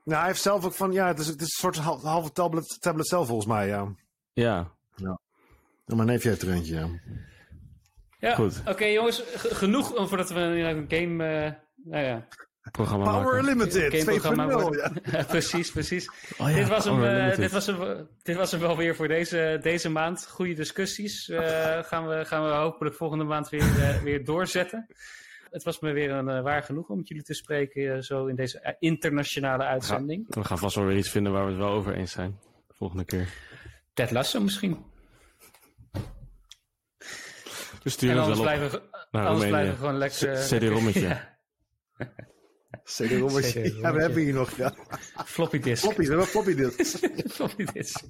Nou, 0.05 0.19
hij 0.19 0.27
heeft 0.27 0.43
zelf 0.43 0.65
ook 0.65 0.73
van, 0.73 0.93
ja, 0.93 1.07
het 1.07 1.19
is, 1.19 1.27
het 1.27 1.41
is 1.41 1.43
een 1.43 1.47
soort 1.61 1.77
hal- 1.77 2.01
halve 2.01 2.33
tablet, 2.33 2.77
tablet 2.81 3.07
zelf 3.09 3.27
volgens 3.27 3.47
mij, 3.49 3.67
ja. 3.67 3.95
Ja, 4.33 4.75
En 5.87 5.97
mijn 5.97 6.09
neefje 6.09 6.29
heeft 6.29 6.43
er 6.43 6.53
eentje, 6.53 6.75
ja. 6.75 6.89
Ja, 8.19 8.35
Goed. 8.35 8.63
oké 8.67 8.85
jongens, 8.85 9.23
genoeg 9.35 9.95
om 9.95 10.09
voordat 10.09 10.31
we 10.31 10.41
een 10.41 10.85
game, 10.89 11.25
eh, 11.25 11.53
nou 11.85 12.05
ja, 12.05 12.27
programma 12.71 13.05
Power 13.05 13.43
maken. 13.43 13.45
Limited, 13.45 13.93
2.0, 13.93 13.97
gameprogramma 13.97 14.47
ja. 14.47 14.61
worden. 14.61 14.93
Ja, 15.13 15.23
precies, 15.25 15.71
precies. 15.71 16.11
Oh 16.39 16.51
ja, 16.51 16.55
dit, 16.57 16.69
was 16.69 16.85
hem, 16.85 17.05
eh, 17.05 17.37
dit, 17.37 17.51
was 17.51 17.67
hem, 17.67 18.09
dit 18.23 18.37
was 18.37 18.51
hem 18.51 18.61
wel 18.61 18.77
weer 18.77 18.97
voor 18.97 19.09
deze, 19.09 19.59
deze 19.63 19.89
maand. 19.89 20.27
Goede 20.29 20.55
discussies 20.55 21.29
eh, 21.29 21.79
gaan, 21.91 22.09
we, 22.09 22.25
gaan 22.25 22.43
we 22.45 22.49
hopelijk 22.51 22.95
volgende 22.97 23.25
maand 23.25 23.49
weer, 23.49 23.61
eh, 23.83 24.03
weer 24.03 24.25
doorzetten. 24.25 24.87
Het 25.51 25.63
was 25.63 25.81
me 25.81 25.93
weer 25.93 26.11
een 26.11 26.43
waar 26.43 26.63
genoeg 26.63 26.89
om 26.89 26.97
met 26.97 27.09
jullie 27.09 27.23
te 27.23 27.35
spreken, 27.35 28.05
zo 28.05 28.27
in 28.27 28.37
deze 28.37 28.77
internationale 28.79 29.65
uitzending. 29.65 30.27
We 30.29 30.45
gaan 30.45 30.59
vast 30.59 30.75
wel 30.77 30.85
weer 30.85 30.97
iets 30.97 31.11
vinden 31.11 31.33
waar 31.33 31.45
we 31.45 31.51
het 31.51 31.61
wel 31.61 31.71
over 31.71 31.95
eens 31.95 32.13
zijn. 32.13 32.39
De 32.67 32.75
volgende 32.77 33.05
keer. 33.05 33.29
Ted 33.95 34.11
Lasso 34.11 34.41
misschien. 34.41 34.85
Dus 37.83 37.93
stuur 37.93 38.11
en 38.11 38.17
het 38.17 38.25
anders 38.25 38.41
wel 38.45 38.53
op 38.53 38.59
blijven, 38.59 38.81
we- 38.81 39.07
naar 39.11 39.27
anders 39.27 39.43
Roemenië. 39.43 39.49
blijven 39.49 39.73
we 39.73 39.79
gewoon 39.79 39.99
lekker... 39.99 40.59
CD-rommetje. 40.59 41.21
CD-rommetje. 42.87 43.77
Ja, 43.77 43.93
we 43.93 44.01
hebben 44.01 44.23
hier 44.23 44.33
nog, 44.33 44.57
ja. 44.57 44.75
floppy 45.25 45.59
disk. 45.59 45.83
Floppies, 45.83 46.07
we 46.07 46.13
hebben 46.13 46.31
floppy 46.31 46.55
disks. 46.55 46.99
Floppy 47.37 47.65
disk. 47.73 48.05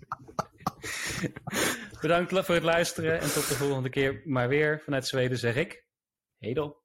Bedankt 2.00 2.44
voor 2.44 2.54
het 2.54 2.64
luisteren 2.64 3.20
en 3.20 3.32
tot 3.32 3.48
de 3.48 3.54
volgende 3.54 3.88
keer 3.88 4.22
maar 4.24 4.48
weer 4.48 4.80
vanuit 4.84 5.06
Zweden 5.06 5.38
zeg 5.38 5.56
ik. 5.56 5.84
Hedel. 6.38 6.84